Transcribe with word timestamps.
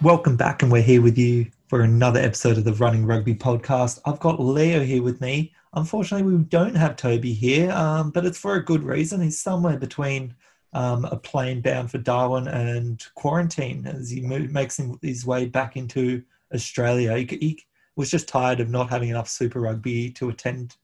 Welcome 0.00 0.36
back, 0.36 0.62
and 0.62 0.70
we're 0.70 0.80
here 0.80 1.02
with 1.02 1.18
you 1.18 1.50
for 1.66 1.80
another 1.80 2.20
episode 2.20 2.56
of 2.56 2.62
the 2.62 2.72
Running 2.74 3.04
Rugby 3.04 3.34
podcast. 3.34 3.98
I've 4.06 4.20
got 4.20 4.38
Leo 4.38 4.84
here 4.84 5.02
with 5.02 5.20
me. 5.20 5.52
Unfortunately, 5.72 6.22
we 6.22 6.40
don't 6.44 6.76
have 6.76 6.94
Toby 6.94 7.32
here, 7.32 7.72
um, 7.72 8.12
but 8.12 8.24
it's 8.24 8.38
for 8.38 8.54
a 8.54 8.64
good 8.64 8.84
reason. 8.84 9.20
He's 9.20 9.40
somewhere 9.40 9.76
between 9.76 10.36
um, 10.72 11.04
a 11.06 11.16
plane 11.16 11.60
bound 11.62 11.90
for 11.90 11.98
Darwin 11.98 12.46
and 12.46 13.04
quarantine 13.16 13.88
as 13.88 14.08
he 14.08 14.20
makes 14.20 14.80
his 15.02 15.26
way 15.26 15.46
back 15.46 15.76
into 15.76 16.22
Australia. 16.54 17.16
He, 17.16 17.24
he 17.24 17.62
was 17.96 18.08
just 18.08 18.28
tired 18.28 18.60
of 18.60 18.70
not 18.70 18.90
having 18.90 19.08
enough 19.08 19.28
Super 19.28 19.60
Rugby 19.60 20.12
to 20.12 20.28
attend. 20.28 20.76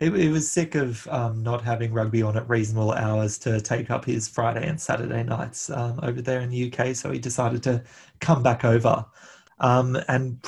He, 0.00 0.10
he 0.10 0.28
was 0.28 0.50
sick 0.50 0.74
of 0.74 1.06
um, 1.08 1.42
not 1.42 1.62
having 1.62 1.92
rugby 1.92 2.22
on 2.22 2.36
at 2.36 2.48
reasonable 2.48 2.92
hours 2.92 3.38
to 3.40 3.60
take 3.60 3.90
up 3.90 4.06
his 4.06 4.26
Friday 4.26 4.66
and 4.66 4.80
Saturday 4.80 5.22
nights 5.22 5.68
um, 5.68 6.00
over 6.02 6.22
there 6.22 6.40
in 6.40 6.48
the 6.48 6.72
UK, 6.72 6.96
so 6.96 7.10
he 7.12 7.18
decided 7.18 7.62
to 7.64 7.84
come 8.18 8.42
back 8.42 8.64
over. 8.64 9.04
Um, 9.58 9.98
and 10.08 10.42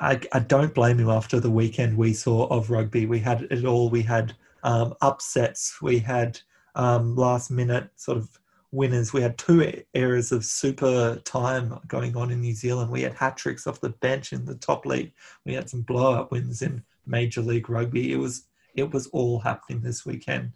I, 0.00 0.20
I, 0.32 0.40
don't 0.40 0.74
blame 0.74 0.98
him 0.98 1.08
after 1.08 1.38
the 1.38 1.52
weekend 1.52 1.96
we 1.96 2.12
saw 2.12 2.48
of 2.48 2.68
rugby. 2.68 3.06
We 3.06 3.20
had 3.20 3.42
it 3.42 3.64
all. 3.64 3.88
We 3.88 4.02
had 4.02 4.34
um, 4.64 4.94
upsets. 5.00 5.80
We 5.80 6.00
had 6.00 6.40
um, 6.74 7.14
last 7.14 7.48
minute 7.48 7.90
sort 7.94 8.18
of 8.18 8.40
winners. 8.72 9.12
We 9.12 9.22
had 9.22 9.38
two 9.38 9.84
eras 9.94 10.32
of 10.32 10.44
super 10.44 11.14
time 11.24 11.78
going 11.86 12.16
on 12.16 12.32
in 12.32 12.40
New 12.40 12.54
Zealand. 12.54 12.90
We 12.90 13.02
had 13.02 13.14
hat 13.14 13.36
tricks 13.36 13.68
off 13.68 13.80
the 13.80 13.90
bench 13.90 14.32
in 14.32 14.44
the 14.44 14.56
top 14.56 14.84
league. 14.84 15.12
We 15.44 15.54
had 15.54 15.70
some 15.70 15.82
blow 15.82 16.14
up 16.14 16.32
wins 16.32 16.62
in 16.62 16.82
Major 17.10 17.42
League 17.42 17.68
Rugby. 17.68 18.12
It 18.12 18.16
was 18.16 18.44
it 18.74 18.92
was 18.92 19.08
all 19.08 19.40
happening 19.40 19.80
this 19.80 20.06
weekend. 20.06 20.52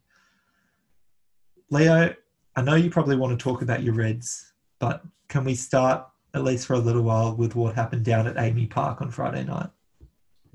Leo, 1.70 2.14
I 2.56 2.62
know 2.62 2.76
you 2.76 2.90
probably 2.90 3.16
want 3.16 3.38
to 3.38 3.42
talk 3.42 3.62
about 3.62 3.82
your 3.82 3.94
Reds, 3.94 4.52
but 4.78 5.02
can 5.28 5.44
we 5.44 5.54
start 5.54 6.06
at 6.34 6.44
least 6.44 6.66
for 6.66 6.74
a 6.74 6.78
little 6.78 7.02
while 7.02 7.34
with 7.34 7.54
what 7.54 7.74
happened 7.74 8.04
down 8.04 8.26
at 8.26 8.36
AAMI 8.36 8.70
Park 8.70 9.00
on 9.00 9.10
Friday 9.10 9.44
night? 9.44 9.70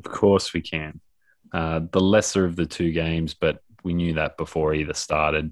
Of 0.03 0.11
course 0.11 0.53
we 0.53 0.61
can. 0.61 1.00
Uh, 1.52 1.81
the 1.92 2.00
lesser 2.00 2.45
of 2.45 2.55
the 2.55 2.66
two 2.66 2.92
games, 2.92 3.33
but 3.33 3.64
we 3.83 3.94
knew 3.94 4.14
that 4.14 4.38
before 4.38 4.73
either 4.73 4.94
started. 4.94 5.52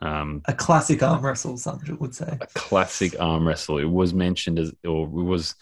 Um, 0.00 0.42
a 0.46 0.52
classic 0.52 1.02
arm 1.02 1.24
wrestle, 1.24 1.56
some 1.56 1.80
would 2.00 2.14
say. 2.14 2.36
A 2.40 2.46
classic 2.48 3.18
arm 3.20 3.46
wrestle. 3.46 3.78
It 3.78 3.84
was 3.84 4.12
mentioned 4.12 4.58
as, 4.58 4.72
or 4.84 5.04
it 5.04 5.10
was 5.10 5.54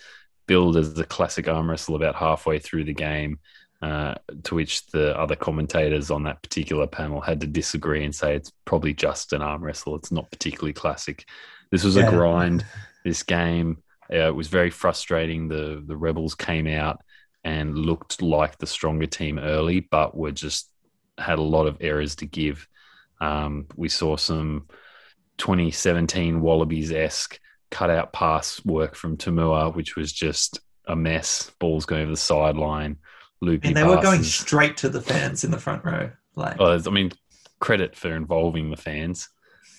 billed 0.46 0.76
as 0.76 0.94
the 0.94 1.04
classic 1.04 1.48
arm 1.48 1.70
wrestle 1.70 1.96
about 1.96 2.16
halfway 2.16 2.58
through 2.58 2.84
the 2.84 2.94
game. 2.94 3.38
Uh, 3.84 4.14
to 4.44 4.54
which 4.54 4.86
the 4.86 5.14
other 5.18 5.36
commentators 5.36 6.10
on 6.10 6.22
that 6.22 6.42
particular 6.42 6.86
panel 6.86 7.20
had 7.20 7.38
to 7.38 7.46
disagree 7.46 8.02
and 8.02 8.14
say 8.14 8.34
it's 8.34 8.50
probably 8.64 8.94
just 8.94 9.34
an 9.34 9.42
arm 9.42 9.62
wrestle. 9.62 9.94
It's 9.94 10.10
not 10.10 10.30
particularly 10.30 10.72
classic. 10.72 11.26
This 11.70 11.84
was 11.84 11.96
yeah. 11.96 12.06
a 12.06 12.10
grind. 12.10 12.64
This 13.04 13.22
game 13.22 13.82
uh, 14.10 14.28
it 14.28 14.34
was 14.34 14.48
very 14.48 14.70
frustrating. 14.70 15.48
The 15.48 15.82
the 15.86 15.98
rebels 15.98 16.34
came 16.34 16.66
out 16.66 17.00
and 17.44 17.76
looked 17.76 18.22
like 18.22 18.56
the 18.56 18.66
stronger 18.66 19.06
team 19.06 19.38
early, 19.38 19.80
but 19.80 20.16
were 20.16 20.32
just 20.32 20.70
had 21.18 21.38
a 21.38 21.42
lot 21.42 21.66
of 21.66 21.76
errors 21.82 22.16
to 22.16 22.26
give. 22.26 22.66
Um, 23.20 23.66
we 23.76 23.90
saw 23.90 24.16
some 24.16 24.66
2017 25.36 26.40
Wallabies 26.40 26.90
esque 26.90 27.38
cutout 27.70 28.14
pass 28.14 28.64
work 28.64 28.94
from 28.94 29.18
To'omua, 29.18 29.74
which 29.74 29.94
was 29.94 30.10
just 30.10 30.60
a 30.86 30.96
mess. 30.96 31.50
Balls 31.58 31.84
going 31.84 32.02
over 32.02 32.12
the 32.12 32.16
sideline, 32.16 32.96
loopy. 33.44 33.68
And 33.68 33.76
they 33.76 33.84
were 33.84 34.00
going 34.00 34.22
straight 34.22 34.76
to 34.78 34.88
the 34.88 35.00
fans 35.00 35.44
in 35.44 35.50
the 35.50 35.58
front 35.58 35.84
row. 35.84 36.10
Like, 36.36 36.56
oh, 36.58 36.78
I 36.84 36.90
mean, 36.90 37.12
credit 37.60 37.96
for 37.96 38.14
involving 38.14 38.70
the 38.70 38.76
fans, 38.76 39.28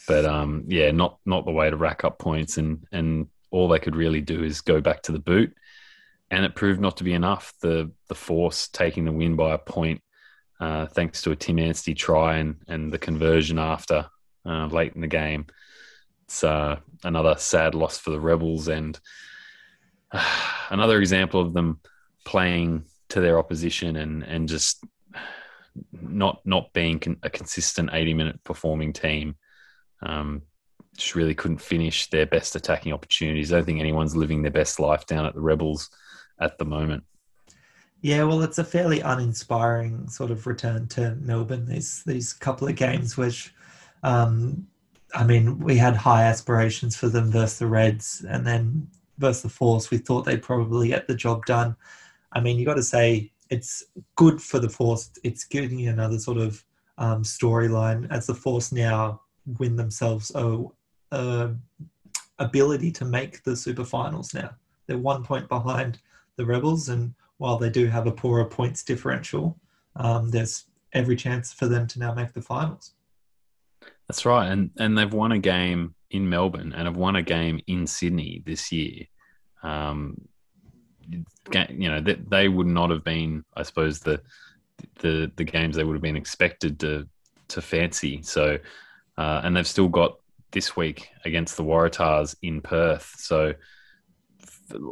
but 0.07 0.25
um, 0.25 0.63
yeah, 0.67 0.91
not 0.91 1.19
not 1.25 1.45
the 1.45 1.51
way 1.51 1.69
to 1.69 1.75
rack 1.75 2.03
up 2.03 2.19
points. 2.19 2.57
And 2.57 2.85
and 2.91 3.27
all 3.51 3.67
they 3.67 3.79
could 3.79 3.95
really 3.95 4.21
do 4.21 4.43
is 4.43 4.61
go 4.61 4.81
back 4.81 5.01
to 5.03 5.11
the 5.11 5.19
boot, 5.19 5.53
and 6.31 6.45
it 6.45 6.55
proved 6.55 6.79
not 6.79 6.97
to 6.97 7.03
be 7.03 7.13
enough. 7.13 7.53
The 7.61 7.91
the 8.07 8.15
force 8.15 8.67
taking 8.67 9.05
the 9.05 9.11
win 9.11 9.35
by 9.35 9.53
a 9.53 9.57
point, 9.57 10.01
uh, 10.59 10.85
thanks 10.87 11.21
to 11.23 11.31
a 11.31 11.35
Tim 11.35 11.59
Anstey 11.59 11.93
try 11.93 12.37
and 12.37 12.55
and 12.67 12.91
the 12.91 12.99
conversion 12.99 13.59
after 13.59 14.07
uh, 14.45 14.67
late 14.67 14.93
in 14.93 15.01
the 15.01 15.07
game. 15.07 15.47
It's 16.25 16.43
uh, 16.43 16.77
another 17.03 17.35
sad 17.37 17.75
loss 17.75 17.97
for 17.97 18.11
the 18.11 18.19
Rebels 18.19 18.67
and 18.67 18.99
another 20.69 20.99
example 20.99 21.41
of 21.41 21.53
them 21.53 21.79
playing 22.25 22.85
to 23.09 23.21
their 23.21 23.37
opposition 23.37 23.95
and 23.95 24.23
and 24.23 24.47
just 24.47 24.83
not 25.91 26.41
not 26.45 26.71
being 26.73 26.99
con- 26.99 27.17
a 27.23 27.29
consistent 27.29 27.89
80 27.93 28.13
minute 28.13 28.43
performing 28.43 28.93
team. 28.93 29.35
Um, 30.01 30.43
just 30.97 31.15
really 31.15 31.35
couldn't 31.35 31.57
finish 31.59 32.09
their 32.09 32.25
best 32.25 32.55
attacking 32.55 32.93
opportunities. 32.93 33.51
I 33.51 33.57
don't 33.57 33.65
think 33.65 33.79
anyone's 33.79 34.15
living 34.15 34.41
their 34.41 34.51
best 34.51 34.79
life 34.79 35.05
down 35.05 35.25
at 35.25 35.33
the 35.33 35.41
Rebels 35.41 35.89
at 36.39 36.57
the 36.57 36.65
moment. 36.65 37.03
Yeah, 38.01 38.23
well, 38.23 38.43
it's 38.43 38.59
a 38.59 38.63
fairly 38.63 38.99
uninspiring 38.99 40.07
sort 40.09 40.31
of 40.31 40.45
return 40.47 40.87
to 40.89 41.15
Melbourne. 41.15 41.65
These 41.65 42.03
these 42.05 42.33
couple 42.33 42.67
of 42.67 42.75
games, 42.75 43.17
which, 43.17 43.53
um, 44.03 44.67
I 45.13 45.23
mean, 45.23 45.59
we 45.59 45.75
had 45.77 45.95
high 45.95 46.23
aspirations 46.23 46.95
for 46.95 47.09
them 47.09 47.31
versus 47.31 47.59
the 47.59 47.67
Reds, 47.67 48.23
and 48.29 48.45
then 48.45 48.87
versus 49.17 49.43
the 49.43 49.49
Force, 49.49 49.89
we 49.89 49.97
thought 49.97 50.23
they'd 50.23 50.43
probably 50.43 50.89
get 50.89 51.07
the 51.07 51.15
job 51.15 51.45
done. 51.45 51.75
I 52.35 52.41
mean, 52.41 52.59
you 52.59 52.65
got 52.65 52.75
to 52.75 52.83
say 52.83 53.31
it's 53.49 53.85
good 54.15 54.41
for 54.41 54.59
the 54.59 54.69
Force. 54.69 55.09
It's 55.23 55.45
giving 55.45 55.79
you 55.79 55.89
another 55.89 56.19
sort 56.19 56.37
of 56.37 56.63
um, 56.97 57.23
storyline 57.23 58.11
as 58.11 58.27
the 58.27 58.35
Force 58.35 58.71
now 58.71 59.21
win 59.59 59.75
themselves 59.75 60.31
a, 60.35 60.63
uh, 61.11 61.49
ability 62.39 62.91
to 62.91 63.05
make 63.05 63.43
the 63.43 63.55
super 63.55 63.85
finals 63.85 64.33
now. 64.33 64.51
They're 64.87 64.97
one 64.97 65.23
point 65.23 65.47
behind 65.47 65.99
the 66.35 66.45
Rebels, 66.45 66.89
and 66.89 67.13
while 67.37 67.57
they 67.57 67.69
do 67.69 67.87
have 67.87 68.07
a 68.07 68.11
poorer 68.11 68.45
points 68.45 68.83
differential, 68.83 69.57
um, 69.95 70.29
there's 70.29 70.65
every 70.93 71.15
chance 71.15 71.53
for 71.53 71.67
them 71.67 71.87
to 71.87 71.99
now 71.99 72.13
make 72.13 72.33
the 72.33 72.41
finals. 72.41 72.93
That's 74.07 74.25
right, 74.25 74.51
and 74.51 74.71
and 74.77 74.97
they've 74.97 75.13
won 75.13 75.31
a 75.31 75.39
game 75.39 75.95
in 76.11 76.29
Melbourne 76.29 76.73
and 76.75 76.85
have 76.85 76.97
won 76.97 77.15
a 77.15 77.21
game 77.21 77.59
in 77.67 77.87
Sydney 77.87 78.43
this 78.45 78.71
year. 78.71 79.05
Um, 79.63 80.27
you 81.09 81.89
know, 81.89 82.01
they, 82.01 82.15
they 82.15 82.47
would 82.47 82.67
not 82.67 82.89
have 82.89 83.03
been, 83.03 83.43
I 83.55 83.63
suppose, 83.63 83.99
the 83.99 84.21
the 84.99 85.31
the 85.35 85.43
games 85.43 85.75
they 85.75 85.83
would 85.83 85.95
have 85.95 86.01
been 86.01 86.17
expected 86.17 86.79
to 86.81 87.07
to 87.49 87.61
fancy. 87.61 88.21
So, 88.23 88.57
uh, 89.17 89.41
and 89.43 89.55
they've 89.55 89.67
still 89.67 89.87
got 89.89 90.17
this 90.51 90.75
week 90.75 91.09
against 91.25 91.57
the 91.57 91.63
Waratahs 91.63 92.35
in 92.41 92.61
Perth. 92.61 93.13
So 93.17 93.53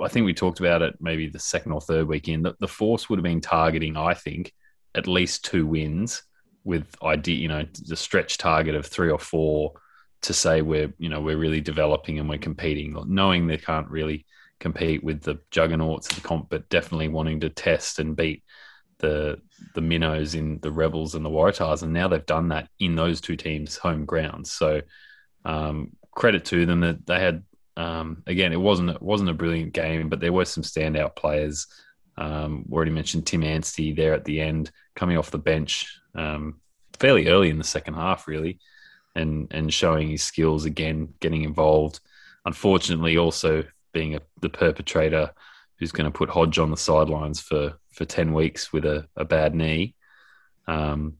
I 0.03 0.07
think 0.07 0.25
we 0.25 0.33
talked 0.33 0.59
about 0.59 0.81
it 0.81 0.95
maybe 0.99 1.27
the 1.27 1.39
second 1.39 1.71
or 1.71 1.81
third 1.81 2.07
weekend. 2.07 2.45
That 2.45 2.59
the 2.59 2.67
Force 2.67 3.09
would 3.09 3.19
have 3.19 3.23
been 3.23 3.41
targeting, 3.41 3.97
I 3.97 4.13
think, 4.13 4.53
at 4.95 5.07
least 5.07 5.45
two 5.45 5.65
wins 5.65 6.23
with 6.63 6.95
idea, 7.03 7.35
you 7.35 7.47
know, 7.47 7.65
the 7.87 7.95
stretch 7.95 8.37
target 8.37 8.75
of 8.75 8.85
three 8.85 9.09
or 9.09 9.19
four 9.19 9.73
to 10.21 10.33
say 10.33 10.61
we're, 10.61 10.93
you 10.97 11.09
know, 11.09 11.19
we're 11.19 11.37
really 11.37 11.59
developing 11.59 12.19
and 12.19 12.29
we're 12.29 12.37
competing, 12.37 12.95
knowing 13.07 13.47
they 13.47 13.57
can't 13.57 13.89
really 13.89 14.25
compete 14.63 15.03
with 15.03 15.21
the 15.21 15.39
juggernauts 15.51 16.09
of 16.09 16.15
the 16.15 16.27
comp, 16.27 16.49
but 16.49 16.69
definitely 16.69 17.09
wanting 17.09 17.41
to 17.41 17.49
test 17.49 17.99
and 17.99 18.15
beat 18.15 18.43
the 18.99 19.39
the 19.75 19.81
minnows 19.81 20.33
in 20.33 20.59
the 20.59 20.71
rebels 20.71 21.13
and 21.15 21.25
the 21.25 21.29
waratahs 21.29 21.83
and 21.83 21.91
now 21.91 22.07
they've 22.07 22.25
done 22.25 22.49
that 22.49 22.69
in 22.79 22.95
those 22.95 23.19
two 23.19 23.35
teams 23.35 23.75
home 23.75 24.05
grounds 24.05 24.51
so 24.51 24.81
um, 25.45 25.91
credit 26.15 26.45
to 26.45 26.65
them 26.65 26.81
that 26.81 27.05
they 27.05 27.19
had 27.19 27.43
um, 27.75 28.23
again 28.27 28.53
it 28.53 28.59
wasn't 28.59 28.89
it 28.89 29.01
wasn't 29.01 29.29
a 29.29 29.33
brilliant 29.33 29.73
game, 29.73 30.09
but 30.09 30.19
there 30.19 30.33
were 30.33 30.45
some 30.45 30.63
standout 30.63 31.15
players. 31.15 31.67
Um, 32.15 32.65
already 32.71 32.91
mentioned 32.91 33.25
Tim 33.25 33.43
Anstey 33.43 33.93
there 33.93 34.13
at 34.13 34.23
the 34.25 34.39
end, 34.39 34.71
coming 34.95 35.17
off 35.17 35.31
the 35.31 35.39
bench 35.39 35.99
um, 36.13 36.61
fairly 36.99 37.27
early 37.27 37.49
in 37.49 37.57
the 37.57 37.63
second 37.63 37.95
half, 37.95 38.27
really, 38.27 38.59
and 39.15 39.47
and 39.51 39.73
showing 39.73 40.09
his 40.09 40.21
skills 40.21 40.65
again, 40.65 41.13
getting 41.19 41.43
involved. 41.43 41.99
Unfortunately, 42.45 43.17
also 43.17 43.63
being 43.93 44.15
a, 44.15 44.19
the 44.41 44.49
perpetrator 44.49 45.31
who's 45.79 45.91
going 45.91 46.11
to 46.11 46.17
put 46.17 46.29
Hodge 46.29 46.59
on 46.59 46.71
the 46.71 46.77
sidelines 46.77 47.39
for 47.39 47.73
for 47.91 48.05
ten 48.05 48.33
weeks 48.33 48.73
with 48.73 48.85
a, 48.85 49.07
a 49.15 49.25
bad 49.25 49.55
knee. 49.55 49.95
Um, 50.67 51.17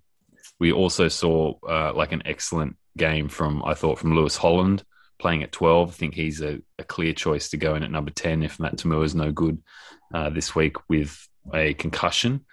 we 0.59 0.71
also 0.71 1.07
saw 1.07 1.55
uh, 1.67 1.93
like 1.93 2.11
an 2.11 2.23
excellent 2.25 2.77
game 2.97 3.29
from 3.29 3.63
I 3.65 3.73
thought 3.73 3.99
from 3.99 4.15
Lewis 4.15 4.37
Holland 4.37 4.83
playing 5.19 5.43
at 5.43 5.51
12. 5.51 5.89
I 5.89 5.91
think 5.93 6.13
he's 6.13 6.41
a, 6.41 6.59
a 6.77 6.83
clear 6.83 7.13
choice 7.13 7.49
to 7.49 7.57
go 7.57 7.75
in 7.75 7.83
at 7.83 7.91
number 7.91 8.11
10 8.11 8.43
if 8.43 8.59
Matt 8.59 8.75
To'omua 8.75 9.05
is 9.05 9.15
no 9.15 9.31
good 9.31 9.61
uh, 10.13 10.29
this 10.29 10.53
week 10.53 10.75
with 10.89 11.27
a 11.53 11.73
concussion. 11.75 12.45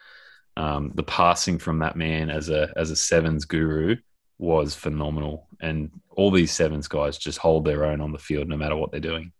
Um, 0.56 0.92
the 0.94 1.02
passing 1.02 1.58
from 1.58 1.80
that 1.80 1.96
man 1.96 2.30
as 2.30 2.48
a 2.48 2.72
as 2.76 2.90
a 2.90 2.96
sevens 2.96 3.44
guru 3.44 3.96
was 4.38 4.74
phenomenal, 4.74 5.46
and 5.60 5.90
all 6.10 6.30
these 6.30 6.52
sevens 6.52 6.88
guys 6.88 7.18
just 7.18 7.38
hold 7.38 7.64
their 7.64 7.84
own 7.84 8.00
on 8.00 8.12
the 8.12 8.18
field 8.18 8.48
no 8.48 8.56
matter 8.56 8.76
what 8.76 8.90
they're 8.90 9.00
doing. 9.00 9.32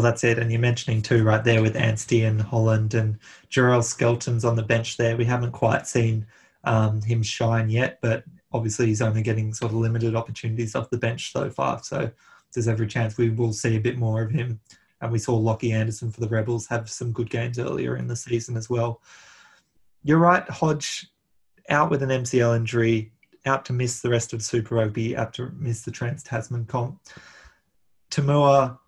Well, 0.00 0.10
that's 0.10 0.24
it. 0.24 0.38
And 0.38 0.50
you're 0.50 0.58
mentioning 0.58 1.02
too, 1.02 1.22
right 1.24 1.44
there 1.44 1.60
with 1.60 1.76
Anstey 1.76 2.24
and 2.24 2.40
Holland 2.40 2.94
and 2.94 3.18
Jarrell 3.50 3.84
Skelton's 3.84 4.46
on 4.46 4.56
the 4.56 4.62
bench 4.62 4.96
there. 4.96 5.14
We 5.14 5.26
haven't 5.26 5.52
quite 5.52 5.86
seen 5.86 6.24
um, 6.64 7.02
him 7.02 7.22
shine 7.22 7.68
yet, 7.68 7.98
but 8.00 8.24
obviously 8.50 8.86
he's 8.86 9.02
only 9.02 9.20
getting 9.20 9.52
sort 9.52 9.72
of 9.72 9.76
limited 9.76 10.16
opportunities 10.16 10.74
off 10.74 10.88
the 10.88 10.96
bench 10.96 11.32
so 11.32 11.50
far. 11.50 11.82
So 11.82 12.10
there's 12.54 12.66
every 12.66 12.86
chance 12.86 13.18
we 13.18 13.28
will 13.28 13.52
see 13.52 13.76
a 13.76 13.80
bit 13.80 13.98
more 13.98 14.22
of 14.22 14.30
him. 14.30 14.58
And 15.02 15.12
we 15.12 15.18
saw 15.18 15.36
Lockie 15.36 15.72
Anderson 15.72 16.10
for 16.10 16.20
the 16.20 16.28
Rebels 16.28 16.66
have 16.68 16.88
some 16.88 17.12
good 17.12 17.28
games 17.28 17.58
earlier 17.58 17.98
in 17.98 18.06
the 18.06 18.16
season 18.16 18.56
as 18.56 18.70
well. 18.70 19.02
You're 20.02 20.16
right, 20.16 20.48
Hodge 20.48 21.10
out 21.68 21.90
with 21.90 22.02
an 22.02 22.08
MCL 22.08 22.56
injury, 22.56 23.12
out 23.44 23.66
to 23.66 23.74
miss 23.74 24.00
the 24.00 24.08
rest 24.08 24.32
of 24.32 24.40
Super 24.40 24.76
Rugby, 24.76 25.14
out 25.14 25.34
to 25.34 25.52
miss 25.58 25.82
the 25.82 25.90
Trans 25.90 26.22
Tasman 26.22 26.64
comp. 26.64 26.98
To'omua 28.10 28.78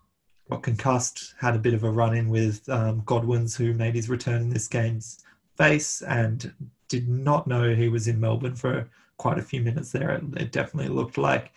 got 0.49 0.63
concussed, 0.63 1.35
had 1.39 1.55
a 1.55 1.59
bit 1.59 1.73
of 1.73 1.83
a 1.83 1.91
run 1.91 2.15
in 2.15 2.29
with 2.29 2.67
um, 2.69 3.01
Godwins, 3.05 3.55
who 3.55 3.73
made 3.73 3.95
his 3.95 4.09
return 4.09 4.41
in 4.41 4.49
this 4.49 4.67
game's 4.67 5.23
face, 5.57 6.01
and 6.01 6.53
did 6.87 7.07
not 7.07 7.47
know 7.47 7.73
he 7.73 7.89
was 7.89 8.07
in 8.07 8.19
Melbourne 8.19 8.55
for 8.55 8.89
quite 9.17 9.39
a 9.39 9.43
few 9.43 9.61
minutes 9.61 9.91
there. 9.91 10.11
It, 10.11 10.23
it 10.35 10.51
definitely 10.51 10.93
looked 10.93 11.17
like 11.17 11.51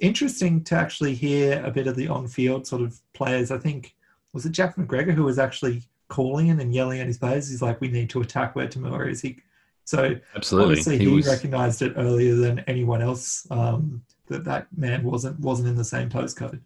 interesting 0.00 0.64
to 0.64 0.74
actually 0.74 1.14
hear 1.14 1.64
a 1.64 1.70
bit 1.70 1.86
of 1.86 1.96
the 1.96 2.08
on-field 2.08 2.66
sort 2.66 2.82
of 2.82 3.00
players. 3.12 3.50
I 3.50 3.58
think 3.58 3.94
was 4.32 4.46
it 4.46 4.52
Jack 4.52 4.76
McGregor 4.76 5.12
who 5.12 5.24
was 5.24 5.38
actually 5.38 5.82
calling 6.08 6.48
in 6.48 6.60
and 6.60 6.74
yelling 6.74 7.00
at 7.00 7.06
his 7.06 7.18
players. 7.18 7.48
He's 7.48 7.62
like, 7.62 7.80
"We 7.80 7.88
need 7.88 8.10
to 8.10 8.20
attack 8.20 8.54
where 8.54 8.68
To'omua 8.68 9.10
is." 9.10 9.22
He 9.22 9.38
so 9.84 10.16
absolutely 10.36 10.70
obviously 10.70 10.98
he, 10.98 11.06
he 11.06 11.14
was... 11.14 11.26
recognized 11.26 11.82
it 11.82 11.94
earlier 11.96 12.34
than 12.34 12.60
anyone 12.60 13.02
else 13.02 13.46
um, 13.50 14.02
that 14.28 14.44
that 14.44 14.66
man 14.76 15.02
wasn't 15.04 15.38
wasn't 15.40 15.68
in 15.68 15.76
the 15.76 15.84
same 15.84 16.10
postcode. 16.10 16.60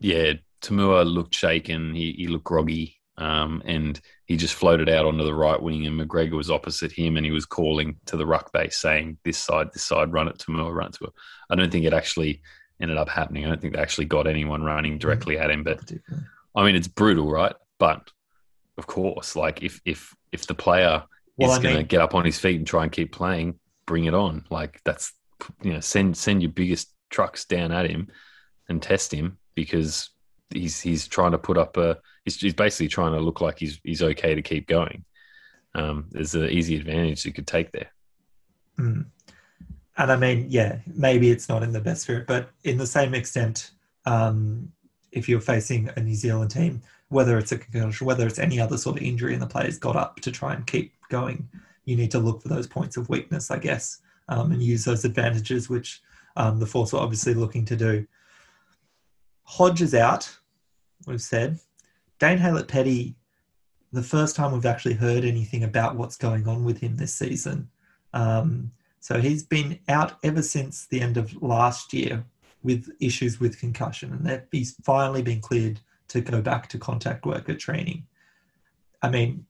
Yeah, 0.00 0.34
To'omua 0.64 1.04
looked 1.04 1.34
shaken. 1.34 1.94
He, 1.94 2.12
he 2.12 2.26
looked 2.26 2.44
groggy. 2.44 2.96
Um, 3.16 3.62
and 3.64 4.00
he 4.26 4.36
just 4.36 4.54
floated 4.54 4.88
out 4.88 5.06
onto 5.06 5.24
the 5.24 5.34
right 5.34 5.60
wing, 5.60 5.86
and 5.86 6.00
McGregor 6.00 6.32
was 6.32 6.50
opposite 6.50 6.90
him, 6.90 7.16
and 7.16 7.24
he 7.24 7.30
was 7.30 7.46
calling 7.46 7.96
to 8.06 8.16
the 8.16 8.26
ruck 8.26 8.52
base 8.52 8.78
saying, 8.78 9.18
"This 9.24 9.38
side, 9.38 9.68
this 9.72 9.84
side, 9.84 10.12
run 10.12 10.26
it 10.26 10.38
to 10.40 10.50
Moore, 10.50 10.74
run 10.74 10.88
it 10.88 10.94
to." 10.94 11.04
Her. 11.04 11.10
I 11.48 11.54
don't 11.54 11.70
think 11.70 11.84
it 11.84 11.92
actually 11.92 12.42
ended 12.80 12.96
up 12.96 13.08
happening. 13.08 13.44
I 13.44 13.48
don't 13.48 13.60
think 13.60 13.74
they 13.74 13.80
actually 13.80 14.06
got 14.06 14.26
anyone 14.26 14.64
running 14.64 14.98
directly 14.98 15.38
at 15.38 15.50
him. 15.50 15.62
But 15.62 15.92
I 16.56 16.64
mean, 16.64 16.74
it's 16.74 16.88
brutal, 16.88 17.30
right? 17.30 17.54
But 17.78 18.10
of 18.78 18.86
course, 18.86 19.36
like 19.36 19.62
if 19.62 19.80
if 19.84 20.14
if 20.32 20.46
the 20.46 20.54
player 20.54 21.04
well, 21.36 21.52
is 21.52 21.58
going 21.58 21.76
to 21.76 21.82
get 21.82 22.00
up 22.00 22.14
on 22.14 22.24
his 22.24 22.38
feet 22.38 22.56
and 22.56 22.66
try 22.66 22.82
and 22.82 22.92
keep 22.92 23.12
playing, 23.12 23.58
bring 23.86 24.06
it 24.06 24.14
on. 24.14 24.44
Like 24.50 24.80
that's 24.84 25.12
you 25.62 25.72
know, 25.72 25.80
send 25.80 26.16
send 26.16 26.42
your 26.42 26.52
biggest 26.52 26.92
trucks 27.10 27.44
down 27.44 27.70
at 27.70 27.88
him 27.88 28.08
and 28.68 28.82
test 28.82 29.12
him 29.12 29.38
because 29.54 30.10
he's 30.54 30.80
he's 30.80 31.06
trying 31.06 31.32
to 31.32 31.38
put 31.38 31.58
up 31.58 31.76
a 31.76 31.98
he's, 32.24 32.40
he's 32.40 32.54
basically 32.54 32.88
trying 32.88 33.12
to 33.12 33.20
look 33.20 33.40
like 33.40 33.58
he's 33.58 33.80
he's 33.82 34.02
okay 34.02 34.34
to 34.34 34.42
keep 34.42 34.66
going. 34.66 35.04
Um, 35.74 36.06
there's 36.10 36.34
an 36.34 36.50
easy 36.50 36.76
advantage 36.76 37.24
you 37.24 37.32
could 37.32 37.46
take 37.46 37.72
there. 37.72 37.90
Mm. 38.78 39.06
And 39.96 40.12
I 40.12 40.16
mean, 40.16 40.46
yeah, 40.48 40.78
maybe 40.86 41.30
it's 41.30 41.48
not 41.48 41.62
in 41.62 41.72
the 41.72 41.80
best 41.80 42.02
spirit, 42.02 42.26
but 42.26 42.50
in 42.64 42.78
the 42.78 42.86
same 42.86 43.14
extent, 43.14 43.72
um, 44.06 44.72
if 45.12 45.28
you're 45.28 45.40
facing 45.40 45.90
a 45.96 46.00
New 46.00 46.14
Zealand 46.14 46.50
team, 46.50 46.82
whether 47.08 47.38
it's 47.38 47.52
a 47.52 47.58
concussion, 47.58 48.06
whether 48.06 48.26
it's 48.26 48.38
any 48.38 48.58
other 48.60 48.76
sort 48.76 48.96
of 48.96 49.02
injury, 49.02 49.32
and 49.32 49.42
the 49.42 49.46
players 49.46 49.78
got 49.78 49.96
up 49.96 50.20
to 50.20 50.32
try 50.32 50.54
and 50.54 50.66
keep 50.66 50.92
going, 51.10 51.48
you 51.84 51.96
need 51.96 52.10
to 52.10 52.18
look 52.18 52.42
for 52.42 52.48
those 52.48 52.66
points 52.66 52.96
of 52.96 53.08
weakness, 53.08 53.50
I 53.50 53.58
guess, 53.58 54.00
um, 54.28 54.52
and 54.52 54.62
use 54.62 54.84
those 54.84 55.04
advantages, 55.04 55.68
which 55.68 56.02
um, 56.36 56.58
the 56.58 56.66
Force 56.66 56.92
were 56.92 56.98
obviously 56.98 57.34
looking 57.34 57.64
to 57.66 57.76
do. 57.76 58.06
Hodge 59.44 59.82
is 59.82 59.94
out, 59.94 60.36
we've 61.06 61.20
said. 61.20 61.58
Dane 62.18 62.38
Haylett-Petty, 62.38 63.16
the 63.92 64.02
first 64.02 64.36
time 64.36 64.52
we've 64.52 64.66
actually 64.66 64.94
heard 64.94 65.24
anything 65.24 65.64
about 65.64 65.96
what's 65.96 66.16
going 66.16 66.48
on 66.48 66.64
with 66.64 66.78
him 66.78 66.96
this 66.96 67.14
season. 67.14 67.68
Um, 68.12 68.72
so 69.00 69.20
he's 69.20 69.42
been 69.42 69.78
out 69.88 70.18
ever 70.22 70.42
since 70.42 70.86
the 70.86 71.00
end 71.00 71.16
of 71.16 71.42
last 71.42 71.92
year 71.92 72.24
with 72.62 72.88
issues 73.00 73.38
with 73.38 73.60
concussion, 73.60 74.12
and 74.12 74.42
he's 74.50 74.76
finally 74.82 75.22
been 75.22 75.40
cleared 75.40 75.80
to 76.08 76.20
go 76.20 76.40
back 76.40 76.68
to 76.68 76.78
contact 76.78 77.26
worker 77.26 77.54
training. 77.54 78.06
I 79.02 79.10
mean, 79.10 79.46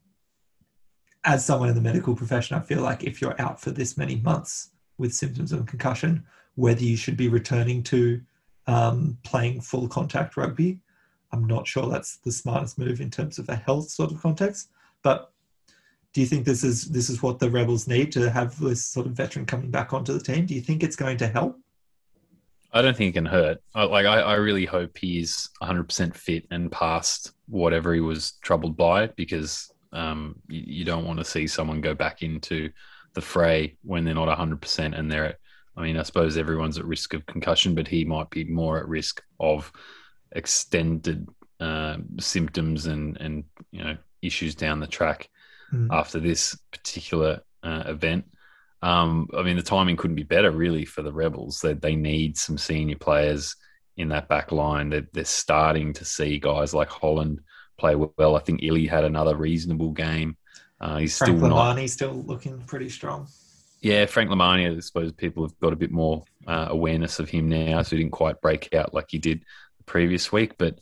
as 1.25 1.45
someone 1.45 1.69
in 1.69 1.75
the 1.75 1.81
medical 1.81 2.15
profession, 2.15 2.57
I 2.57 2.61
feel 2.61 2.83
like 2.83 3.05
if 3.05 3.21
you're 3.21 3.41
out 3.41 3.61
for 3.61 3.71
this 3.71 3.97
many 3.97 4.17
months 4.17 4.71
with 4.99 5.15
symptoms 5.15 5.53
of 5.53 5.67
concussion, 5.67 6.25
whether 6.57 6.83
you 6.83 6.97
should 6.97 7.17
be 7.17 7.29
returning 7.29 7.83
to 7.85 8.21
um, 8.67 9.19
playing 9.23 9.61
full 9.61 9.89
contact 9.89 10.37
rugby 10.37 10.81
I'm 11.35 11.47
not 11.47 11.67
sure 11.67 11.89
that's 11.89 12.19
the 12.19 12.31
smartest 12.31 12.79
move 12.79 13.01
in 13.01 13.11
terms 13.11 13.39
of 13.39 13.49
a 13.49 13.57
health 13.57 13.91
sort 13.91 14.13
of 14.13 14.23
context. 14.23 14.71
But 15.03 15.33
do 16.13 16.21
you 16.21 16.27
think 16.29 16.45
this 16.45 16.63
is 16.63 16.85
this 16.87 17.11
is 17.11 17.23
what 17.23 17.41
the 17.41 17.51
Rebels 17.51 17.89
need 17.89 18.13
to 18.13 18.31
have 18.31 18.59
this 18.61 18.85
sort 18.85 19.07
of 19.07 19.13
veteran 19.13 19.45
coming 19.45 19.71
back 19.71 19.93
onto 19.93 20.13
the 20.13 20.21
team? 20.21 20.47
Do 20.47 20.55
you 20.55 20.61
think 20.61 20.83
it's 20.83 20.97
going 20.97 21.17
to 21.19 21.27
help? 21.27 21.59
I 22.73 22.83
don't 22.83 22.97
think 22.97 23.11
it 23.11 23.19
can 23.19 23.27
hurt. 23.27 23.59
I, 23.75 23.85
like 23.85 24.07
I, 24.07 24.21
I 24.21 24.35
really 24.35 24.65
hope 24.65 24.97
he's 24.97 25.51
100% 25.61 26.15
fit 26.15 26.47
and 26.51 26.71
past 26.71 27.33
whatever 27.47 27.95
he 27.95 28.01
was 28.01 28.33
troubled 28.43 28.77
by, 28.77 29.09
because 29.09 29.71
um, 29.93 30.37
you, 30.49 30.63
you, 30.67 30.85
don't 30.85 31.05
want 31.05 31.19
to 31.19 31.25
see 31.25 31.47
someone 31.47 31.81
go 31.81 31.95
back 31.95 32.23
into 32.23 32.71
the 33.15 33.21
fray 33.21 33.77
when 33.83 34.05
they're 34.05 34.15
not 34.15 34.39
100% 34.39 34.99
and 34.99 35.11
they're. 35.11 35.37
I 35.77 35.83
mean, 35.83 35.97
I 35.97 36.05
suppose 36.05 36.37
everyone's 36.37 36.79
at 36.79 36.85
risk 36.85 37.15
of 37.15 37.27
concussion, 37.27 37.75
but 37.75 37.89
he 37.89 38.05
might 38.05 38.31
be 38.31 38.45
more 38.45 38.79
at 38.79 38.87
risk 38.87 39.21
of 39.41 39.73
extended 40.35 41.29
uh, 41.61 41.97
symptoms 42.21 42.87
and 42.87 43.17
and 43.19 43.45
you 43.71 43.83
know 43.83 43.97
issues 44.23 44.55
down 44.55 44.81
the 44.81 44.87
track 44.87 45.31
mm. 45.73 45.89
after 45.91 46.19
this 46.19 46.59
particular 46.73 47.41
uh, 47.63 47.85
event. 47.87 48.25
Um, 48.83 49.29
I 49.37 49.43
mean, 49.43 49.57
the 49.57 49.63
timing 49.63 49.97
couldn't 49.97 50.17
be 50.17 50.25
better, 50.25 50.51
really, 50.51 50.85
for 50.85 51.03
the 51.03 51.13
Rebels. 51.13 51.61
They 51.61 51.73
they 51.75 51.97
need 51.97 52.37
some 52.37 52.59
senior 52.59 52.97
players 52.97 53.57
in 53.97 54.09
that 54.09 54.29
back 54.29 54.53
line. 54.53 54.91
They're, 54.91 55.07
they're 55.13 55.25
starting 55.25 55.93
to 55.95 56.05
see 56.05 56.39
guys 56.39 56.75
like 56.75 56.91
Holland 56.91 57.41
play 57.79 57.95
well. 57.95 58.37
I 58.37 58.41
think 58.41 58.63
Illy 58.63 58.87
had 58.87 59.05
another 59.05 59.37
reasonable 59.37 59.93
game. 59.93 60.37
Uh, 60.81 60.99
he's 60.99 61.17
Frank 61.17 61.39
still 61.39 61.49
Lomani 61.49 61.77
not, 61.77 61.91
still 61.91 62.25
looking 62.27 62.61
pretty 62.63 62.89
strong. 62.89 63.29
Yeah, 63.81 64.07
Frank 64.07 64.31
Lomani. 64.31 64.77
I 64.77 64.81
suppose 64.81 65.13
people 65.13 65.45
have 65.45 65.59
got 65.61 65.73
a 65.73 65.77
bit 65.77 65.91
more 65.91 66.25
uh, 66.47 66.67
awareness 66.71 67.19
of 67.21 67.29
him 67.29 67.49
now, 67.49 67.83
so 67.83 67.97
he 67.97 68.03
didn't 68.03 68.13
quite 68.13 68.41
break 68.41 68.75
out 68.75 68.93
like 68.93 69.07
he 69.09 69.19
did 69.19 69.45
previous 69.87 70.33
week. 70.33 70.57
But 70.59 70.79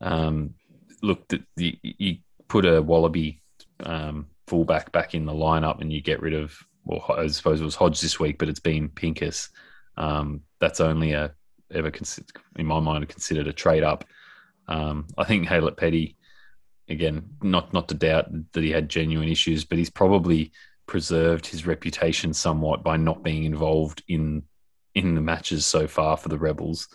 um, 0.00 0.54
look, 1.02 1.28
the, 1.28 1.42
the, 1.56 1.78
you 1.82 2.18
put 2.48 2.64
a 2.64 2.82
Wallaby 2.82 3.40
um, 3.84 4.26
fullback 4.46 4.92
back 4.92 5.14
in 5.14 5.26
the 5.26 5.32
lineup 5.32 5.80
and 5.80 5.92
you 5.92 6.00
get 6.00 6.20
rid 6.20 6.34
of, 6.34 6.56
well, 6.84 7.04
I 7.16 7.26
suppose 7.28 7.60
it 7.60 7.64
was 7.64 7.74
Hodge 7.74 8.00
this 8.00 8.18
week, 8.18 8.38
but 8.38 8.48
it's 8.48 8.60
been 8.60 8.88
Pincus. 8.88 9.50
Um, 9.96 10.42
that's 10.60 10.80
only 10.80 11.12
a 11.12 11.32
ever 11.72 11.92
in 12.56 12.66
my 12.66 12.80
mind 12.80 13.08
considered 13.08 13.46
a 13.46 13.52
trade 13.52 13.82
up. 13.82 14.04
Um, 14.68 15.06
I 15.16 15.24
think 15.24 15.46
Haylett-Petty, 15.46 16.16
again, 16.88 17.30
not 17.42 17.72
not 17.72 17.88
to 17.88 17.94
doubt 17.94 18.26
that 18.52 18.62
he 18.62 18.70
had 18.70 18.88
genuine 18.88 19.28
issues, 19.28 19.64
but 19.64 19.78
he's 19.78 19.90
probably 19.90 20.52
preserved 20.86 21.46
his 21.46 21.66
reputation 21.66 22.34
somewhat 22.34 22.82
by 22.82 22.96
not 22.96 23.22
being 23.22 23.44
involved 23.44 24.02
in 24.08 24.42
in 24.94 25.14
the 25.14 25.20
matches 25.20 25.64
so 25.64 25.86
far 25.86 26.16
for 26.16 26.28
the 26.28 26.38
Rebels 26.38 26.88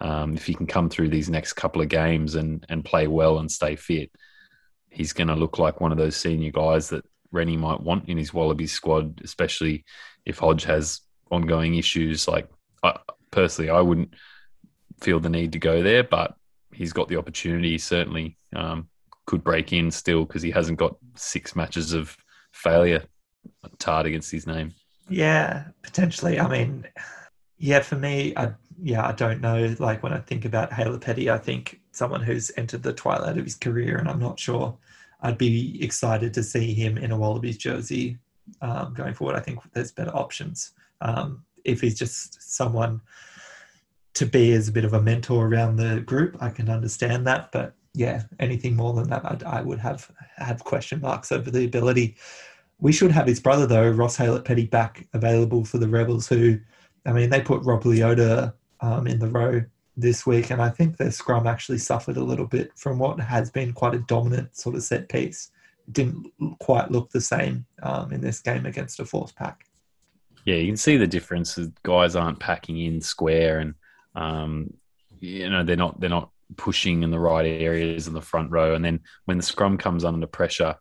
um, 0.00 0.34
if 0.34 0.46
he 0.46 0.54
can 0.54 0.66
come 0.66 0.88
through 0.88 1.08
these 1.08 1.28
next 1.28 1.54
couple 1.54 1.82
of 1.82 1.88
games 1.88 2.34
and 2.34 2.64
and 2.68 2.84
play 2.84 3.06
well 3.06 3.38
and 3.38 3.50
stay 3.50 3.76
fit, 3.76 4.10
he's 4.90 5.12
going 5.12 5.28
to 5.28 5.34
look 5.34 5.58
like 5.58 5.80
one 5.80 5.92
of 5.92 5.98
those 5.98 6.16
senior 6.16 6.50
guys 6.50 6.88
that 6.90 7.04
Rennie 7.30 7.56
might 7.56 7.80
want 7.80 8.08
in 8.08 8.16
his 8.16 8.32
Wallabies 8.32 8.72
squad, 8.72 9.20
especially 9.24 9.84
if 10.24 10.38
Hodge 10.38 10.64
has 10.64 11.00
ongoing 11.30 11.74
issues. 11.74 12.28
Like 12.28 12.48
I, 12.82 12.98
personally, 13.30 13.70
I 13.70 13.80
wouldn't 13.80 14.14
feel 15.00 15.20
the 15.20 15.28
need 15.28 15.52
to 15.52 15.58
go 15.58 15.82
there, 15.82 16.04
but 16.04 16.34
he's 16.72 16.92
got 16.92 17.08
the 17.08 17.16
opportunity. 17.16 17.78
Certainly 17.78 18.36
um, 18.54 18.88
could 19.26 19.44
break 19.44 19.72
in 19.72 19.90
still 19.90 20.24
because 20.24 20.42
he 20.42 20.50
hasn't 20.50 20.78
got 20.78 20.96
six 21.16 21.54
matches 21.54 21.92
of 21.92 22.16
failure 22.52 23.04
tarred 23.78 24.06
against 24.06 24.30
his 24.30 24.46
name. 24.46 24.72
Yeah, 25.08 25.64
potentially. 25.82 26.38
I 26.38 26.48
mean, 26.48 26.86
yeah, 27.58 27.80
for 27.80 27.96
me, 27.96 28.34
I 28.36 28.54
yeah, 28.80 29.06
I 29.06 29.12
don't 29.12 29.40
know. 29.40 29.74
Like 29.78 30.02
when 30.02 30.12
I 30.12 30.18
think 30.18 30.44
about 30.44 30.70
Haylett-Petty, 30.70 31.30
I 31.30 31.38
think 31.38 31.80
someone 31.92 32.22
who's 32.22 32.50
entered 32.56 32.82
the 32.82 32.92
twilight 32.92 33.38
of 33.38 33.44
his 33.44 33.54
career, 33.56 33.98
and 33.98 34.08
I'm 34.08 34.20
not 34.20 34.38
sure 34.38 34.76
I'd 35.20 35.38
be 35.38 35.82
excited 35.82 36.32
to 36.34 36.42
see 36.42 36.74
him 36.74 36.96
in 36.96 37.10
a 37.10 37.18
Wallabies 37.18 37.58
jersey 37.58 38.18
um, 38.62 38.94
going 38.94 39.14
forward. 39.14 39.36
I 39.36 39.40
think 39.40 39.58
there's 39.72 39.92
better 39.92 40.14
options 40.16 40.72
Um, 41.00 41.44
if 41.64 41.80
he's 41.80 41.98
just 41.98 42.54
someone 42.54 43.00
to 44.14 44.26
be 44.26 44.52
as 44.52 44.68
a 44.68 44.72
bit 44.72 44.84
of 44.84 44.94
a 44.94 45.02
mentor 45.02 45.46
around 45.46 45.76
the 45.76 46.00
group, 46.00 46.36
I 46.40 46.50
can 46.50 46.68
understand 46.68 47.26
that. 47.26 47.52
But 47.52 47.74
yeah, 47.94 48.22
anything 48.38 48.74
more 48.76 48.92
than 48.94 49.08
that, 49.10 49.24
I, 49.24 49.58
I 49.58 49.60
would 49.60 49.78
have 49.78 50.10
have 50.36 50.64
question 50.64 51.00
marks 51.00 51.32
over 51.32 51.50
the 51.50 51.64
ability. 51.64 52.16
We 52.80 52.92
should 52.92 53.12
have 53.12 53.26
his 53.26 53.40
brother 53.40 53.66
though, 53.66 53.90
Ross 53.90 54.16
Haylett-Petty, 54.16 54.66
back 54.66 55.06
available 55.12 55.64
for 55.64 55.78
the 55.78 55.88
Rebels. 55.88 56.28
Who, 56.28 56.58
I 57.06 57.12
mean, 57.12 57.30
they 57.30 57.40
put 57.40 57.64
Rob 57.64 57.82
Leota 57.82 58.54
um, 58.80 59.06
in 59.06 59.18
the 59.18 59.28
row 59.28 59.62
this 59.96 60.26
week, 60.26 60.50
and 60.50 60.62
I 60.62 60.70
think 60.70 60.96
their 60.96 61.10
scrum 61.10 61.46
actually 61.46 61.78
suffered 61.78 62.16
a 62.16 62.24
little 62.24 62.46
bit 62.46 62.70
from 62.76 62.98
what 62.98 63.18
has 63.20 63.50
been 63.50 63.72
quite 63.72 63.94
a 63.94 63.98
dominant 64.00 64.56
sort 64.56 64.76
of 64.76 64.82
set 64.82 65.08
piece. 65.08 65.50
It 65.86 65.92
didn't 65.94 66.32
quite 66.60 66.90
look 66.90 67.10
the 67.10 67.20
same 67.20 67.66
um, 67.82 68.12
in 68.12 68.20
this 68.20 68.40
game 68.40 68.66
against 68.66 69.00
a 69.00 69.04
force 69.04 69.32
pack. 69.32 69.64
Yeah, 70.44 70.56
you 70.56 70.68
can 70.68 70.76
see 70.76 70.96
the 70.96 71.06
difference. 71.06 71.58
Guys 71.82 72.16
aren't 72.16 72.40
packing 72.40 72.78
in 72.78 73.00
square, 73.00 73.58
and 73.58 73.74
um, 74.14 74.72
you 75.20 75.50
know 75.50 75.64
they're 75.64 75.76
not 75.76 76.00
they're 76.00 76.08
not 76.08 76.30
pushing 76.56 77.02
in 77.02 77.10
the 77.10 77.18
right 77.18 77.46
areas 77.46 78.08
in 78.08 78.14
the 78.14 78.22
front 78.22 78.50
row. 78.50 78.74
And 78.74 78.84
then 78.84 79.00
when 79.26 79.36
the 79.36 79.42
scrum 79.42 79.76
comes 79.76 80.04
under 80.04 80.26
pressure, 80.26 80.76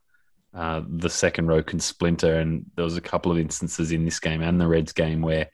uh, 0.54 0.82
the 0.88 1.10
second 1.10 1.48
row 1.48 1.62
can 1.62 1.80
splinter. 1.80 2.40
And 2.40 2.66
there 2.76 2.86
was 2.86 2.98
a 2.98 3.02
couple 3.02 3.32
of 3.32 3.38
instances 3.38 3.92
in 3.92 4.06
this 4.06 4.20
game 4.20 4.42
and 4.42 4.60
the 4.60 4.68
Reds 4.68 4.94
game 4.94 5.22
where 5.22 5.50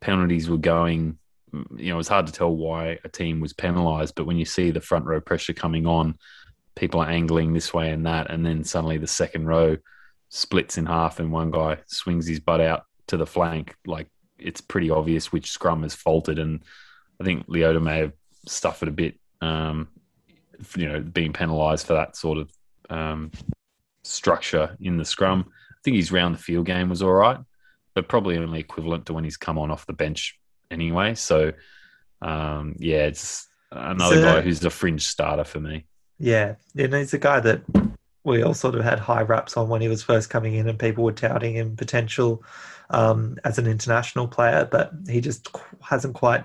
penalties 0.00 0.50
were 0.50 0.58
going 0.58 1.18
you 1.76 1.92
know, 1.92 1.98
it's 1.98 2.08
hard 2.08 2.26
to 2.26 2.32
tell 2.32 2.54
why 2.54 2.98
a 3.04 3.08
team 3.08 3.40
was 3.40 3.52
penalised, 3.52 4.14
but 4.14 4.26
when 4.26 4.38
you 4.38 4.44
see 4.44 4.70
the 4.70 4.80
front 4.80 5.04
row 5.04 5.20
pressure 5.20 5.52
coming 5.52 5.86
on, 5.86 6.16
people 6.74 7.00
are 7.00 7.08
angling 7.08 7.52
this 7.52 7.74
way 7.74 7.90
and 7.90 8.06
that, 8.06 8.30
and 8.30 8.44
then 8.44 8.64
suddenly 8.64 8.98
the 8.98 9.06
second 9.06 9.46
row 9.46 9.76
splits 10.30 10.78
in 10.78 10.86
half 10.86 11.20
and 11.20 11.30
one 11.30 11.50
guy 11.50 11.76
swings 11.86 12.26
his 12.26 12.40
butt 12.40 12.60
out 12.60 12.84
to 13.08 13.16
the 13.16 13.26
flank, 13.26 13.76
like 13.86 14.08
it's 14.38 14.60
pretty 14.60 14.90
obvious 14.90 15.30
which 15.30 15.50
scrum 15.50 15.82
has 15.82 15.94
faltered. 15.94 16.38
And 16.38 16.62
I 17.20 17.24
think 17.24 17.46
Leota 17.46 17.82
may 17.82 17.98
have 17.98 18.12
suffered 18.46 18.88
a 18.88 18.92
bit, 18.92 19.20
um, 19.40 19.88
you 20.76 20.88
know, 20.88 21.00
being 21.00 21.32
penalised 21.32 21.86
for 21.86 21.94
that 21.94 22.16
sort 22.16 22.38
of 22.38 22.50
um, 22.88 23.30
structure 24.04 24.76
in 24.80 24.96
the 24.96 25.04
scrum. 25.04 25.44
I 25.48 25.80
think 25.84 25.96
his 25.96 26.12
round 26.12 26.34
the 26.34 26.42
field 26.42 26.66
game 26.66 26.88
was 26.88 27.02
all 27.02 27.12
right, 27.12 27.38
but 27.94 28.08
probably 28.08 28.38
only 28.38 28.60
equivalent 28.60 29.06
to 29.06 29.12
when 29.12 29.24
he's 29.24 29.36
come 29.36 29.58
on 29.58 29.70
off 29.70 29.86
the 29.86 29.92
bench 29.92 30.38
anyway. 30.72 31.14
So, 31.14 31.52
um, 32.20 32.76
yeah, 32.78 33.06
it's 33.06 33.46
another 33.70 34.16
so, 34.16 34.22
guy 34.22 34.40
who's 34.40 34.64
a 34.64 34.70
fringe 34.70 35.06
starter 35.06 35.44
for 35.44 35.60
me. 35.60 35.84
Yeah, 36.18 36.54
and 36.76 36.94
he's 36.94 37.14
a 37.14 37.18
guy 37.18 37.40
that 37.40 37.62
we 38.24 38.42
all 38.42 38.54
sort 38.54 38.74
of 38.74 38.84
had 38.84 38.98
high 38.98 39.22
raps 39.22 39.56
on 39.56 39.68
when 39.68 39.80
he 39.80 39.88
was 39.88 40.02
first 40.02 40.30
coming 40.30 40.54
in, 40.54 40.68
and 40.68 40.78
people 40.78 41.04
were 41.04 41.12
touting 41.12 41.54
him 41.54 41.76
potential 41.76 42.44
um, 42.90 43.36
as 43.44 43.58
an 43.58 43.66
international 43.66 44.28
player, 44.28 44.68
but 44.70 44.92
he 45.08 45.20
just 45.20 45.48
hasn't 45.80 46.14
quite 46.14 46.44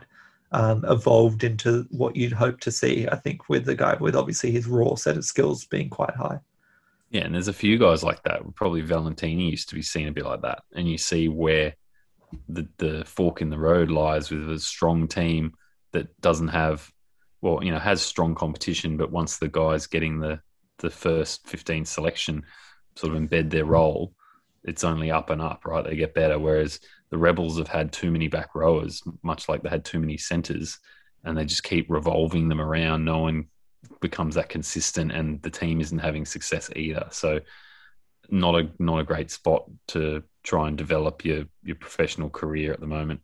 um, 0.51 0.83
evolved 0.87 1.43
into 1.43 1.85
what 1.91 2.15
you'd 2.15 2.33
hope 2.33 2.59
to 2.61 2.71
see. 2.71 3.07
I 3.07 3.15
think 3.17 3.49
with 3.49 3.65
the 3.65 3.75
guy 3.75 3.95
with 3.99 4.15
obviously 4.15 4.51
his 4.51 4.67
raw 4.67 4.95
set 4.95 5.17
of 5.17 5.25
skills 5.25 5.65
being 5.65 5.89
quite 5.89 6.15
high. 6.15 6.39
Yeah, 7.09 7.21
and 7.21 7.33
there's 7.33 7.47
a 7.47 7.53
few 7.53 7.77
guys 7.77 8.03
like 8.03 8.23
that. 8.23 8.41
Probably 8.55 8.81
Valentini 8.81 9.49
used 9.49 9.69
to 9.69 9.75
be 9.75 9.81
seen 9.81 10.07
a 10.07 10.11
bit 10.11 10.25
like 10.25 10.41
that, 10.41 10.63
and 10.73 10.89
you 10.89 10.97
see 10.97 11.27
where 11.27 11.75
the, 12.49 12.67
the 12.77 13.03
fork 13.05 13.41
in 13.41 13.49
the 13.49 13.59
road 13.59 13.89
lies 13.89 14.29
with 14.29 14.49
a 14.49 14.59
strong 14.59 15.07
team 15.07 15.53
that 15.93 16.19
doesn't 16.21 16.49
have, 16.49 16.91
well, 17.41 17.63
you 17.63 17.71
know, 17.71 17.79
has 17.79 18.01
strong 18.01 18.35
competition, 18.35 18.97
but 18.97 19.11
once 19.11 19.37
the 19.37 19.47
guys 19.47 19.87
getting 19.87 20.19
the, 20.19 20.39
the 20.79 20.89
first 20.89 21.47
15 21.47 21.85
selection 21.85 22.43
sort 22.95 23.15
of 23.15 23.21
embed 23.21 23.49
their 23.49 23.65
role, 23.65 24.13
it's 24.63 24.83
only 24.83 25.11
up 25.11 25.29
and 25.29 25.41
up, 25.41 25.65
right? 25.65 25.85
They 25.85 25.95
get 25.95 26.13
better. 26.13 26.37
Whereas 26.37 26.79
the 27.09 27.17
Rebels 27.17 27.57
have 27.57 27.69
had 27.69 27.91
too 27.91 28.11
many 28.11 28.27
back 28.27 28.53
rowers, 28.53 29.01
much 29.23 29.47
like 29.47 29.63
they 29.63 29.69
had 29.69 29.85
too 29.85 29.99
many 29.99 30.17
centers, 30.17 30.77
and 31.23 31.37
they 31.37 31.45
just 31.45 31.63
keep 31.63 31.89
revolving 31.89 32.49
them 32.49 32.61
around. 32.61 33.05
No 33.05 33.19
one 33.19 33.45
becomes 34.01 34.35
that 34.35 34.49
consistent, 34.49 35.11
and 35.11 35.41
the 35.41 35.49
team 35.49 35.79
isn't 35.79 35.97
having 35.97 36.25
success 36.25 36.69
either. 36.75 37.07
So, 37.11 37.39
not 38.29 38.55
a 38.55 38.69
not 38.77 38.99
a 38.99 39.05
great 39.05 39.31
spot 39.31 39.65
to 39.87 40.23
try 40.47 40.69
and 40.69 40.77
develop 40.77 41.25
your 41.25 41.45
your 41.63 41.75
professional 41.75 42.29
career 42.29 42.71
at 42.71 42.79
the 42.79 42.87
moment. 42.87 43.19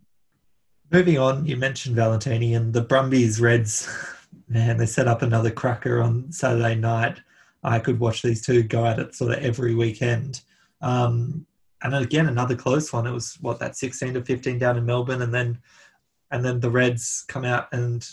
Moving 0.92 1.18
on, 1.18 1.46
you 1.46 1.56
mentioned 1.56 1.96
Valentini 1.96 2.54
and 2.54 2.74
the 2.74 2.82
Brumbies 2.82 3.40
Reds. 3.40 3.90
Man, 4.50 4.78
they 4.78 4.86
set 4.86 5.08
up 5.08 5.22
another 5.22 5.50
cracker 5.50 6.02
on 6.02 6.32
Saturday 6.32 6.76
night. 6.76 7.22
I 7.64 7.80
could 7.80 8.00
watch 8.00 8.22
these 8.22 8.46
two 8.46 8.62
go 8.64 8.86
at 8.86 9.00
it 9.00 9.16
sort 9.16 9.32
of 9.32 9.44
every 9.44 9.74
weekend. 9.74 10.42
Um, 10.82 11.46
and 11.82 11.96
again, 11.96 12.28
another 12.28 12.56
close 12.56 12.92
one. 12.92 13.08
It 13.08 13.12
was 13.12 13.38
what 13.40 13.60
that 13.60 13.78
sixteen 13.78 14.14
to 14.16 14.22
fifteen 14.24 14.60
down 14.60 14.78
in 14.78 14.86
Melbourne, 14.86 15.22
and 15.22 15.34
then 15.34 15.60
and 16.32 16.44
then 16.44 16.60
the 16.60 16.70
Reds 16.70 17.24
come 17.28 17.46
out 17.46 17.72
and 17.72 18.06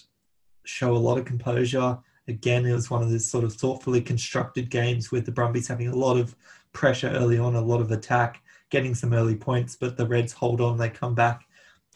show 0.65 0.95
a 0.95 1.05
lot 1.07 1.19
of 1.19 1.25
composure. 1.25 1.99
Again, 2.29 2.65
it 2.65 2.73
was 2.73 2.91
one 2.91 3.03
of 3.03 3.11
those 3.11 3.27
sort 3.27 3.43
of 3.43 3.55
thoughtfully 3.55 4.03
constructed 4.03 4.71
games 4.71 5.11
with 5.11 5.27
the 5.27 5.33
Brumbies 5.33 5.67
having 5.67 5.89
a 5.89 5.97
lot 5.97 6.17
of 6.17 6.37
pressure 6.73 7.09
early 7.09 7.39
on, 7.39 7.57
a 7.57 7.61
lot 7.61 7.81
of 7.81 7.91
attack, 7.91 8.41
getting 8.71 8.95
some 8.95 9.13
early 9.13 9.37
points, 9.37 9.77
but 9.77 9.97
the 9.97 10.07
Reds 10.07 10.33
hold 10.33 10.61
on, 10.61 10.79
they 10.79 10.89
come 10.89 11.15
back, 11.15 11.47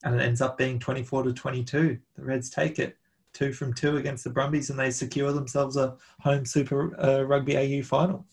and 0.03 0.15
it 0.15 0.23
ends 0.23 0.41
up 0.41 0.59
being 0.59 0.79
24 0.79 1.25
to 1.25 1.33
22. 1.33 1.99
The 2.17 2.25
Reds 2.25 2.51
take 2.51 2.79
it 2.79 2.97
two 3.33 3.53
from 3.53 3.73
two 3.73 3.97
against 3.97 4.25
the 4.25 4.31
Brumbies, 4.31 4.71
and 4.71 4.79
they 4.79 4.91
secure 4.91 5.33
themselves 5.33 5.77
a 5.77 5.97
home 6.21 6.45
Super 6.45 6.99
uh, 7.01 7.23
Rugby 7.23 7.57
AU 7.57 7.83
final. 7.83 8.27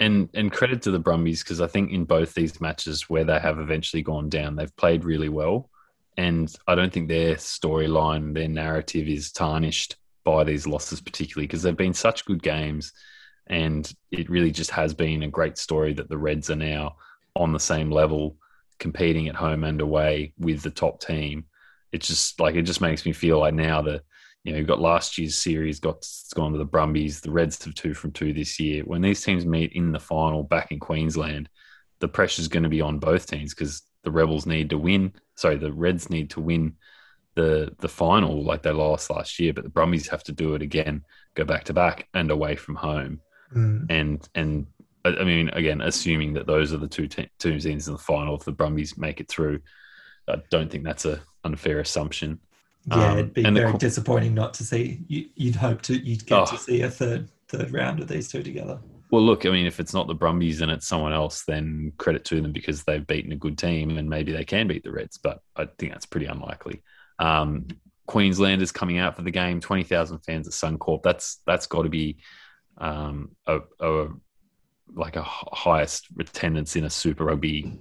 And 0.00 0.28
and 0.34 0.52
credit 0.52 0.82
to 0.82 0.92
the 0.92 0.98
Brumbies 1.00 1.42
because 1.42 1.60
I 1.60 1.66
think 1.66 1.90
in 1.90 2.04
both 2.04 2.34
these 2.34 2.60
matches 2.60 3.10
where 3.10 3.24
they 3.24 3.40
have 3.40 3.58
eventually 3.58 4.02
gone 4.02 4.28
down, 4.28 4.54
they've 4.54 4.76
played 4.76 5.04
really 5.04 5.28
well, 5.28 5.70
and 6.16 6.52
I 6.66 6.74
don't 6.74 6.92
think 6.92 7.08
their 7.08 7.34
storyline, 7.34 8.34
their 8.34 8.48
narrative 8.48 9.08
is 9.08 9.32
tarnished 9.32 9.96
by 10.24 10.44
these 10.44 10.66
losses, 10.66 11.00
particularly 11.00 11.46
because 11.46 11.62
they've 11.62 11.76
been 11.76 11.94
such 11.94 12.24
good 12.26 12.42
games 12.42 12.92
and 13.48 13.92
it 14.10 14.30
really 14.30 14.50
just 14.50 14.70
has 14.70 14.94
been 14.94 15.22
a 15.22 15.28
great 15.28 15.58
story 15.58 15.92
that 15.94 16.08
the 16.08 16.18
Reds 16.18 16.50
are 16.50 16.56
now 16.56 16.96
on 17.34 17.52
the 17.52 17.60
same 17.60 17.90
level, 17.90 18.36
competing 18.78 19.28
at 19.28 19.34
home 19.34 19.64
and 19.64 19.80
away 19.80 20.32
with 20.38 20.62
the 20.62 20.70
top 20.70 21.00
team. 21.00 21.44
It's 21.92 22.06
just 22.06 22.40
like 22.40 22.54
it 22.54 22.62
just 22.62 22.80
makes 22.80 23.06
me 23.06 23.12
feel 23.12 23.38
like 23.38 23.54
now 23.54 23.82
that 23.82 24.02
you 24.44 24.52
know 24.52 24.58
you've 24.58 24.68
got 24.68 24.80
last 24.80 25.18
year's 25.18 25.36
series 25.36 25.80
got 25.80 26.06
gone 26.34 26.52
to 26.52 26.58
the 26.58 26.64
Brumbies, 26.64 27.20
the 27.20 27.30
Reds 27.30 27.62
have 27.64 27.74
two 27.74 27.94
from 27.94 28.12
two 28.12 28.32
this 28.32 28.60
year. 28.60 28.82
When 28.84 29.00
these 29.00 29.22
teams 29.22 29.46
meet 29.46 29.72
in 29.72 29.92
the 29.92 30.00
final 30.00 30.42
back 30.42 30.70
in 30.70 30.78
Queensland, 30.78 31.48
the 32.00 32.08
pressure's 32.08 32.48
going 32.48 32.62
to 32.62 32.68
be 32.68 32.80
on 32.80 32.98
both 32.98 33.26
teams 33.26 33.54
because 33.54 33.82
the 34.04 34.10
Rebels 34.10 34.46
need 34.46 34.70
to 34.70 34.78
win. 34.78 35.12
Sorry, 35.36 35.56
the 35.56 35.72
Reds 35.72 36.10
need 36.10 36.30
to 36.30 36.40
win 36.40 36.74
the 37.34 37.74
the 37.78 37.88
final 37.88 38.44
like 38.44 38.62
they 38.62 38.72
lost 38.72 39.10
last 39.10 39.38
year, 39.38 39.52
but 39.52 39.64
the 39.64 39.70
Brumbies 39.70 40.08
have 40.08 40.24
to 40.24 40.32
do 40.32 40.54
it 40.54 40.62
again, 40.62 41.04
go 41.34 41.44
back 41.44 41.64
to 41.64 41.72
back 41.72 42.08
and 42.12 42.30
away 42.30 42.56
from 42.56 42.74
home. 42.74 43.20
Mm. 43.54 43.86
And 43.90 44.28
and 44.34 44.66
I 45.04 45.24
mean, 45.24 45.48
again, 45.50 45.80
assuming 45.80 46.34
that 46.34 46.46
those 46.46 46.72
are 46.72 46.78
the 46.78 46.88
two 46.88 47.06
te- 47.08 47.30
teams 47.38 47.66
in 47.66 47.78
the 47.78 47.98
final, 47.98 48.36
if 48.36 48.44
the 48.44 48.52
Brumbies 48.52 48.98
make 48.98 49.20
it 49.20 49.28
through, 49.28 49.60
I 50.28 50.36
don't 50.50 50.70
think 50.70 50.84
that's 50.84 51.04
a 51.04 51.20
unfair 51.44 51.80
assumption. 51.80 52.40
Yeah, 52.86 53.12
um, 53.12 53.18
it'd 53.18 53.34
be 53.34 53.42
very 53.42 53.72
the, 53.72 53.78
disappointing 53.78 54.34
not 54.34 54.54
to 54.54 54.64
see. 54.64 55.04
You, 55.08 55.28
would 55.46 55.56
hope 55.56 55.82
to 55.82 55.96
you'd 55.96 56.26
get 56.26 56.38
oh, 56.38 56.46
to 56.46 56.58
see 56.58 56.82
a 56.82 56.90
third 56.90 57.28
third 57.48 57.72
round 57.72 58.00
of 58.00 58.08
these 58.08 58.28
two 58.28 58.42
together. 58.42 58.78
Well, 59.10 59.22
look, 59.22 59.46
I 59.46 59.50
mean, 59.50 59.66
if 59.66 59.80
it's 59.80 59.94
not 59.94 60.06
the 60.06 60.14
Brumbies 60.14 60.60
and 60.60 60.70
it's 60.70 60.86
someone 60.86 61.14
else, 61.14 61.44
then 61.46 61.92
credit 61.96 62.24
to 62.26 62.42
them 62.42 62.52
because 62.52 62.84
they've 62.84 63.06
beaten 63.06 63.32
a 63.32 63.36
good 63.36 63.56
team 63.56 63.96
and 63.96 64.08
maybe 64.08 64.32
they 64.32 64.44
can 64.44 64.68
beat 64.68 64.84
the 64.84 64.92
Reds. 64.92 65.18
But 65.18 65.40
I 65.56 65.66
think 65.78 65.92
that's 65.92 66.04
pretty 66.06 66.26
unlikely. 66.26 66.82
Um, 67.18 67.66
Queenslanders 68.06 68.72
coming 68.72 68.98
out 68.98 69.16
for 69.16 69.22
the 69.22 69.30
game, 69.30 69.60
twenty 69.60 69.84
thousand 69.84 70.18
fans 70.20 70.46
at 70.46 70.54
Suncorp. 70.54 71.02
That's 71.02 71.40
that's 71.46 71.66
got 71.66 71.82
to 71.82 71.88
be 71.88 72.18
um, 72.78 73.36
a, 73.46 73.60
a, 73.80 74.08
like 74.94 75.16
a 75.16 75.22
highest 75.22 76.06
attendance 76.18 76.76
in 76.76 76.84
a 76.84 76.90
Super 76.90 77.24
Rugby 77.24 77.78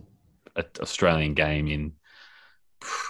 Australian 0.82 1.34
game 1.34 1.68
in 1.68 1.94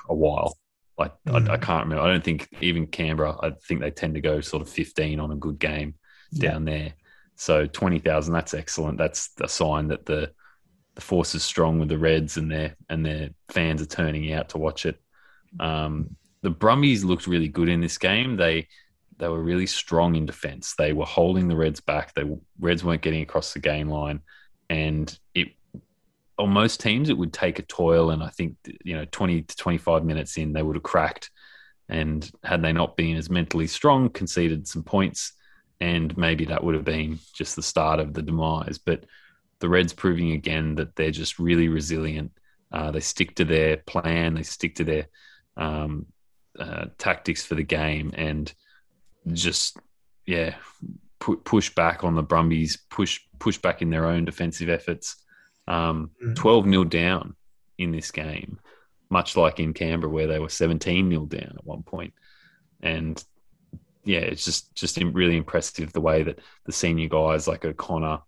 a 0.09 0.15
while. 0.15 0.57
Like 0.97 1.13
mm. 1.27 1.33
I, 1.33 1.53
I, 1.53 1.57
mm. 1.57 1.61
can't 1.61 1.85
remember. 1.85 2.03
I 2.03 2.11
don't 2.11 2.23
think 2.23 2.47
even 2.61 2.87
Canberra. 2.87 3.37
I 3.41 3.51
think 3.67 3.81
they 3.81 3.91
tend 3.91 4.15
to 4.15 4.21
go 4.21 4.41
sort 4.41 4.61
of 4.61 4.69
fifteen 4.69 5.19
on 5.19 5.31
a 5.31 5.35
good 5.35 5.59
game 5.59 5.95
yeah. 6.31 6.51
down 6.51 6.65
there. 6.65 6.93
So 7.35 7.67
twenty 7.67 7.99
thousand. 7.99 8.33
That's 8.33 8.53
excellent. 8.53 8.97
That's 8.97 9.29
a 9.41 9.47
sign 9.47 9.89
that 9.89 10.05
the 10.05 10.31
the 10.95 11.01
force 11.01 11.35
is 11.35 11.43
strong 11.43 11.79
with 11.79 11.89
the 11.89 11.97
Reds 11.97 12.37
and 12.37 12.51
their 12.51 12.75
and 12.89 13.05
their 13.05 13.29
fans 13.49 13.81
are 13.81 13.87
turning 13.87 14.33
out 14.33 14.49
to 14.49 14.57
watch 14.57 14.85
it. 14.85 14.99
Um, 15.59 16.15
the 16.41 16.49
Brumbies 16.49 17.03
looked 17.03 17.27
really 17.27 17.47
good 17.47 17.69
in 17.69 17.81
this 17.81 17.97
game. 17.97 18.35
They 18.35 18.67
they 19.19 19.27
were 19.27 19.41
really 19.41 19.65
strong 19.65 20.15
in 20.15 20.25
defense. 20.25 20.75
They 20.77 20.93
were 20.93 21.05
holding 21.05 21.47
the 21.47 21.55
Reds 21.55 21.79
back. 21.79 22.13
The 22.13 22.39
Reds 22.59 22.83
weren't 22.83 23.01
getting 23.01 23.21
across 23.23 23.53
the 23.53 23.59
game 23.59 23.89
line, 23.89 24.21
and 24.69 25.17
it 25.33 25.49
on 26.37 26.51
most 26.51 26.79
teams 26.79 27.09
it 27.09 27.17
would 27.17 27.33
take 27.33 27.59
a 27.59 27.63
toil. 27.63 28.11
And 28.11 28.21
I 28.21 28.29
think 28.29 28.57
you 28.83 28.95
know, 28.95 29.05
twenty 29.05 29.41
to 29.41 29.55
twenty-five 29.55 30.05
minutes 30.05 30.37
in, 30.37 30.53
they 30.53 30.61
would 30.61 30.75
have 30.75 30.83
cracked. 30.83 31.31
And 31.89 32.29
had 32.43 32.61
they 32.61 32.73
not 32.73 32.97
been 32.97 33.15
as 33.15 33.29
mentally 33.29 33.67
strong, 33.67 34.09
conceded 34.09 34.67
some 34.67 34.83
points, 34.83 35.33
and 35.79 36.15
maybe 36.17 36.45
that 36.45 36.63
would 36.63 36.75
have 36.75 36.83
been 36.83 37.19
just 37.33 37.55
the 37.55 37.63
start 37.63 37.99
of 37.99 38.13
the 38.13 38.21
demise. 38.21 38.77
But 38.77 39.05
the 39.59 39.69
Reds 39.69 39.93
proving 39.93 40.33
again 40.33 40.75
that 40.75 40.95
they're 40.95 41.11
just 41.11 41.39
really 41.39 41.69
resilient. 41.69 42.33
Uh, 42.71 42.91
they 42.91 42.99
stick 42.99 43.35
to 43.35 43.45
their 43.45 43.77
plan. 43.77 44.33
They 44.33 44.43
stick 44.43 44.75
to 44.75 44.83
their 44.83 45.07
um, 45.55 46.07
uh, 46.59 46.87
tactics 46.97 47.45
for 47.45 47.55
the 47.55 47.63
game, 47.63 48.11
and 48.15 48.53
just 49.33 49.77
yeah, 50.25 50.55
pu- 51.19 51.37
push 51.37 51.73
back 51.73 52.03
on 52.03 52.15
the 52.15 52.23
Brumbies. 52.23 52.77
Push 52.89 53.21
push 53.39 53.57
back 53.57 53.81
in 53.81 53.89
their 53.89 54.05
own 54.05 54.25
defensive 54.25 54.69
efforts. 54.69 55.15
Um, 55.67 56.11
Mm. 56.23 56.35
12 56.35 56.65
nil 56.65 56.83
down 56.85 57.35
in 57.77 57.91
this 57.91 58.11
game, 58.11 58.59
much 59.09 59.35
like 59.35 59.59
in 59.59 59.73
Canberra 59.73 60.11
where 60.11 60.27
they 60.27 60.39
were 60.39 60.49
17 60.49 61.09
nil 61.09 61.25
down 61.25 61.55
at 61.57 61.65
one 61.65 61.83
point. 61.83 62.13
And 62.81 63.21
yeah, 64.05 64.19
it's 64.19 64.45
just 64.45 64.73
just 64.75 64.97
really 64.97 65.35
impressive 65.37 65.91
the 65.91 66.01
way 66.01 66.23
that 66.23 66.39
the 66.65 66.71
senior 66.71 67.09
guys 67.09 67.47
like 67.47 67.65
O'Connor, 67.65 68.19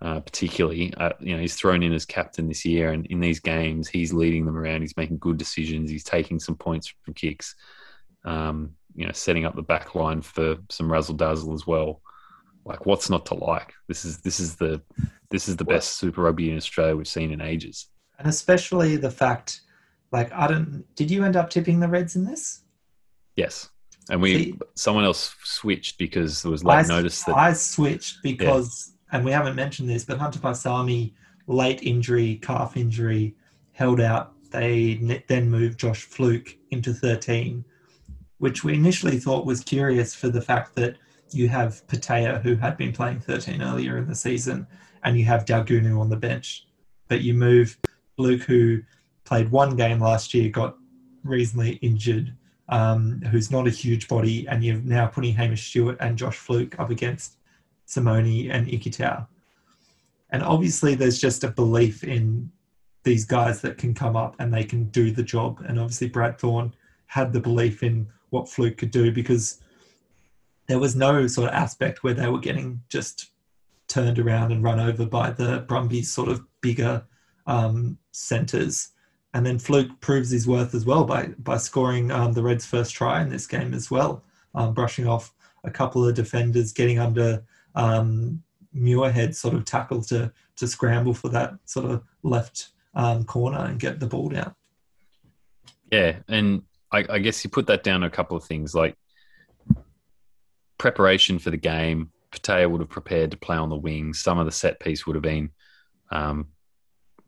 uh, 0.00 0.20
particularly, 0.20 0.94
uh, 0.96 1.10
you 1.20 1.34
know, 1.34 1.40
he's 1.40 1.56
thrown 1.56 1.82
in 1.82 1.92
as 1.92 2.04
captain 2.04 2.46
this 2.46 2.64
year, 2.64 2.92
and 2.92 3.06
in 3.06 3.18
these 3.20 3.40
games, 3.40 3.88
he's 3.88 4.12
leading 4.12 4.44
them 4.44 4.56
around. 4.56 4.82
He's 4.82 4.96
making 4.96 5.18
good 5.18 5.36
decisions. 5.36 5.90
He's 5.90 6.04
taking 6.04 6.38
some 6.38 6.56
points 6.56 6.92
from 7.02 7.14
kicks. 7.14 7.56
Um, 8.24 8.74
you 8.94 9.06
know, 9.06 9.12
setting 9.12 9.44
up 9.44 9.56
the 9.56 9.62
back 9.62 9.94
line 9.94 10.22
for 10.22 10.56
some 10.70 10.90
razzle 10.90 11.14
dazzle 11.14 11.52
as 11.52 11.66
well. 11.66 12.00
Like, 12.64 12.86
what's 12.86 13.10
not 13.10 13.26
to 13.26 13.34
like? 13.34 13.74
This 13.88 14.04
is 14.04 14.18
this 14.18 14.40
is 14.40 14.56
the 14.56 14.80
this 15.30 15.48
is 15.48 15.56
the 15.56 15.64
best 15.64 15.96
Super 15.96 16.22
Rugby 16.22 16.50
in 16.50 16.56
Australia 16.56 16.96
we've 16.96 17.08
seen 17.08 17.32
in 17.32 17.40
ages. 17.40 17.88
And 18.18 18.28
especially 18.28 18.96
the 18.96 19.10
fact, 19.10 19.60
like, 20.12 20.32
I 20.32 20.46
don't. 20.46 20.84
Did 20.94 21.10
you 21.10 21.24
end 21.24 21.36
up 21.36 21.50
tipping 21.50 21.80
the 21.80 21.88
Reds 21.88 22.16
in 22.16 22.24
this? 22.24 22.62
Yes, 23.36 23.68
and 24.10 24.22
we 24.22 24.34
See- 24.36 24.58
someone 24.74 25.04
else 25.04 25.34
switched 25.42 25.98
because 25.98 26.42
there 26.42 26.50
was 26.50 26.64
late 26.64 26.84
I, 26.84 26.88
notice 26.88 27.22
that 27.24 27.36
I 27.36 27.52
switched 27.52 28.22
because, 28.22 28.94
and 29.12 29.24
we 29.24 29.32
haven't 29.32 29.56
mentioned 29.56 29.88
this, 29.88 30.04
but 30.04 30.18
Hunter 30.18 30.38
Paisami, 30.38 31.12
late 31.46 31.82
injury, 31.82 32.36
calf 32.36 32.76
injury, 32.76 33.34
held 33.72 34.00
out. 34.00 34.32
They 34.50 35.22
then 35.26 35.50
moved 35.50 35.80
Josh 35.80 36.04
Flook 36.04 36.56
into 36.70 36.94
13, 36.94 37.64
which 38.44 38.62
we 38.62 38.74
initially 38.74 39.18
thought 39.18 39.46
was 39.46 39.62
curious 39.62 40.14
for 40.14 40.28
the 40.28 40.42
fact 40.42 40.74
that 40.74 40.98
you 41.30 41.48
have 41.48 41.82
Petaia, 41.86 42.42
who 42.42 42.54
had 42.56 42.76
been 42.76 42.92
playing 42.92 43.18
13 43.20 43.62
earlier 43.62 43.96
in 43.96 44.06
the 44.06 44.14
season, 44.14 44.66
and 45.02 45.18
you 45.18 45.24
have 45.24 45.46
Daugunu 45.46 45.98
on 45.98 46.10
the 46.10 46.16
bench. 46.16 46.66
But 47.08 47.22
you 47.22 47.32
move 47.32 47.78
Luke, 48.18 48.42
who 48.42 48.82
played 49.24 49.50
one 49.50 49.76
game 49.76 49.98
last 49.98 50.34
year, 50.34 50.50
got 50.50 50.76
reasonably 51.22 51.76
injured, 51.76 52.36
um, 52.68 53.22
who's 53.30 53.50
not 53.50 53.66
a 53.66 53.70
huge 53.70 54.08
body, 54.08 54.46
and 54.46 54.62
you're 54.62 54.76
now 54.76 55.06
putting 55.06 55.32
Hamish 55.32 55.70
Stewart 55.70 55.96
and 56.00 56.18
Josh 56.18 56.36
Flook 56.36 56.78
up 56.78 56.90
against 56.90 57.38
Simone 57.86 58.50
and 58.50 58.66
Ikitau. 58.66 59.26
And 60.32 60.42
obviously, 60.42 60.94
there's 60.94 61.18
just 61.18 61.44
a 61.44 61.48
belief 61.48 62.04
in 62.04 62.52
these 63.04 63.24
guys 63.24 63.62
that 63.62 63.78
can 63.78 63.94
come 63.94 64.16
up 64.16 64.36
and 64.38 64.52
they 64.52 64.64
can 64.64 64.84
do 64.90 65.12
the 65.12 65.22
job. 65.22 65.64
And 65.66 65.80
obviously, 65.80 66.10
Brad 66.10 66.38
Thorn 66.38 66.74
had 67.06 67.32
the 67.32 67.40
belief 67.40 67.82
in 67.82 68.06
what 68.34 68.48
Flook 68.48 68.76
could 68.76 68.90
do 68.90 69.12
because 69.12 69.60
there 70.66 70.80
was 70.80 70.96
no 70.96 71.26
sort 71.26 71.48
of 71.48 71.54
aspect 71.54 72.02
where 72.02 72.14
they 72.14 72.28
were 72.28 72.40
getting 72.40 72.82
just 72.88 73.30
turned 73.86 74.18
around 74.18 74.50
and 74.50 74.64
run 74.64 74.80
over 74.80 75.06
by 75.06 75.30
the 75.30 75.64
Brumbies 75.68 76.10
sort 76.12 76.28
of 76.28 76.42
bigger 76.60 77.04
um, 77.46 77.96
centres. 78.10 78.88
And 79.34 79.46
then 79.46 79.58
Flook 79.58 80.00
proves 80.00 80.30
his 80.30 80.48
worth 80.48 80.74
as 80.74 80.84
well 80.84 81.04
by 81.04 81.28
by 81.38 81.56
scoring 81.56 82.10
um, 82.10 82.32
the 82.32 82.42
Reds' 82.42 82.66
first 82.66 82.94
try 82.94 83.22
in 83.22 83.30
this 83.30 83.46
game 83.46 83.72
as 83.72 83.90
well, 83.90 84.24
um, 84.54 84.74
brushing 84.74 85.06
off 85.06 85.32
a 85.64 85.70
couple 85.70 86.06
of 86.06 86.14
defenders, 86.14 86.72
getting 86.72 86.98
under 86.98 87.44
um, 87.74 88.42
Muirhead 88.76 89.34
sort 89.34 89.54
of 89.54 89.64
tackle 89.64 90.02
to 90.02 90.32
to 90.56 90.66
scramble 90.68 91.14
for 91.14 91.28
that 91.30 91.54
sort 91.64 91.90
of 91.90 92.02
left 92.22 92.70
um, 92.94 93.24
corner 93.24 93.58
and 93.58 93.80
get 93.80 93.98
the 94.00 94.06
ball 94.06 94.28
down. 94.28 94.54
Yeah, 95.90 96.16
and 96.28 96.62
I, 96.94 97.04
I 97.10 97.18
guess 97.18 97.42
you 97.42 97.50
put 97.50 97.66
that 97.66 97.82
down 97.82 98.00
to 98.00 98.06
a 98.06 98.10
couple 98.10 98.36
of 98.36 98.44
things 98.44 98.74
like 98.74 98.96
preparation 100.78 101.38
for 101.38 101.50
the 101.50 101.56
game. 101.56 102.10
Petaia 102.30 102.70
would 102.70 102.80
have 102.80 102.90
prepared 102.90 103.32
to 103.32 103.36
play 103.36 103.56
on 103.56 103.68
the 103.68 103.76
wing. 103.76 104.14
Some 104.14 104.38
of 104.38 104.46
the 104.46 104.52
set 104.52 104.80
piece 104.80 105.06
would 105.06 105.16
have 105.16 105.22
been, 105.22 105.50
um, 106.10 106.48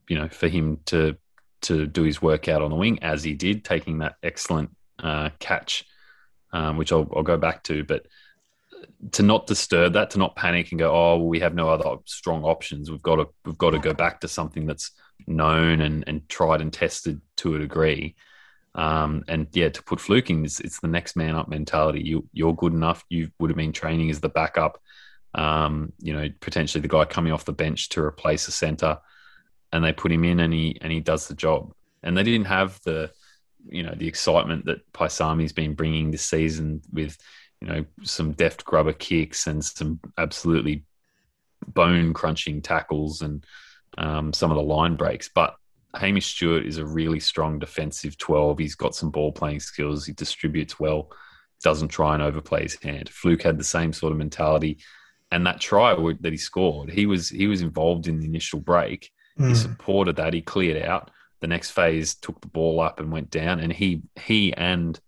you 0.09 0.18
know, 0.18 0.29
for 0.29 0.48
him 0.48 0.81
to 0.87 1.16
to 1.62 1.87
do 1.87 2.02
his 2.02 2.22
workout 2.22 2.62
on 2.62 2.70
the 2.70 2.76
wing 2.76 2.98
as 3.02 3.24
he 3.24 3.35
did, 3.35 3.64
taking 3.64 3.98
that 3.98 4.16
excellent 4.22 4.70
uh, 5.02 5.31
catch, 5.38 5.85
um, 6.52 6.76
which 6.76 6.92
I'll, 6.92 7.11
I'll 7.16 7.22
go 7.22 7.38
back 7.38 7.64
to. 7.64 7.83
But 7.83 8.07
to 9.12 9.22
not 9.22 9.46
disturb 9.46 9.94
that, 9.94 10.11
to 10.11 10.18
not 10.18 10.37
panic 10.37 10.70
and 10.70 10.79
go, 10.79 10.90
oh, 10.90 11.16
well, 11.16 11.26
we 11.26 11.40
have 11.40 11.55
no 11.55 11.68
other 11.68 11.96
strong 12.05 12.44
options. 12.44 12.90
We've 12.90 13.02
got 13.02 13.16
to 13.16 13.29
we've 13.44 13.59
got 13.59 13.70
to 13.70 13.79
go 13.79 13.94
back 13.94 14.20
to 14.20 14.29
something 14.29 14.66
that's 14.66 14.92
known 15.26 15.81
and, 15.81 16.05
and 16.07 16.29
tried 16.29 16.61
and 16.61 16.72
tested 16.72 17.20
to 17.38 17.57
a 17.57 17.59
degree. 17.59 18.14
Um, 18.76 19.24
and 19.26 19.48
yeah, 19.52 19.70
to 19.70 19.82
put 19.82 20.00
Flook 20.00 20.28
in, 20.28 20.44
it's, 20.44 20.60
it's 20.60 20.80
the 20.80 20.86
next 20.88 21.16
man 21.16 21.34
up 21.34 21.48
mentality. 21.48 22.02
You 22.02 22.28
you're 22.32 22.54
good 22.54 22.74
enough. 22.74 23.02
You 23.08 23.30
would 23.38 23.50
have 23.50 23.56
been 23.56 23.72
training 23.72 24.10
as 24.10 24.20
the 24.20 24.28
backup. 24.28 24.80
Um, 25.34 25.92
you 25.98 26.12
know, 26.12 26.28
potentially 26.40 26.82
the 26.82 26.88
guy 26.88 27.06
coming 27.06 27.32
off 27.32 27.46
the 27.46 27.52
bench 27.52 27.88
to 27.90 28.02
replace 28.02 28.48
a 28.48 28.52
center, 28.52 28.98
and 29.72 29.82
they 29.82 29.92
put 29.92 30.12
him 30.12 30.24
in, 30.24 30.40
and 30.40 30.52
he 30.52 30.78
and 30.82 30.92
he 30.92 31.00
does 31.00 31.26
the 31.26 31.34
job. 31.34 31.72
And 32.02 32.16
they 32.16 32.22
didn't 32.22 32.46
have 32.46 32.78
the, 32.84 33.10
you 33.66 33.82
know, 33.82 33.94
the 33.96 34.06
excitement 34.06 34.66
that 34.66 34.92
Paisami's 34.92 35.52
been 35.52 35.74
bringing 35.74 36.10
this 36.10 36.22
season 36.22 36.82
with, 36.92 37.16
you 37.60 37.68
know, 37.68 37.84
some 38.02 38.32
deft 38.32 38.64
grubber 38.64 38.92
kicks 38.92 39.46
and 39.46 39.64
some 39.64 40.00
absolutely 40.16 40.84
bone 41.66 42.12
crunching 42.12 42.62
tackles 42.62 43.22
and 43.22 43.44
um, 43.98 44.32
some 44.32 44.50
of 44.50 44.56
the 44.56 44.62
line 44.62 44.94
breaks. 44.96 45.30
But 45.34 45.56
Hamish 45.94 46.35
Stewart 46.35 46.66
is 46.66 46.79
a 46.79 46.85
really 46.87 47.20
strong 47.20 47.59
defensive 47.59 48.18
12. 48.18 48.59
He's 48.59 48.75
got 48.75 48.94
some 48.94 49.11
ball 49.11 49.33
playing 49.33 49.61
skills. 49.61 50.05
He 50.07 50.12
distributes 50.12 50.79
well, 50.79 51.11
doesn't 51.62 51.88
try 51.88 52.14
and 52.14 52.22
overplay 52.22 52.62
his 52.64 52.75
hand. 52.83 53.09
Flook 53.09 53.42
had 53.42 53.59
the 53.59 53.64
same 53.64 53.92
sort 53.92 54.12
of 54.12 54.18
mentality. 54.18 54.79
And 55.33 55.46
that 55.46 55.61
try 55.61 55.94
that 55.94 56.33
he 56.33 56.37
scored, 56.37 56.90
he 56.90 57.07
was 57.07 57.29
he 57.29 57.46
was 57.46 57.61
involved 57.62 58.07
in 58.07 58.18
the 58.20 58.27
initial 58.27 58.61
break. 58.61 59.11
He 59.37 59.42
Mm. 59.44 59.57
supported 59.57 60.16
that. 60.16 60.33
He 60.35 60.40
cleared 60.40 60.83
out. 60.83 61.11
The 61.40 61.46
next 61.49 61.72
phase 61.72 62.14
took 62.14 62.40
the 62.40 62.46
ball 62.49 62.81
up 62.81 63.01
and 63.01 63.11
went 63.12 63.31
down. 63.31 63.61
And 63.61 63.72
he 63.72 64.03
he 64.20 64.53
and 64.55 64.99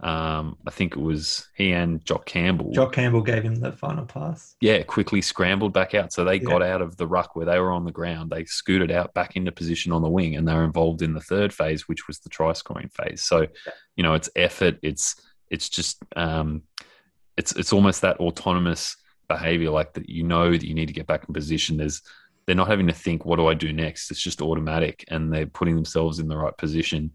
um, 0.00 0.56
I 0.66 0.70
think 0.70 0.96
it 0.96 1.00
was 1.00 1.48
he 1.54 1.72
and 1.72 2.04
Jock 2.04 2.26
Campbell 2.26 2.72
Jock 2.72 2.92
Campbell 2.92 3.22
gave 3.22 3.42
him 3.42 3.56
the 3.56 3.72
final 3.72 4.04
pass. 4.04 4.56
yeah, 4.60 4.82
quickly 4.82 5.20
scrambled 5.22 5.72
back 5.72 5.94
out. 5.94 6.12
So 6.12 6.24
they 6.24 6.34
Yeah. 6.36 6.40
got 6.44 6.62
out 6.62 6.82
of 6.82 6.96
the 6.96 7.06
ruck 7.06 7.36
where 7.36 7.46
they 7.46 7.58
were 7.60 7.70
on 7.70 7.84
the 7.84 7.92
ground. 7.92 8.30
They 8.30 8.44
scooted 8.44 8.90
out 8.90 9.14
back 9.14 9.36
into 9.36 9.52
position 9.52 9.92
on 9.92 10.02
the 10.02 10.08
wing, 10.10 10.36
and 10.36 10.46
they 10.46 10.52
were 10.54 10.64
involved 10.64 11.00
in 11.02 11.14
the 11.14 11.20
third 11.20 11.52
phase, 11.52 11.88
which 11.88 12.06
was 12.08 12.18
the 12.18 12.28
try 12.28 12.52
scoring 12.52 12.88
phase. 12.88 13.22
So, 13.22 13.46
you 13.96 14.02
know, 14.02 14.14
it's 14.14 14.28
effort. 14.36 14.78
It's 14.82 15.14
it's 15.50 15.68
just 15.68 16.02
um, 16.16 16.62
it's 17.36 17.52
it's 17.52 17.72
almost 17.72 18.02
that 18.02 18.18
autonomous 18.18 18.96
behavior, 19.28 19.70
like 19.70 19.92
that. 19.94 20.08
You 20.08 20.24
know 20.24 20.50
that 20.50 20.64
you 20.64 20.74
need 20.74 20.86
to 20.86 20.92
get 20.94 21.06
back 21.06 21.24
in 21.28 21.32
position. 21.34 21.76
There's 21.76 22.02
they're 22.46 22.54
not 22.56 22.68
having 22.68 22.88
to 22.88 22.92
think, 22.92 23.24
what 23.24 23.36
do 23.36 23.46
I 23.46 23.54
do 23.54 23.72
next? 23.72 24.10
It's 24.10 24.20
just 24.20 24.42
automatic, 24.42 25.04
and 25.08 25.32
they're 25.32 25.46
putting 25.46 25.76
themselves 25.76 26.18
in 26.18 26.28
the 26.28 26.36
right 26.36 26.56
position 26.58 27.12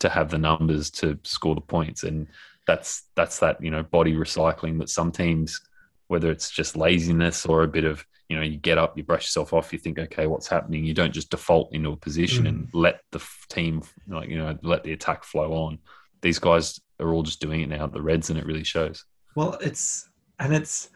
to 0.00 0.08
have 0.08 0.30
the 0.30 0.38
numbers 0.38 0.90
to 0.90 1.18
score 1.24 1.54
the 1.54 1.60
points. 1.60 2.02
And 2.04 2.26
that's 2.66 3.04
that's 3.16 3.38
that 3.40 3.62
you 3.62 3.70
know 3.70 3.82
body 3.82 4.14
recycling 4.14 4.78
that 4.78 4.90
some 4.90 5.10
teams 5.10 5.60
whether 6.08 6.30
it's 6.30 6.50
just 6.50 6.76
laziness 6.76 7.46
or 7.46 7.62
a 7.62 7.68
bit 7.68 7.84
of 7.84 8.04
you 8.28 8.36
know 8.36 8.42
you 8.42 8.58
get 8.58 8.76
up 8.78 8.96
you 8.96 9.02
brush 9.02 9.24
yourself 9.24 9.54
off 9.54 9.72
you 9.72 9.78
think 9.78 9.98
okay 9.98 10.26
what's 10.26 10.48
happening 10.48 10.84
you 10.84 10.92
don't 10.92 11.12
just 11.14 11.30
default 11.30 11.72
into 11.72 11.90
a 11.92 11.96
position 11.96 12.44
Mm. 12.44 12.48
and 12.48 12.68
let 12.74 13.00
the 13.10 13.22
team 13.48 13.82
like 14.06 14.28
you 14.28 14.36
know 14.36 14.56
let 14.62 14.84
the 14.84 14.92
attack 14.92 15.24
flow 15.24 15.52
on 15.54 15.78
these 16.20 16.38
guys 16.38 16.78
are 17.00 17.12
all 17.14 17.22
just 17.22 17.40
doing 17.40 17.62
it 17.62 17.68
now 17.70 17.84
at 17.84 17.92
the 17.92 18.02
reds 18.02 18.28
and 18.28 18.38
it 18.38 18.44
really 18.44 18.64
shows 18.64 19.04
Well, 19.34 19.56
it's 19.62 20.10
and 20.38 20.54
it's 20.54 20.90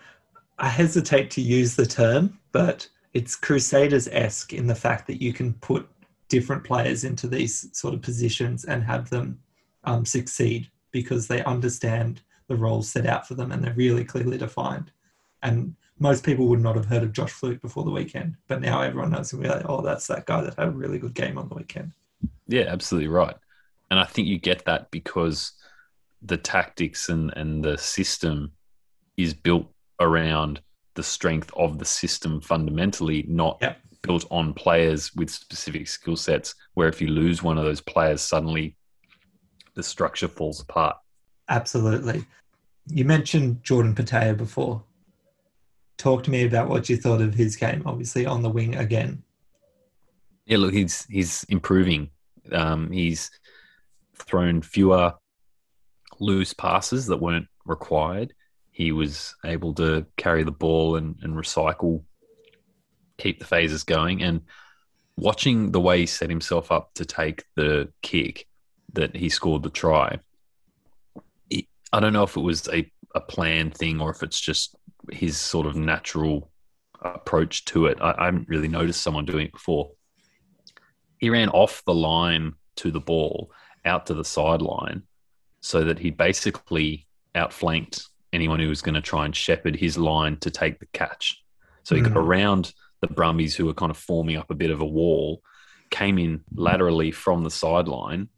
I 0.59 0.69
hesitate 0.69 1.31
to 1.33 1.41
use 1.41 1.75
the 1.75 1.87
term, 1.87 2.39
but 2.53 2.87
it's 3.15 3.35
Crusaders 3.35 4.09
esque 4.09 4.53
in 4.53 4.67
the 4.67 4.75
fact 4.75 5.07
that 5.07 5.23
you 5.23 5.33
can 5.33 5.55
put 5.55 5.89
different 6.37 6.65
players 6.65 7.05
into 7.05 7.27
these 7.29 7.55
sort 7.73 7.93
of 7.95 8.01
positions 8.01 8.65
and 8.65 8.83
have 8.83 9.11
them 9.11 9.39
um, 9.85 10.05
succeed 10.05 10.71
because 10.91 11.29
they 11.29 11.45
understand 11.45 12.23
the 12.49 12.57
roles 12.57 12.89
set 12.89 13.07
out 13.07 13.29
for 13.29 13.35
them 13.35 13.53
and 13.53 13.63
they're 13.63 13.75
really 13.85 14.05
clearly 14.05 14.39
defined. 14.39 14.91
And 15.43 15.77
most 15.99 16.25
people 16.25 16.47
would 16.49 16.63
not 16.63 16.75
have 16.77 16.87
heard 16.87 17.03
of 17.03 17.13
Josh 17.13 17.33
Flook 17.33 17.61
before 17.61 17.85
the 17.85 17.91
weekend, 18.01 18.37
but 18.49 18.61
now 18.63 18.81
everyone 18.81 19.11
knows 19.11 19.33
him. 19.33 19.41
We're 19.41 19.51
like, 19.57 19.69
oh, 19.69 19.83
that's 19.83 20.07
that 20.07 20.25
guy 20.27 20.41
that 20.41 20.55
had 20.59 20.69
a 20.69 20.71
really 20.83 20.99
good 20.99 21.15
game 21.15 21.37
on 21.39 21.49
the 21.49 21.55
weekend. 21.55 21.93
yeah 22.49 22.67
absolutely 22.77 23.09
right 23.09 23.37
and 23.91 24.01
i 24.01 24.05
think 24.05 24.27
you 24.27 24.39
get 24.39 24.65
that 24.65 24.91
because 24.91 25.53
the 26.23 26.37
tactics 26.55 27.09
and 27.09 27.33
and 27.37 27.65
the 27.65 27.77
system 27.79 28.53
is 29.17 29.35
built 29.35 29.67
around 30.01 30.61
the 30.95 31.03
strength 31.03 31.51
of 31.57 31.79
the 31.79 31.85
system 31.85 32.41
fundamentally 32.41 33.25
not 33.29 33.59
Yep. 33.61 33.75
Built 34.03 34.27
on 34.31 34.53
players 34.53 35.15
with 35.15 35.31
specific 35.31 35.87
skill 35.89 36.17
sets 36.17 36.55
where 36.75 36.89
if 36.89 37.01
you 37.01 37.09
lose 37.09 37.43
one 37.43 37.57
of 37.57 37.65
those 37.65 37.81
players 37.81 38.21
suddenly 38.21 38.77
the 39.75 39.83
structure 39.83 40.29
falls 40.29 40.61
apart 40.61 40.97
Absolutely. 41.49 42.25
You 42.87 43.05
mentioned 43.05 43.63
Jordan 43.63 43.95
Petaia 43.95 44.35
before. 44.37 44.83
Talk 45.99 46.23
to 46.25 46.31
me 46.31 46.45
about 46.47 46.69
what 46.69 46.89
you 46.89 46.97
thought 46.97 47.21
of 47.21 47.35
his 47.35 47.57
game, 47.57 47.83
obviously 47.85 48.27
on 48.27 48.43
the 48.43 48.49
wing 48.49 48.75
again. 48.77 49.23
yeah 50.47 50.57
look 50.59 50.73
he's 50.73 51.05
he's 51.07 51.45
improving 51.49 52.11
Um, 52.51 52.91
he's 52.91 53.31
thrown 54.17 54.63
fewer 54.63 55.15
loose 56.19 56.53
passes 56.55 57.07
that 57.07 57.19
weren't 57.21 57.47
required. 57.67 58.33
He 58.71 58.93
was 58.93 59.35
able 59.45 59.75
to 59.75 60.07
carry 60.17 60.43
the 60.43 60.53
ball 60.53 60.97
and, 60.97 61.17
and 61.23 61.35
recycle, 61.35 62.03
keep 63.19 63.39
the 63.39 63.47
phases 63.47 63.85
going. 63.85 64.23
And 64.23 64.43
watching 65.17 65.73
the 65.73 65.81
way 65.81 66.01
he 66.01 66.07
set 66.07 66.31
himself 66.31 66.73
up 66.73 66.95
to 66.95 67.05
take 67.05 67.45
the 67.57 67.93
kick 68.03 68.47
that 68.95 69.17
he 69.17 69.29
scored 69.29 69.63
the 69.63 69.71
try, 69.71 70.19
I 71.93 72.01
don't 72.01 72.13
know 72.13 72.23
if 72.23 72.37
it 72.37 72.41
was 72.41 72.69
a, 72.69 72.91
a 73.15 73.21
planned 73.21 73.77
thing 73.77 74.01
or 74.01 74.11
if 74.11 74.23
it's 74.23 74.41
just 74.41 74.77
his 75.11 75.37
sort 75.37 75.67
of 75.67 75.77
natural 75.77 76.51
approach 77.03 77.65
to 77.67 77.87
it. 77.87 77.99
I, 78.01 78.15
I 78.17 78.25
haven't 78.27 78.49
really 78.49 78.69
noticed 78.69 79.03
someone 79.03 79.27
doing 79.27 79.47
it 79.47 79.53
before. 79.53 79.91
He 81.19 81.31
ran 81.31 81.51
off 81.51 81.83
the 81.85 81.95
line 81.95 82.55
to 82.77 82.91
the 82.91 83.01
ball 83.01 83.53
out 83.85 84.07
to 84.07 84.15
the 84.15 84.25
sideline 84.25 85.03
so 85.61 85.85
that 85.85 85.99
he 85.99 86.11
basically 86.11 87.07
outflanked 87.35 88.05
anyone 88.33 88.59
who 88.59 88.69
was 88.69 88.83
going 88.83 88.95
to 88.95 89.01
try 89.01 89.25
and 89.25 89.37
shepherd 89.37 89.77
his 89.77 89.99
line 89.99 90.39
to 90.39 90.51
take 90.51 90.79
the 90.79 90.87
catch. 90.93 91.43
So 91.85 91.95
he 91.95 92.01
mm. 92.01 92.09
got 92.09 92.17
around 92.17 92.73
the 93.03 93.09
Brumbies 93.09 93.55
who 93.55 93.67
were 93.67 93.75
kind 93.75 93.91
of 93.91 93.99
forming 93.99 94.37
up 94.37 94.51
a 94.51 94.55
bit 94.55 94.71
of 94.71 94.81
a 94.81 94.87
wall, 94.87 95.43
came 95.91 96.19
in 96.19 96.43
laterally 96.55 97.11
from 97.11 97.45
the 97.45 97.51
sideline 97.51 98.31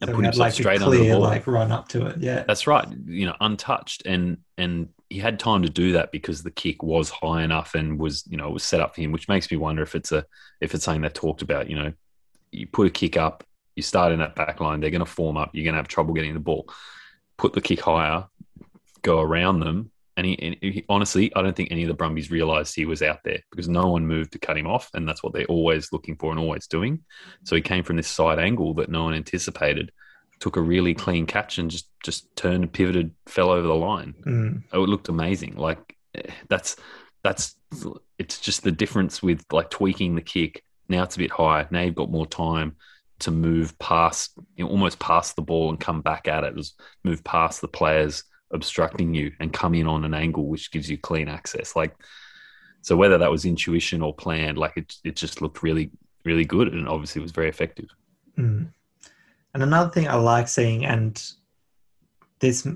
and 0.00 0.10
so 0.10 0.14
put 0.14 0.24
himself 0.24 0.38
like 0.38 0.52
straight 0.52 0.80
clear, 0.80 1.00
under 1.00 1.04
the 1.04 1.10
ball. 1.12 1.20
Like 1.20 1.46
run 1.46 1.72
up 1.72 1.88
to 1.88 2.06
it, 2.06 2.18
yeah. 2.18 2.44
That's 2.46 2.66
right. 2.66 2.86
You 3.06 3.26
know, 3.26 3.36
untouched, 3.40 4.02
and 4.06 4.38
and 4.56 4.88
he 5.10 5.18
had 5.18 5.40
time 5.40 5.62
to 5.62 5.70
do 5.70 5.92
that 5.92 6.12
because 6.12 6.42
the 6.42 6.50
kick 6.50 6.82
was 6.82 7.10
high 7.10 7.42
enough 7.42 7.74
and 7.74 7.98
was 7.98 8.24
you 8.28 8.36
know 8.36 8.50
was 8.50 8.62
set 8.62 8.80
up 8.80 8.94
for 8.94 9.00
him, 9.00 9.12
which 9.12 9.28
makes 9.28 9.50
me 9.50 9.56
wonder 9.56 9.82
if 9.82 9.94
it's 9.94 10.12
a 10.12 10.24
if 10.60 10.74
it's 10.74 10.84
something 10.84 11.02
they 11.02 11.08
talked 11.08 11.42
about. 11.42 11.68
You 11.68 11.76
know, 11.76 11.92
you 12.52 12.66
put 12.66 12.86
a 12.86 12.90
kick 12.90 13.16
up, 13.16 13.44
you 13.76 13.82
start 13.82 14.12
in 14.12 14.18
that 14.20 14.36
back 14.36 14.60
line, 14.60 14.80
they're 14.80 14.90
going 14.90 15.00
to 15.00 15.06
form 15.06 15.36
up, 15.36 15.50
you're 15.52 15.64
going 15.64 15.74
to 15.74 15.78
have 15.78 15.88
trouble 15.88 16.14
getting 16.14 16.34
the 16.34 16.40
ball. 16.40 16.68
Put 17.36 17.52
the 17.52 17.60
kick 17.60 17.80
higher, 17.80 18.26
go 19.02 19.20
around 19.20 19.60
them, 19.60 19.90
and 20.18 20.26
he, 20.26 20.42
and 20.42 20.56
he, 20.60 20.84
honestly, 20.88 21.32
I 21.36 21.42
don't 21.42 21.54
think 21.54 21.70
any 21.70 21.84
of 21.84 21.88
the 21.88 21.94
Brumbies 21.94 22.28
realised 22.28 22.74
he 22.74 22.86
was 22.86 23.02
out 23.02 23.20
there 23.22 23.38
because 23.52 23.68
no 23.68 23.86
one 23.86 24.04
moved 24.04 24.32
to 24.32 24.40
cut 24.40 24.58
him 24.58 24.66
off, 24.66 24.90
and 24.92 25.06
that's 25.06 25.22
what 25.22 25.32
they're 25.32 25.44
always 25.44 25.92
looking 25.92 26.16
for 26.16 26.32
and 26.32 26.40
always 26.40 26.66
doing. 26.66 27.04
So 27.44 27.54
he 27.54 27.62
came 27.62 27.84
from 27.84 27.94
this 27.94 28.08
side 28.08 28.40
angle 28.40 28.74
that 28.74 28.90
no 28.90 29.04
one 29.04 29.14
anticipated, 29.14 29.92
took 30.40 30.56
a 30.56 30.60
really 30.60 30.92
clean 30.92 31.24
catch 31.24 31.58
and 31.58 31.70
just 31.70 31.88
just 32.02 32.34
turned, 32.34 32.72
pivoted, 32.72 33.12
fell 33.26 33.50
over 33.50 33.68
the 33.68 33.76
line. 33.76 34.14
Mm. 34.26 34.64
Oh, 34.72 34.82
it 34.82 34.88
looked 34.88 35.08
amazing. 35.08 35.54
Like 35.54 35.96
that's 36.48 36.74
that's 37.22 37.54
it's 38.18 38.40
just 38.40 38.64
the 38.64 38.72
difference 38.72 39.22
with 39.22 39.44
like 39.52 39.70
tweaking 39.70 40.16
the 40.16 40.20
kick. 40.20 40.64
Now 40.88 41.04
it's 41.04 41.14
a 41.14 41.20
bit 41.20 41.30
higher. 41.30 41.68
Now 41.70 41.82
you've 41.82 41.94
got 41.94 42.10
more 42.10 42.26
time 42.26 42.74
to 43.20 43.30
move 43.30 43.78
past, 43.78 44.32
you 44.56 44.64
know, 44.64 44.70
almost 44.70 44.98
past 44.98 45.36
the 45.36 45.42
ball 45.42 45.70
and 45.70 45.78
come 45.78 46.00
back 46.00 46.26
at 46.26 46.42
it. 46.42 46.56
Just 46.56 46.80
move 47.04 47.22
past 47.22 47.60
the 47.60 47.68
players 47.68 48.24
obstructing 48.50 49.14
you 49.14 49.32
and 49.40 49.52
come 49.52 49.74
in 49.74 49.86
on 49.86 50.04
an 50.04 50.14
angle 50.14 50.46
which 50.46 50.70
gives 50.70 50.88
you 50.88 50.98
clean 50.98 51.28
access. 51.28 51.76
Like 51.76 51.94
so, 52.82 52.96
whether 52.96 53.18
that 53.18 53.30
was 53.30 53.44
intuition 53.44 54.02
or 54.02 54.14
planned, 54.14 54.58
like 54.58 54.76
it, 54.76 54.96
it 55.04 55.16
just 55.16 55.42
looked 55.42 55.62
really, 55.62 55.90
really 56.24 56.44
good, 56.44 56.72
and 56.72 56.88
obviously 56.88 57.20
was 57.20 57.32
very 57.32 57.48
effective. 57.48 57.88
Mm. 58.38 58.68
And 59.54 59.62
another 59.62 59.90
thing 59.90 60.08
I 60.08 60.14
like 60.14 60.48
seeing, 60.48 60.84
and 60.84 61.22
this 62.38 62.66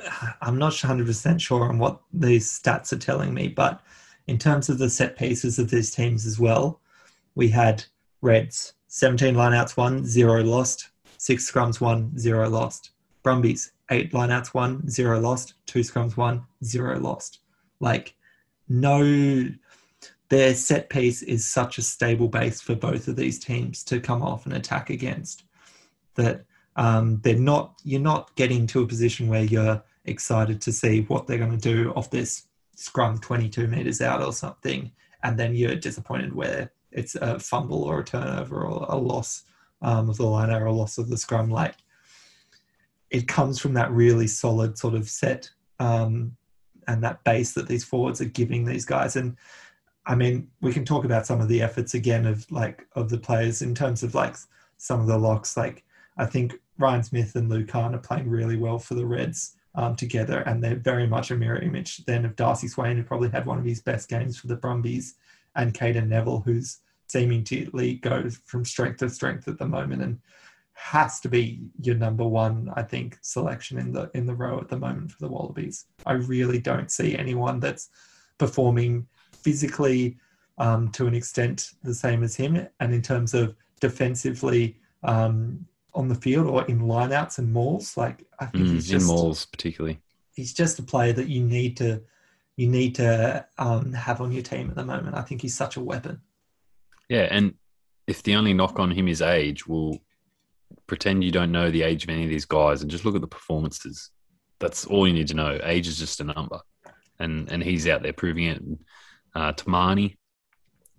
I'm 0.41 0.59
not 0.59 0.73
100 0.73 1.07
percent 1.07 1.41
sure 1.41 1.69
on 1.69 1.79
what 1.79 2.01
these 2.13 2.61
stats 2.61 2.93
are 2.93 2.99
telling 2.99 3.33
me, 3.33 3.49
but 3.49 3.81
in 4.27 4.39
terms 4.39 4.69
of 4.69 4.79
the 4.79 4.91
set 4.91 5.17
pieces 5.17 5.59
of 5.59 5.71
these 5.71 5.95
teams 5.95 6.27
as 6.27 6.39
well, 6.39 6.81
we 7.35 7.49
had 7.49 7.85
Reds 8.21 8.75
17 8.89 9.35
lineouts 9.35 9.77
won, 9.77 10.05
zero 10.05 10.43
lost, 10.43 10.91
six 11.17 11.51
scrums 11.51 11.81
won, 11.81 12.17
zero 12.19 12.49
lost. 12.49 12.91
Brumbies 13.23 13.72
eight 13.91 14.13
lineouts 14.13 14.55
won, 14.55 14.89
zero 14.89 15.21
lost, 15.21 15.55
two 15.67 15.81
scrums 15.81 16.17
won, 16.17 16.45
zero 16.65 16.99
lost. 16.99 17.41
Like, 17.81 18.15
no, 18.69 19.49
their 20.29 20.55
set 20.55 20.89
piece 20.89 21.23
is 21.23 21.47
such 21.47 21.79
a 21.79 21.83
stable 21.83 22.29
base 22.29 22.61
for 22.61 22.75
both 22.75 23.09
of 23.09 23.17
these 23.17 23.39
teams 23.39 23.85
to 23.85 24.01
come 24.01 24.23
off 24.23 24.47
and 24.47 24.55
attack 24.55 24.89
against 24.91 25.45
that 26.15 26.45
um, 26.77 27.21
they're 27.23 27.39
not, 27.39 27.81
you're 27.85 28.01
not 28.01 28.35
getting 28.37 28.67
to 28.69 28.83
a 28.83 28.87
position 28.87 29.29
where 29.29 29.45
you're 29.45 29.83
excited 30.05 30.61
to 30.63 30.73
see 30.73 31.03
what 31.03 31.27
they're 31.27 31.39
going 31.39 31.59
to 31.59 31.75
do 31.75 31.93
off 31.93 32.11
this 32.11 32.47
scrum 32.77 33.19
22 33.19 33.67
meters 33.67 34.01
out 34.01 34.23
or 34.23 34.33
something. 34.33 34.91
And 35.23 35.39
then 35.39 35.55
you're 35.55 35.77
disappointed 35.77 36.35
where 36.35 36.73
it's 36.91 37.15
a 37.15 37.39
fumble 37.39 37.83
or 37.85 38.01
a 38.01 38.05
turnover 38.05 38.63
or 38.63 38.87
a 38.89 38.97
loss 38.97 39.45
um, 39.83 40.09
of 40.09 40.17
the 40.17 40.27
line 40.27 40.51
or 40.51 40.67
a 40.67 40.73
loss 40.73 40.99
of 40.99 41.09
the 41.09 41.17
scrum. 41.17 41.51
Like, 41.51 41.77
it 43.13 43.29
comes 43.29 43.59
from 43.59 43.75
that 43.75 43.93
really 43.93 44.27
solid 44.27 44.77
sort 44.79 44.95
of 44.95 45.09
set 45.09 45.51
um, 45.79 46.35
and 46.89 47.05
that 47.05 47.23
base 47.25 47.53
that 47.53 47.69
these 47.69 47.85
forwards 47.85 48.21
are 48.21 48.27
giving 48.27 48.65
these 48.65 48.87
guys. 48.87 49.17
And 49.17 49.37
I 50.07 50.15
mean, 50.15 50.49
we 50.63 50.73
can 50.73 50.85
talk 50.85 51.05
about 51.05 51.27
some 51.27 51.41
of 51.41 51.47
the 51.47 51.63
efforts 51.63 51.95
again 51.95 52.27
of 52.27 52.51
like 52.51 52.89
of 52.97 53.11
the 53.11 53.19
players 53.19 53.63
in 53.63 53.75
terms 53.75 54.03
of 54.03 54.15
like 54.15 54.35
some 54.79 55.01
of 55.01 55.07
the 55.07 55.19
locks. 55.19 55.57
Like 55.57 55.85
I 56.17 56.25
think 56.25 56.55
Ryan 56.79 57.03
Smith 57.03 57.37
and 57.37 57.51
Lukhan 57.51 57.69
Khan 57.69 57.95
are 57.95 57.99
playing 57.99 58.31
really 58.31 58.57
well 58.57 58.79
for 58.79 58.95
the 58.95 59.07
Reds 59.07 59.57
um, 59.75 59.95
together, 59.95 60.41
and 60.41 60.65
they're 60.65 60.77
very 60.77 61.07
much 61.07 61.31
a 61.31 61.37
mirror 61.37 61.61
image 61.61 62.05
then 62.07 62.25
of 62.25 62.35
Darcy 62.35 62.67
Swain, 62.67 62.97
who 62.97 63.05
probably 63.05 63.29
had 63.29 63.47
one 63.47 63.59
of 63.59 63.65
his 63.65 63.83
best 63.83 64.09
games 64.09 64.39
for 64.39 64.47
the 64.47 64.57
Brumbies, 64.57 65.17
and 65.55 65.75
Cadeyrn 65.75 66.09
Neville, 66.09 66.41
who's 66.41 66.79
seeming 67.09 67.45
to 67.45 67.67
go 68.01 68.31
from 68.47 68.65
strength 68.65 68.99
to 68.99 69.11
strength 69.11 69.47
at 69.47 69.59
the 69.59 69.69
moment. 69.69 70.03
And 70.03 70.19
has 70.75 71.21
to 71.21 71.29
be 71.29 71.61
your 71.81 71.95
number 71.95 72.27
one, 72.27 72.71
I 72.75 72.83
think, 72.83 73.19
selection 73.23 73.79
in 73.79 73.93
the 73.93 74.11
in 74.15 74.27
the 74.27 74.35
row 74.35 74.59
at 74.59 74.69
the 74.69 74.79
moment 74.79 75.13
for 75.13 75.19
the 75.21 75.29
Wallabies. 75.29 75.87
I 76.07 76.13
really 76.13 76.59
don't 76.59 76.91
see 76.91 77.17
anyone 77.17 77.61
that's 77.61 77.91
performing 78.39 79.07
physically 79.33 80.17
um, 80.59 80.91
to 80.93 81.07
an 81.07 81.15
extent 81.15 81.73
the 81.83 81.95
same 81.95 82.23
as 82.23 82.35
him, 82.35 82.67
and 82.81 82.95
in 82.95 83.03
terms 83.03 83.35
of 83.35 83.55
defensively 83.81 84.77
um, 85.03 85.67
on 85.95 86.09
the 86.09 86.15
field 86.15 86.47
or 86.47 86.65
in 86.67 86.81
lineouts 86.81 87.39
and 87.39 87.53
mauls. 87.53 87.97
Like 87.97 88.25
I 88.39 88.47
think 88.47 88.67
mm, 88.67 88.73
he's 88.73 88.89
just, 88.89 89.09
in 89.09 89.15
mauls 89.15 89.47
particularly. 89.47 90.01
He's 90.35 90.55
just 90.55 90.79
a 90.79 90.83
player 90.83 91.13
that 91.13 91.29
you 91.29 91.43
need 91.43 91.77
to 91.79 92.03
you 92.57 92.69
need 92.69 92.95
to 92.97 93.47
um, 93.59 93.93
have 93.93 94.21
on 94.21 94.33
your 94.33 94.43
team 94.43 94.71
at 94.71 94.77
the 94.77 94.85
moment. 94.85 95.17
I 95.17 95.23
think 95.23 95.43
he's 95.43 95.57
such 95.57 95.77
a 95.77 95.81
weapon. 95.81 96.21
Yeah, 97.09 97.29
and 97.31 97.55
if 98.07 98.23
the 98.23 98.35
only 98.35 98.53
knock 98.53 98.79
on 98.79 98.91
him 98.91 99.09
is 99.09 99.23
age, 99.23 99.67
well, 99.67 99.99
pretend 100.87 101.25
you 101.25 101.31
don't 101.31 101.53
know 101.53 101.71
the 101.71 101.83
age 101.83 102.05
of 102.05 102.11
any 102.11 102.25
of 102.25 102.31
these 102.31 102.45
guys 102.45 102.83
and 102.83 102.91
just 102.91 103.05
look 103.05 103.15
at 103.15 103.21
the 103.21 103.27
performances. 103.27 104.11
That's 104.59 104.87
all 104.87 105.07
you 105.07 105.15
need 105.15 105.29
to 105.29 105.35
know. 105.35 105.59
Age 105.63 105.89
is 105.89 105.99
just 105.99 106.21
a 106.21 106.25
number, 106.25 106.61
and 107.19 107.51
and 107.51 107.63
he's 107.63 107.89
out 107.89 108.03
there 108.03 108.13
proving 108.13 108.45
it. 108.45 108.63
Uh, 109.35 109.53
Tamani 109.53 110.17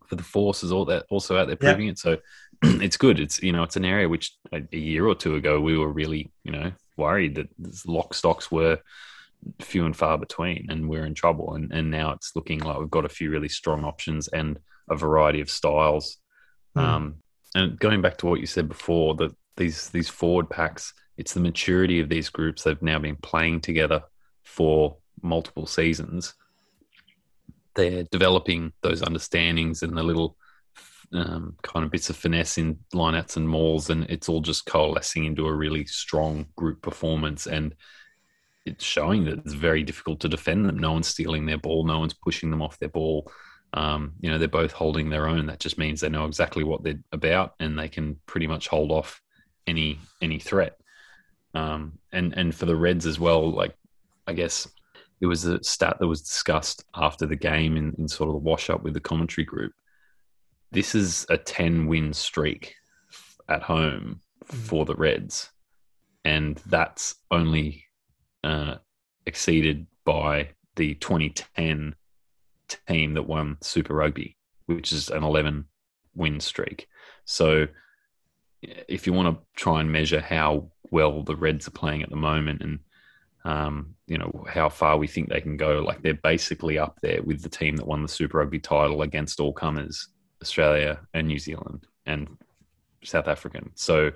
for 0.08 0.16
the 0.16 0.24
Force 0.24 0.64
is 0.64 0.72
all 0.72 0.86
that 0.86 1.06
also 1.10 1.38
out 1.38 1.48
there 1.48 1.56
proving 1.56 1.88
it. 1.88 1.98
So 1.98 2.18
it's 2.64 2.98
good. 2.98 3.20
It's 3.20 3.42
you 3.42 3.52
know 3.52 3.64
it's 3.64 3.76
an 3.76 3.86
area 3.86 4.10
which 4.10 4.36
a, 4.52 4.62
a, 4.72 4.78
year 4.78 5.08
or 5.08 5.16
two 5.16 5.36
ago 5.36 5.60
we 5.60 5.78
were 5.78 5.92
really 5.92 6.32
you 6.44 6.52
know 6.52 6.72
worried 6.98 7.36
that 7.36 7.50
lock 7.88 8.14
stocks 8.14 8.52
were 8.52 8.80
few 9.62 9.86
and 9.86 9.96
far 9.96 10.18
between, 10.18 10.68
and 10.70 10.90
we're 10.90 11.06
in 11.06 11.14
trouble. 11.14 11.56
And 11.56 11.72
and 11.72 11.90
now 11.90 12.12
it's 12.12 12.36
looking 12.36 12.60
like 12.60 12.80
we've 12.80 12.90
got 12.90 13.06
a 13.06 13.10
few 13.10 13.30
really 13.30 13.50
strong 13.50 13.84
options 13.84 14.28
and 14.28 14.60
a 14.90 14.96
variety 14.96 15.42
of 15.42 15.50
styles. 15.50 16.18
Mm. 16.78 16.82
Um, 16.82 17.16
and 17.56 17.80
going 17.80 18.02
back 18.02 18.18
to 18.18 18.26
what 18.26 18.40
you 18.40 18.48
said 18.48 18.68
before, 18.68 19.16
that 19.16 19.36
these 19.56 19.90
these 19.90 20.10
forward 20.10 20.50
packs, 20.50 20.94
it's 21.18 21.34
the 21.34 21.40
maturity 21.40 22.00
of 22.00 22.10
these 22.10 22.30
groups. 22.30 22.64
They've 22.64 22.82
now 22.82 23.00
been 23.00 23.18
playing 23.18 23.62
together 23.62 24.04
for 24.44 24.98
multiple 25.22 25.66
seasons. 25.66 26.34
They're 27.76 28.04
developing 28.04 28.74
those 28.82 29.02
understandings 29.02 29.82
and 29.84 29.98
the 29.98 30.04
little 30.04 30.38
um, 31.14 31.56
kind 31.62 31.86
of 31.86 31.92
bits 31.92 32.10
of 32.10 32.16
finesse 32.16 32.58
in 32.58 32.80
lineouts 32.94 33.38
and 33.38 33.48
mauls, 33.48 33.90
and 33.90 34.10
it's 34.10 34.30
all 34.30 34.42
just 34.42 34.66
coalescing 34.66 35.26
into 35.26 35.48
a 35.48 35.54
really 35.54 35.86
strong 35.86 36.48
group 36.56 36.82
performance. 36.82 37.48
And 37.48 37.76
it's 38.66 38.84
showing 38.84 39.26
that 39.26 39.40
it's 39.40 39.54
very 39.54 39.84
difficult 39.84 40.20
to 40.22 40.30
defend 40.30 40.66
them. 40.66 40.78
No 40.78 40.94
one's 40.94 41.08
stealing 41.08 41.46
their 41.46 41.58
ball, 41.58 41.86
no 41.86 42.00
one's 42.00 42.14
pushing 42.14 42.50
them 42.50 42.62
off 42.62 42.80
their 42.80 42.90
ball. 42.90 43.32
Um, 43.74 44.14
you 44.20 44.30
know, 44.30 44.38
they're 44.38 44.48
both 44.48 44.72
holding 44.72 45.10
their 45.10 45.28
own. 45.28 45.48
That 45.48 45.60
just 45.60 45.80
means 45.80 46.00
they 46.00 46.10
know 46.10 46.26
exactly 46.26 46.64
what 46.64 46.84
they're 46.84 47.00
about 47.12 47.56
and 47.60 47.78
they 47.78 47.90
can 47.90 48.20
pretty 48.28 48.46
much 48.46 48.68
hold 48.68 48.92
off 48.92 49.23
any 49.68 50.00
any 50.22 50.40
threat. 50.40 50.78
Um, 51.54 52.00
and 52.12 52.34
and 52.38 52.54
for 52.54 52.66
the 52.66 52.76
Reds 52.76 53.06
as 53.06 53.20
well, 53.20 53.52
like 53.52 53.76
I 54.28 54.34
guess 54.34 54.68
it 55.22 55.28
was 55.28 55.46
a 55.46 55.64
stat 55.64 55.98
that 56.00 56.08
was 56.08 56.22
discussed 56.22 56.84
after 56.96 57.26
the 57.26 57.36
game 57.36 57.78
in, 57.78 57.94
in 57.98 58.08
sort 58.08 58.30
of 58.30 58.34
the 58.34 58.40
wash 58.40 58.70
up 58.70 58.84
with 58.84 58.94
the 58.94 59.00
commentary 59.00 59.46
group. 59.46 59.72
This 60.72 60.96
is 60.96 61.26
a 61.30 61.38
ten 61.38 61.88
win 61.88 62.14
streak 62.14 62.76
at 63.48 63.62
home 63.62 64.22
mm. 64.46 64.56
for 64.56 64.86
the 64.86 64.96
Reds, 64.96 65.50
and 66.26 66.62
that's 66.66 67.16
only 67.32 67.86
uh, 68.44 68.76
exceeded 69.26 69.88
by 70.06 70.50
the 70.76 70.96
2010 70.96 71.96
team 72.88 73.14
that 73.14 73.28
won 73.28 73.58
Super 73.62 73.94
Rugby, 73.94 74.38
which 74.66 74.92
is 74.92 75.10
an 75.10 75.24
11 75.24 75.66
win 76.16 76.40
streak. 76.40 76.88
So 77.26 77.68
if 78.88 79.06
you 79.08 79.14
want 79.14 79.36
to 79.36 79.44
try 79.56 79.82
and 79.82 79.92
measure 79.92 80.22
how 80.22 80.72
well 80.92 81.24
the 81.24 81.36
Reds 81.36 81.68
are 81.68 81.72
playing 81.72 82.04
at 82.04 82.10
the 82.10 82.16
moment 82.16 82.62
and 82.62 82.80
um, 83.46 83.96
you 84.08 84.18
know 84.18 84.46
how 84.48 84.70
far 84.70 84.98
we 84.98 85.08
think 85.08 85.30
they 85.30 85.42
can 85.42 85.58
go, 85.58 85.80
like 85.80 86.02
they're 86.02 86.14
basically 86.14 86.78
up 86.78 87.00
there 87.02 87.22
with 87.24 87.42
the 87.42 87.50
team 87.50 87.76
that 87.76 87.88
won 87.88 88.02
the 88.02 88.08
Super 88.08 88.38
Rugby 88.38 88.60
title 88.60 89.02
against 89.02 89.40
all 89.40 89.52
comers, 89.52 90.08
Australia 90.42 91.00
and 91.14 91.28
New 91.28 91.40
Zealand 91.40 91.86
and 92.06 92.38
South 93.04 93.28
African. 93.28 93.72
So 93.76 94.12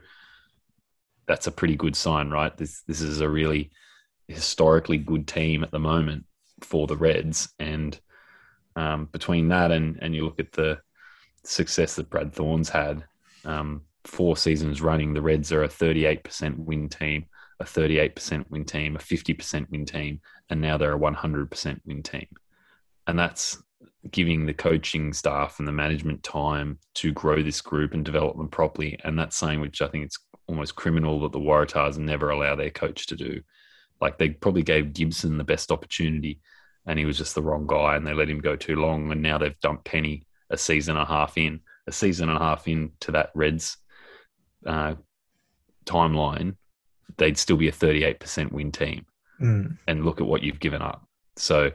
that's 1.27 1.47
a 1.47 1.51
pretty 1.51 1.75
good 1.75 1.95
sign, 1.95 2.29
right? 2.29 2.55
This 2.55 2.83
this 2.87 3.01
is 3.01 3.19
a 3.19 3.29
really 3.29 3.71
historically 4.27 4.97
good 4.97 5.27
team 5.27 5.63
at 5.63 5.71
the 5.71 5.79
moment 5.79 6.25
for 6.61 6.87
the 6.87 6.97
Reds, 6.97 7.49
and 7.59 7.99
um, 8.77 9.09
between 9.11 9.49
that 9.49 9.71
and 9.71 9.99
and 10.01 10.15
you 10.15 10.23
look 10.23 10.39
at 10.39 10.53
the 10.53 10.79
success 11.43 11.95
that 11.95 12.09
Brad 12.09 12.33
Thorn's 12.33 12.69
had, 12.69 13.03
um, 13.43 13.81
four 14.07 14.37
seasons 14.37 14.81
running, 14.81 15.13
the 15.13 15.21
Reds 15.21 15.51
are 15.51 15.63
a 15.63 15.69
38% 15.69 16.57
win 16.57 16.89
team, 16.89 17.25
a 17.59 17.63
38% 17.63 18.45
win 18.49 18.65
team, 18.65 18.95
a 18.95 18.99
50% 18.99 19.69
win 19.69 19.85
team, 19.85 20.21
and 20.49 20.61
now 20.61 20.77
they're 20.77 20.95
a 20.95 20.99
100% 20.99 21.79
win 21.85 22.03
team. 22.03 22.27
And 23.07 23.17
that's 23.17 23.61
giving 24.11 24.45
the 24.45 24.53
coaching 24.53 25.13
staff 25.13 25.59
and 25.59 25.67
the 25.67 25.71
management 25.71 26.23
time 26.23 26.79
to 26.95 27.11
grow 27.11 27.41
this 27.41 27.61
group 27.61 27.93
and 27.93 28.05
develop 28.05 28.37
them 28.37 28.47
properly. 28.47 28.99
And 29.03 29.17
that's 29.17 29.35
something 29.35 29.59
which 29.59 29.81
I 29.81 29.87
think 29.87 30.05
it's 30.05 30.19
almost 30.47 30.75
criminal 30.75 31.19
that 31.21 31.31
the 31.31 31.39
Waratahs 31.39 31.97
never 31.97 32.29
allow 32.29 32.55
their 32.55 32.69
coach 32.69 33.07
to 33.07 33.15
do. 33.15 33.41
Like 33.99 34.17
they 34.17 34.29
probably 34.29 34.63
gave 34.63 34.93
Gibson 34.93 35.37
the 35.37 35.43
best 35.43 35.71
opportunity 35.71 36.39
and 36.85 36.97
he 36.97 37.05
was 37.05 37.17
just 37.17 37.35
the 37.35 37.41
wrong 37.41 37.67
guy 37.67 37.95
and 37.95 38.07
they 38.07 38.13
let 38.13 38.29
him 38.29 38.39
go 38.39 38.55
too 38.55 38.75
long. 38.77 39.11
And 39.11 39.21
now 39.21 39.37
they've 39.37 39.59
dumped 39.59 39.85
Penney 39.85 40.23
a 40.49 40.57
season 40.57 40.95
and 40.95 41.03
a 41.03 41.11
half 41.11 41.37
in, 41.37 41.59
a 41.87 41.91
season 41.91 42.29
and 42.29 42.37
a 42.37 42.41
half 42.41 42.67
into 42.67 43.11
that 43.11 43.31
Reds 43.35 43.77
uh, 44.65 44.95
timeline, 45.85 46.55
they'd 47.17 47.37
still 47.37 47.57
be 47.57 47.67
a 47.67 47.71
38% 47.71 48.51
win 48.51 48.71
team. 48.71 49.05
Mm. 49.41 49.77
And 49.87 50.05
look 50.05 50.19
at 50.19 50.27
what 50.27 50.43
you've 50.43 50.59
given 50.59 50.81
up. 50.81 51.05
So 51.35 51.71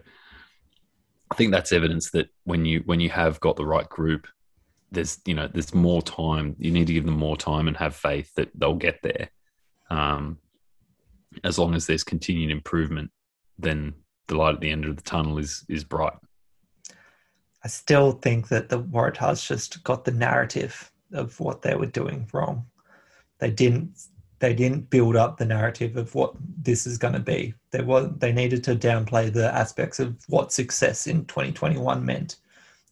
I 1.30 1.34
think 1.34 1.52
that's 1.52 1.72
evidence 1.72 2.10
that 2.10 2.28
when 2.44 2.64
you 2.64 2.82
when 2.84 3.00
you 3.00 3.08
have 3.08 3.40
got 3.40 3.56
the 3.56 3.64
right 3.64 3.88
group, 3.88 4.26
there's 4.90 5.20
you 5.24 5.34
know 5.34 5.48
there's 5.48 5.74
more 5.74 6.02
time. 6.02 6.56
You 6.58 6.70
need 6.70 6.88
to 6.88 6.92
give 6.92 7.06
them 7.06 7.16
more 7.16 7.36
time 7.36 7.68
and 7.68 7.76
have 7.76 7.96
faith 7.96 8.34
that 8.34 8.50
they'll 8.54 8.74
get 8.74 8.98
there. 9.02 9.30
Um, 9.88 10.38
as 11.44 11.58
long 11.58 11.74
as 11.74 11.86
there's 11.86 12.04
continued 12.04 12.50
improvement, 12.50 13.10
then 13.58 13.94
the 14.28 14.36
light 14.36 14.54
at 14.54 14.60
the 14.60 14.70
end 14.70 14.84
of 14.84 14.96
the 14.96 15.02
tunnel 15.02 15.38
is 15.38 15.64
is 15.68 15.84
bright. 15.84 16.18
I 17.64 17.68
still 17.68 18.12
think 18.12 18.48
that 18.48 18.68
the 18.68 18.82
Waratahs 18.82 19.46
just 19.46 19.82
got 19.84 20.04
the 20.04 20.10
narrative 20.10 20.90
of 21.12 21.38
what 21.38 21.62
they 21.62 21.76
were 21.76 21.86
doing 21.86 22.28
wrong. 22.32 22.66
They 23.42 23.50
didn't 23.50 23.98
they 24.38 24.54
didn't 24.54 24.88
build 24.88 25.16
up 25.16 25.36
the 25.36 25.44
narrative 25.44 25.96
of 25.96 26.14
what 26.14 26.32
this 26.62 26.86
is 26.86 26.96
going 26.96 27.14
to 27.14 27.18
be. 27.18 27.54
There 27.72 27.84
was 27.84 28.08
they 28.18 28.32
needed 28.32 28.62
to 28.64 28.76
downplay 28.76 29.32
the 29.32 29.52
aspects 29.52 29.98
of 29.98 30.16
what 30.28 30.52
success 30.52 31.08
in 31.08 31.24
2021 31.24 32.04
meant, 32.04 32.36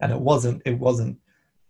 and 0.00 0.10
it 0.10 0.18
wasn't 0.18 0.60
it 0.64 0.76
wasn't 0.76 1.16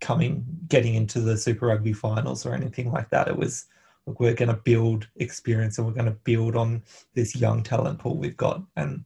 coming 0.00 0.46
getting 0.68 0.94
into 0.94 1.20
the 1.20 1.36
Super 1.36 1.66
Rugby 1.66 1.92
finals 1.92 2.46
or 2.46 2.54
anything 2.54 2.90
like 2.90 3.10
that. 3.10 3.28
It 3.28 3.36
was 3.36 3.66
look 4.06 4.18
we're 4.18 4.32
going 4.32 4.48
to 4.48 4.62
build 4.64 5.06
experience 5.16 5.76
and 5.76 5.86
we're 5.86 5.92
going 5.92 6.06
to 6.06 6.24
build 6.24 6.56
on 6.56 6.82
this 7.12 7.36
young 7.36 7.62
talent 7.62 7.98
pool 7.98 8.16
we've 8.16 8.38
got, 8.38 8.62
and 8.76 9.04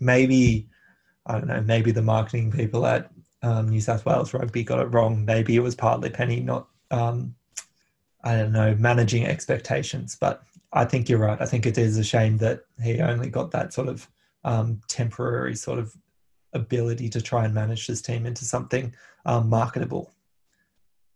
maybe 0.00 0.68
I 1.26 1.34
don't 1.34 1.46
know 1.46 1.60
maybe 1.60 1.92
the 1.92 2.02
marketing 2.02 2.50
people 2.50 2.84
at 2.84 3.12
um, 3.42 3.68
New 3.68 3.80
South 3.80 4.04
Wales 4.04 4.34
Rugby 4.34 4.64
got 4.64 4.80
it 4.80 4.92
wrong. 4.92 5.24
Maybe 5.24 5.54
it 5.54 5.62
was 5.62 5.76
partly 5.76 6.10
Penney 6.10 6.40
not 6.40 6.66
um, 6.90 7.36
I 8.28 8.36
don't 8.36 8.52
know, 8.52 8.74
managing 8.78 9.24
expectations. 9.24 10.16
But 10.20 10.42
I 10.74 10.84
think 10.84 11.08
you're 11.08 11.18
right. 11.18 11.40
I 11.40 11.46
think 11.46 11.64
it 11.64 11.78
is 11.78 11.96
a 11.96 12.04
shame 12.04 12.36
that 12.38 12.60
he 12.82 13.00
only 13.00 13.30
got 13.30 13.50
that 13.52 13.72
sort 13.72 13.88
of 13.88 14.06
um, 14.44 14.82
temporary 14.86 15.56
sort 15.56 15.78
of 15.78 15.96
ability 16.52 17.08
to 17.08 17.22
try 17.22 17.46
and 17.46 17.54
manage 17.54 17.86
this 17.86 18.02
team 18.02 18.26
into 18.26 18.44
something 18.44 18.94
um, 19.24 19.48
marketable. 19.48 20.10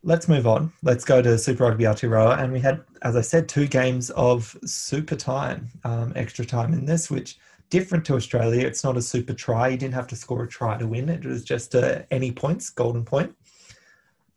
Let's 0.03 0.27
move 0.27 0.47
on. 0.47 0.73
Let's 0.83 1.05
go 1.05 1.21
to 1.21 1.37
Super 1.37 1.65
Rugby 1.65 1.85
Aotearoa. 1.85 2.43
And 2.43 2.51
we 2.51 2.61
had, 2.61 2.83
as 3.03 3.15
I 3.15 3.21
said, 3.21 3.47
two 3.47 3.67
games 3.67 4.09
of 4.11 4.57
super 4.65 5.15
time, 5.15 5.69
um, 5.85 6.15
extra 6.17 6.47
time 6.47 6.73
in 6.73 6.87
this, 6.87 7.11
which 7.11 7.39
different 7.69 8.07
to 8.07 8.15
Australia. 8.15 8.67
It's 8.67 8.85
not 8.85 8.97
a 8.97 9.03
super 9.03 9.35
try. 9.35 9.69
You 9.69 9.77
didn't 9.77 9.95
have 9.95 10.09
to 10.09 10.17
score 10.17 10.45
a 10.45 10.49
try 10.49 10.79
to 10.79 10.87
win. 10.87 11.11
It 11.11 11.27
was 11.27 11.45
just 11.45 11.75
any 12.11 12.33
points, 12.33 12.71
golden 12.71 13.05
point. 13.05 13.35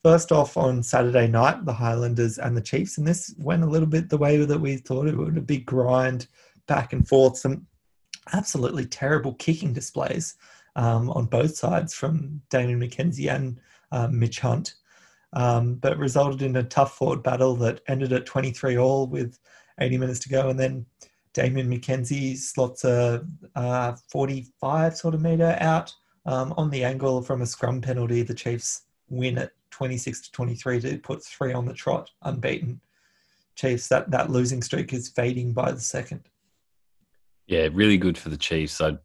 First 0.06 0.32
off, 0.32 0.56
on 0.56 0.84
Saturday 0.84 1.28
night, 1.28 1.65
the 1.65 1.74
Highlanders 1.74 2.38
and 2.38 2.56
the 2.56 2.62
Chiefs, 2.62 3.00
and 3.00 3.08
this 3.08 3.34
went 3.39 3.63
a 3.63 3.65
little 3.65 3.88
bit 3.88 4.08
the 4.08 4.20
way 4.20 4.38
that 4.38 4.62
we 4.62 4.78
thought 4.78 5.08
it 5.08 5.18
would. 5.18 5.36
A 5.36 5.41
big 5.41 5.65
grind, 5.65 6.28
back 6.68 6.94
and 6.94 7.08
forth, 7.08 7.38
some 7.38 7.65
absolutely 8.32 8.86
terrible 8.86 9.34
kicking 9.34 9.74
displays 9.74 10.36
um, 10.76 11.10
on 11.10 11.26
both 11.26 11.58
sides 11.58 11.96
from 11.96 12.39
Damian 12.52 12.80
McKenzie 12.80 13.34
and 13.34 13.60
uh, 13.91 14.08
Mitch 14.08 14.41
Hunt, 14.41 14.76
um, 15.34 15.74
but 15.74 15.98
resulted 15.98 16.44
in 16.44 16.58
a 16.58 16.63
tough 16.63 16.96
forward 16.96 17.24
battle 17.24 17.56
that 17.56 17.82
ended 17.88 18.13
at 18.13 18.28
23 18.28 18.78
all 18.78 19.08
with 19.08 19.39
80 19.80 19.98
minutes 19.98 20.20
to 20.20 20.30
go, 20.30 20.50
and 20.50 20.60
then 20.60 20.86
Damian 21.34 21.68
McKenzie 21.68 22.38
slots 22.38 22.84
a, 22.84 23.26
a 23.56 23.98
45 24.10 24.98
sort 24.98 25.15
of 25.15 25.22
meter 25.24 25.58
out 25.60 25.91
um, 26.28 26.54
on 26.58 26.70
the 26.70 26.84
angle 26.84 27.24
from 27.24 27.41
a 27.41 27.48
scrum 27.48 27.82
penalty. 27.82 28.22
The 28.22 28.36
Chiefs 28.36 28.85
win 29.10 29.38
at 29.38 29.52
26 29.72 30.22
to 30.22 30.32
23 30.32 30.80
to 30.82 30.98
put 30.98 31.24
three 31.24 31.54
on 31.54 31.65
the 31.65 31.74
trot, 31.74 32.10
unbeaten. 32.24 32.80
Chiefs, 33.56 33.88
that, 33.88 34.12
that 34.12 34.30
losing 34.30 34.62
streak 34.62 34.94
is 34.94 35.10
fading 35.10 35.54
by 35.54 35.72
the 35.72 35.80
second. 35.80 36.22
Yeah, 37.48 37.70
really 37.72 37.98
good 37.98 38.18
for 38.18 38.30
the 38.30 38.38
Chiefs. 38.38 38.82
I, 38.82 38.98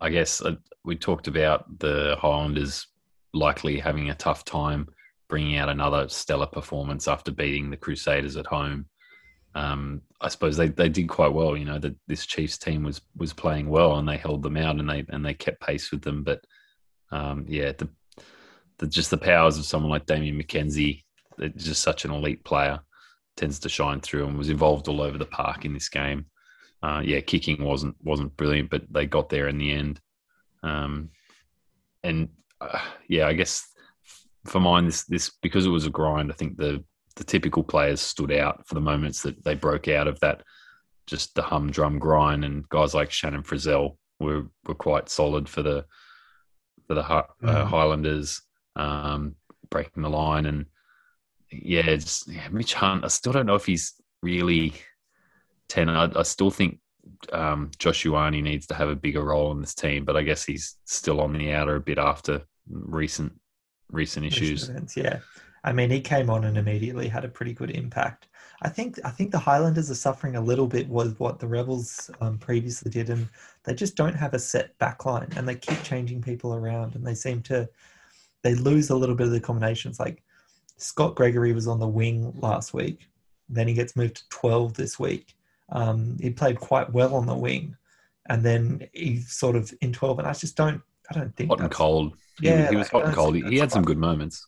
I 0.00 0.10
guess 0.10 0.42
I, 0.42 0.50
uh, 0.50 0.56
we 0.84 0.96
talked 0.96 1.28
about 1.28 1.78
the 1.78 2.16
Highlanders 2.18 2.86
likely 3.34 3.78
having 3.78 4.10
a 4.10 4.14
tough 4.14 4.44
time 4.44 4.88
bringing 5.28 5.56
out 5.56 5.68
another 5.68 6.08
stellar 6.08 6.46
performance 6.46 7.06
after 7.06 7.30
beating 7.30 7.70
the 7.70 7.76
Crusaders 7.76 8.36
at 8.36 8.46
home. 8.46 8.86
Um, 9.54 10.02
I 10.20 10.28
suppose 10.28 10.56
they, 10.56 10.68
they 10.68 10.88
did 10.88 11.08
quite 11.08 11.32
well. 11.32 11.56
You 11.56 11.64
know 11.64 11.78
that 11.78 11.96
this 12.06 12.26
Chiefs 12.26 12.58
team 12.58 12.82
was 12.82 13.00
was 13.16 13.32
playing 13.32 13.68
well 13.68 13.96
and 13.96 14.08
they 14.08 14.16
held 14.16 14.42
them 14.42 14.56
out 14.56 14.78
and 14.78 14.88
they 14.88 15.04
and 15.08 15.24
they 15.24 15.34
kept 15.34 15.60
pace 15.60 15.90
with 15.90 16.02
them. 16.02 16.22
But 16.22 16.44
um, 17.10 17.46
yeah, 17.48 17.72
the 17.72 17.88
the, 18.80 18.86
just 18.86 19.10
the 19.10 19.18
powers 19.18 19.58
of 19.58 19.66
someone 19.66 19.90
like 19.90 20.06
Damian 20.06 20.40
McKenzie, 20.40 21.04
just 21.56 21.82
such 21.82 22.04
an 22.04 22.10
elite 22.10 22.42
player, 22.44 22.80
tends 23.36 23.58
to 23.60 23.68
shine 23.68 24.00
through 24.00 24.26
and 24.26 24.36
was 24.36 24.48
involved 24.48 24.88
all 24.88 25.00
over 25.00 25.18
the 25.18 25.26
park 25.26 25.64
in 25.64 25.74
this 25.74 25.88
game. 25.88 26.26
Uh, 26.82 27.02
yeah, 27.04 27.20
kicking 27.20 27.62
wasn't 27.62 27.94
wasn't 28.02 28.34
brilliant, 28.36 28.70
but 28.70 28.82
they 28.90 29.06
got 29.06 29.28
there 29.28 29.48
in 29.48 29.58
the 29.58 29.70
end. 29.70 30.00
Um, 30.62 31.10
and 32.02 32.30
uh, 32.60 32.80
yeah, 33.06 33.26
I 33.26 33.34
guess 33.34 33.68
for 34.46 34.60
mine, 34.60 34.86
this 34.86 35.04
this 35.04 35.30
because 35.42 35.66
it 35.66 35.70
was 35.70 35.86
a 35.86 35.90
grind. 35.90 36.32
I 36.32 36.34
think 36.34 36.56
the 36.56 36.82
the 37.16 37.24
typical 37.24 37.62
players 37.62 38.00
stood 38.00 38.32
out 38.32 38.66
for 38.66 38.74
the 38.74 38.80
moments 38.80 39.22
that 39.22 39.44
they 39.44 39.54
broke 39.54 39.88
out 39.88 40.08
of 40.08 40.18
that 40.20 40.42
just 41.06 41.34
the 41.34 41.42
humdrum 41.42 41.98
grind, 41.98 42.46
and 42.46 42.66
guys 42.70 42.94
like 42.94 43.10
Shannon 43.10 43.42
Frizzell 43.42 43.98
were 44.18 44.46
were 44.64 44.74
quite 44.74 45.10
solid 45.10 45.50
for 45.50 45.62
the 45.62 45.84
for 46.86 46.94
the 46.94 47.02
uh, 47.02 47.26
mm. 47.42 47.66
Highlanders 47.66 48.40
um, 48.76 49.36
breaking 49.70 50.02
the 50.02 50.10
line. 50.10 50.46
And 50.46 50.66
yeah, 51.50 51.86
it's, 51.86 52.26
yeah, 52.28 52.48
Mitch 52.50 52.74
Hunt, 52.74 53.04
I 53.04 53.08
still 53.08 53.32
don't 53.32 53.46
know 53.46 53.54
if 53.54 53.66
he's 53.66 53.94
really 54.22 54.74
10. 55.68 55.88
I, 55.88 56.10
I 56.14 56.22
still 56.22 56.50
think 56.50 56.78
um, 57.32 57.70
Josh 57.78 58.04
Ioane 58.04 58.42
needs 58.42 58.66
to 58.68 58.74
have 58.74 58.88
a 58.88 58.96
bigger 58.96 59.22
role 59.22 59.52
in 59.52 59.60
this 59.60 59.74
team, 59.74 60.04
but 60.04 60.16
I 60.16 60.22
guess 60.22 60.44
he's 60.44 60.76
still 60.84 61.20
on 61.20 61.32
the 61.32 61.52
outer 61.52 61.76
a 61.76 61.80
bit 61.80 61.98
after 61.98 62.42
recent 62.68 63.32
recent 63.90 64.26
issues. 64.26 64.68
Events, 64.68 64.96
yeah, 64.96 65.18
I 65.64 65.72
mean, 65.72 65.90
he 65.90 66.00
came 66.00 66.30
on 66.30 66.44
and 66.44 66.56
immediately 66.56 67.08
had 67.08 67.24
a 67.24 67.28
pretty 67.28 67.52
good 67.52 67.70
impact. 67.70 68.28
I 68.62 68.68
think 68.68 68.98
I 69.04 69.10
think 69.10 69.30
the 69.30 69.38
Highlanders 69.38 69.90
are 69.90 69.94
suffering 69.94 70.36
a 70.36 70.40
little 70.40 70.66
bit 70.66 70.88
with 70.88 71.18
what 71.18 71.38
the 71.38 71.46
Rebels 71.46 72.10
um, 72.20 72.38
previously 72.38 72.90
did, 72.90 73.10
and 73.10 73.28
they 73.64 73.74
just 73.74 73.96
don't 73.96 74.14
have 74.14 74.34
a 74.34 74.38
set 74.38 74.78
backline, 74.78 75.36
and 75.36 75.48
they 75.48 75.54
keep 75.54 75.82
changing 75.82 76.22
people 76.22 76.54
around, 76.54 76.94
and 76.94 77.06
they 77.06 77.14
seem 77.14 77.42
to 77.42 77.68
they 78.42 78.54
lose 78.54 78.90
a 78.90 78.96
little 78.96 79.14
bit 79.14 79.26
of 79.26 79.32
the 79.32 79.40
combinations. 79.40 80.00
Like 80.00 80.22
Scott 80.76 81.14
Gregory 81.14 81.52
was 81.52 81.66
on 81.66 81.78
the 81.78 81.88
wing 81.88 82.32
last 82.36 82.72
week, 82.74 83.08
then 83.48 83.68
he 83.68 83.74
gets 83.74 83.96
moved 83.96 84.16
to 84.16 84.28
12 84.30 84.74
this 84.74 84.98
week. 84.98 85.34
Um, 85.70 86.16
he 86.20 86.30
played 86.30 86.58
quite 86.58 86.92
well 86.92 87.14
on 87.14 87.26
the 87.26 87.36
wing, 87.36 87.76
and 88.28 88.42
then 88.42 88.88
he's 88.92 89.32
sort 89.32 89.56
of 89.56 89.72
in 89.80 89.92
12. 89.92 90.20
And 90.20 90.28
I 90.28 90.32
just 90.32 90.56
don't, 90.56 90.80
I 91.10 91.14
don't 91.14 91.34
think 91.36 91.50
hot 91.50 91.60
and 91.60 91.70
cold. 91.70 92.16
Yeah, 92.40 92.64
he, 92.64 92.70
he 92.70 92.76
was 92.76 92.88
hot 92.88 93.06
and 93.06 93.14
cold. 93.14 93.34
He 93.36 93.58
had 93.58 93.70
some 93.70 93.84
good 93.84 93.98
moments. 93.98 94.46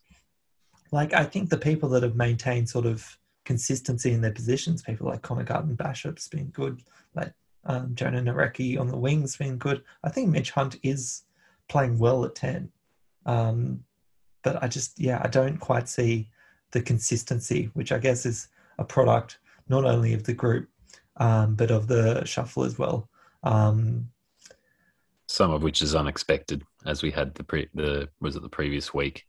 Like 0.91 1.13
I 1.13 1.23
think 1.23 1.49
the 1.49 1.57
people 1.57 1.89
that 1.89 2.03
have 2.03 2.15
maintained 2.15 2.69
sort 2.69 2.85
of 2.85 3.17
consistency 3.45 4.13
in 4.13 4.21
their 4.21 4.31
positions, 4.31 4.81
people 4.81 5.07
like 5.07 5.21
Connor 5.21 5.43
Garden 5.43 5.75
Bachop's 5.75 6.27
been 6.27 6.47
good. 6.47 6.81
Like 7.15 7.33
um, 7.65 7.95
Jona 7.95 8.21
Nareki 8.21 8.79
on 8.79 8.87
the 8.87 8.97
wings 8.97 9.35
been 9.35 9.57
good. 9.57 9.83
I 10.03 10.09
think 10.09 10.29
Mitch 10.29 10.51
Hunt 10.51 10.77
is 10.83 11.23
playing 11.69 11.97
well 11.97 12.25
at 12.25 12.35
10. 12.35 12.69
Um, 13.25 13.83
but 14.43 14.61
I 14.61 14.67
just, 14.67 14.99
yeah, 14.99 15.21
I 15.23 15.27
don't 15.27 15.57
quite 15.57 15.87
see 15.87 16.29
the 16.71 16.81
consistency, 16.81 17.69
which 17.73 17.91
I 17.91 17.97
guess 17.99 18.25
is 18.25 18.47
a 18.77 18.83
product 18.83 19.39
not 19.69 19.85
only 19.85 20.13
of 20.13 20.23
the 20.23 20.33
group 20.33 20.67
um, 21.17 21.55
but 21.55 21.71
of 21.71 21.87
the 21.87 22.23
shuffle 22.25 22.63
as 22.63 22.77
well. 22.77 23.09
Um, 23.43 24.09
Some 25.27 25.51
of 25.51 25.63
which 25.63 25.81
is 25.81 25.95
unexpected, 25.95 26.63
as 26.85 27.03
we 27.03 27.11
had 27.11 27.33
the 27.35 27.43
pre- 27.43 27.69
the 27.73 28.09
was 28.19 28.35
it 28.35 28.41
the 28.41 28.49
previous 28.49 28.93
week 28.93 29.25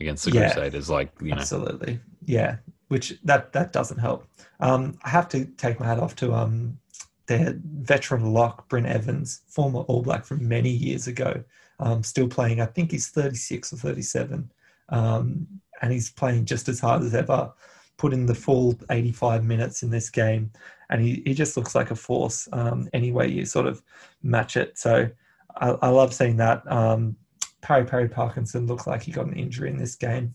against 0.00 0.24
the 0.24 0.32
Yeah. 0.32 0.52
Crusaders. 0.52 0.88
Like 0.90 1.10
you 1.20 1.30
know, 1.30 1.40
Absolutely, 1.40 2.00
yeah. 2.24 2.56
Which 2.88 3.18
that 3.24 3.52
that 3.52 3.72
doesn't 3.72 3.98
help. 3.98 4.26
Um, 4.60 4.98
I 5.02 5.10
have 5.10 5.28
to 5.30 5.44
take 5.44 5.78
my 5.80 5.86
hat 5.86 5.98
off 5.98 6.14
to 6.16 6.32
um, 6.32 6.78
their 7.26 7.58
veteran 7.62 8.32
lock, 8.32 8.68
Bryn 8.68 8.86
Evans, 8.86 9.42
former 9.48 9.80
All 9.80 10.02
Black 10.02 10.24
from 10.24 10.46
many 10.48 10.70
years 10.70 11.06
ago, 11.06 11.42
um, 11.80 12.02
still 12.02 12.28
playing. 12.28 12.60
I 12.60 12.66
think 12.66 12.90
he's 12.90 13.08
thirty 13.08 13.36
six 13.36 13.72
or 13.72 13.76
thirty 13.76 14.02
seven, 14.02 14.50
um, 14.88 15.46
and 15.82 15.92
he's 15.92 16.10
playing 16.10 16.44
just 16.44 16.68
as 16.68 16.80
hard 16.80 17.02
as 17.02 17.14
ever. 17.14 17.52
Put 17.96 18.12
in 18.12 18.26
the 18.26 18.34
full 18.34 18.78
eighty 18.90 19.12
five 19.12 19.44
minutes 19.44 19.82
in 19.82 19.90
this 19.90 20.10
game, 20.10 20.52
and 20.90 21.00
he, 21.00 21.22
he 21.26 21.34
just 21.34 21.56
looks 21.56 21.74
like 21.74 21.90
a 21.90 21.96
force. 21.96 22.48
Um, 22.52 22.88
any 22.92 23.12
way 23.12 23.28
you 23.28 23.44
sort 23.44 23.66
of 23.66 23.82
match 24.22 24.56
it, 24.56 24.78
so 24.78 25.08
I, 25.56 25.70
I 25.70 25.88
love 25.88 26.14
seeing 26.14 26.36
that. 26.36 26.70
Um, 26.70 27.16
Pari 27.60 27.84
Pari 27.84 28.08
Parkinson 28.08 28.66
looks 28.66 28.86
like 28.86 29.02
he 29.02 29.12
got 29.12 29.26
an 29.26 29.34
injury 29.34 29.68
in 29.68 29.78
this 29.78 29.96
game 29.96 30.34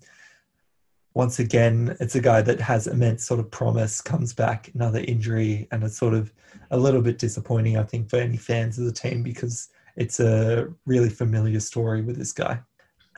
once 1.16 1.40
again, 1.40 1.96
it's 2.00 2.16
a 2.16 2.22
guy 2.22 2.42
that 2.42 2.60
has 2.60 2.88
immense 2.88 3.24
sort 3.24 3.40
of 3.40 3.52
promise, 3.52 4.02
comes 4.02 4.34
back, 4.34 4.72
another 4.74 5.00
injury, 5.08 5.68
and 5.72 5.84
it's 5.84 5.98
sort 5.98 6.14
of 6.14 6.34
a 6.72 6.78
little 6.78 7.02
bit 7.02 7.20
disappointing, 7.20 7.78
I 7.78 7.84
think, 7.84 8.10
for 8.10 8.18
any 8.18 8.38
fans 8.38 8.80
of 8.80 8.86
the 8.86 8.92
team 8.92 9.22
because 9.22 9.70
it's 9.96 10.20
a 10.20 10.68
really 10.86 11.10
familiar 11.10 11.60
story 11.60 12.02
with 12.02 12.18
this 12.18 12.32
guy. 12.32 12.60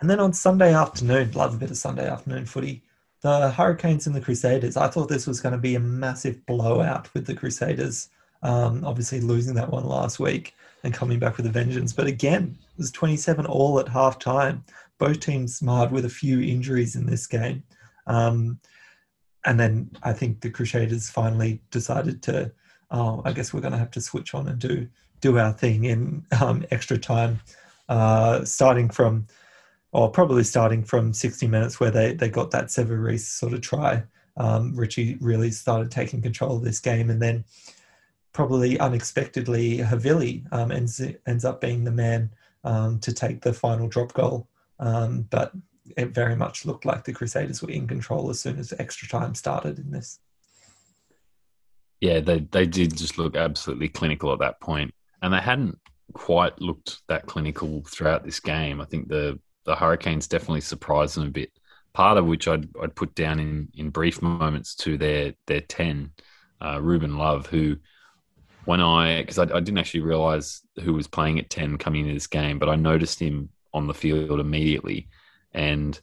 And 0.02 0.10
then 0.10 0.20
on 0.20 0.34
Sunday 0.34 0.74
afternoon, 0.74 1.32
love 1.32 1.54
a 1.54 1.58
bit 1.58 1.72
of 1.72 1.78
Sunday 1.78 2.10
afternoon 2.10 2.46
footy, 2.46 2.84
the 3.22 3.50
Hurricanes 3.50 4.08
and 4.08 4.16
the 4.16 4.22
Crusaders. 4.22 4.78
I 4.78 4.88
thought 4.88 5.10
this 5.10 5.28
was 5.28 5.40
going 5.40 5.54
to 5.54 5.60
be 5.60 5.76
a 5.76 5.80
massive 5.80 6.46
blowout 6.46 7.14
with 7.14 7.26
the 7.26 7.34
Crusaders, 7.34 8.10
um, 8.44 8.84
obviously 8.84 9.22
losing 9.22 9.56
that 9.56 9.72
one 9.72 9.86
last 9.86 10.20
week 10.20 10.54
and 10.84 10.94
coming 10.94 11.18
back 11.18 11.38
with 11.38 11.46
a 11.46 11.50
vengeance. 11.50 11.94
But 11.94 12.08
again, 12.08 12.58
it 12.62 12.78
was 12.78 12.92
27 12.92 13.46
all 13.46 13.80
at 13.80 13.88
half 13.88 14.20
time. 14.20 14.64
Both 14.98 15.22
teams 15.22 15.62
marred 15.62 15.92
with 15.92 16.06
a 16.06 16.10
few 16.10 16.42
injuries 16.42 16.96
in 16.96 17.06
this 17.06 17.26
game. 17.26 17.64
Um, 18.06 18.60
and 19.46 19.60
then 19.60 19.90
I 20.04 20.14
think 20.14 20.42
the 20.42 20.50
Crusaders 20.50 21.10
finally 21.10 21.62
decided 21.72 22.22
to, 22.24 22.52
oh, 22.92 23.22
I 23.26 23.32
guess 23.32 23.54
we're 23.54 23.62
going 23.62 23.74
to 23.74 23.80
have 23.80 23.92
to 23.92 24.02
switch 24.02 24.34
on 24.34 24.48
and 24.48 24.60
do 24.60 24.88
do 25.26 25.40
our 25.40 25.52
thing 25.52 25.86
in 25.86 26.24
um, 26.40 26.64
extra 26.70 26.98
time, 26.98 27.40
uh, 27.90 28.46
starting 28.46 28.90
from, 28.90 29.26
or 29.92 30.12
probably 30.12 30.44
starting 30.44 30.84
from 30.84 31.14
60 31.14 31.48
minutes 31.48 31.80
where 31.80 31.90
they, 31.90 32.14
they 32.14 32.30
got 32.30 32.52
that 32.52 32.66
Sevu 32.66 33.02
Reece 33.02 33.28
sort 33.28 33.54
of 33.54 33.62
try. 33.62 34.04
Um, 34.38 34.76
Richie 34.76 35.18
really 35.20 35.50
started 35.50 35.90
taking 35.90 36.22
control 36.22 36.58
of 36.58 36.64
this 36.64 36.80
game, 36.80 37.10
and 37.10 37.22
then 37.22 37.44
probably 38.34 38.78
unexpectedly, 38.80 39.80
Havili 39.80 40.46
um, 40.52 40.72
ends 40.72 41.02
ends 41.26 41.46
up 41.46 41.62
being 41.62 41.86
the 41.86 41.92
man 41.92 42.30
um, 42.64 43.00
to 43.00 43.14
take 43.14 43.42
the 43.42 43.54
final 43.54 43.88
drop 43.88 44.14
goal. 44.14 44.48
Um, 44.80 45.22
but 45.32 45.54
it 45.96 46.10
very 46.10 46.36
much 46.36 46.66
looked 46.66 46.86
like 46.86 47.06
the 47.06 47.14
Crusaders 47.14 47.62
were 47.62 47.72
in 47.72 47.88
control 47.88 48.30
as 48.30 48.42
soon 48.42 48.60
as 48.60 48.74
extra 48.78 49.08
time 49.08 49.34
started 49.34 49.80
in 49.80 49.90
this. 49.90 50.20
yeah, 52.02 52.20
they 52.20 52.40
they 52.52 52.66
did 52.66 52.98
just 52.98 53.18
look 53.18 53.36
absolutely 53.38 53.88
clinical 53.88 54.34
at 54.34 54.40
that 54.40 54.60
point, 54.60 54.94
and 55.26 55.34
they 55.34 55.40
hadn't 55.40 55.80
quite 56.14 56.62
looked 56.62 57.02
that 57.08 57.26
clinical 57.26 57.84
throughout 57.90 58.24
this 58.24 58.40
game. 58.40 58.80
I 58.80 58.86
think 58.86 59.08
the 59.08 59.40
the 59.66 59.76
Hurricanes 59.76 60.28
definitely 60.28 60.62
surprised 60.62 61.18
them 61.18 61.28
a 61.28 61.32
bit. 61.32 61.52
Part 61.94 62.20
of 62.20 62.28
which 62.28 62.48
I'd 62.48 62.70
I'd 62.82 62.96
put 62.96 63.16
down 63.16 63.40
in 63.40 63.70
in 63.74 63.90
brief 63.90 64.22
moments 64.22 64.76
to 64.76 65.00
their 65.00 65.34
their 65.48 65.62
ten, 65.62 66.12
uh, 66.62 66.80
Ruben 66.80 67.18
Love, 67.18 67.48
who 67.48 67.78
when 68.66 68.82
I 68.82 69.22
because 69.22 69.40
I, 69.40 69.44
I 69.44 69.60
didn't 69.62 69.80
actually 69.80 70.02
realize 70.02 70.62
who 70.84 70.94
was 70.94 71.08
playing 71.08 71.40
at 71.40 71.50
ten 71.50 71.80
coming 71.80 72.02
into 72.02 72.14
this 72.14 72.28
game, 72.28 72.60
but 72.60 72.70
I 72.70 72.76
noticed 72.76 73.20
him 73.20 73.50
on 73.74 73.88
the 73.88 73.96
field 73.96 74.40
immediately, 74.40 75.10
and 75.54 76.00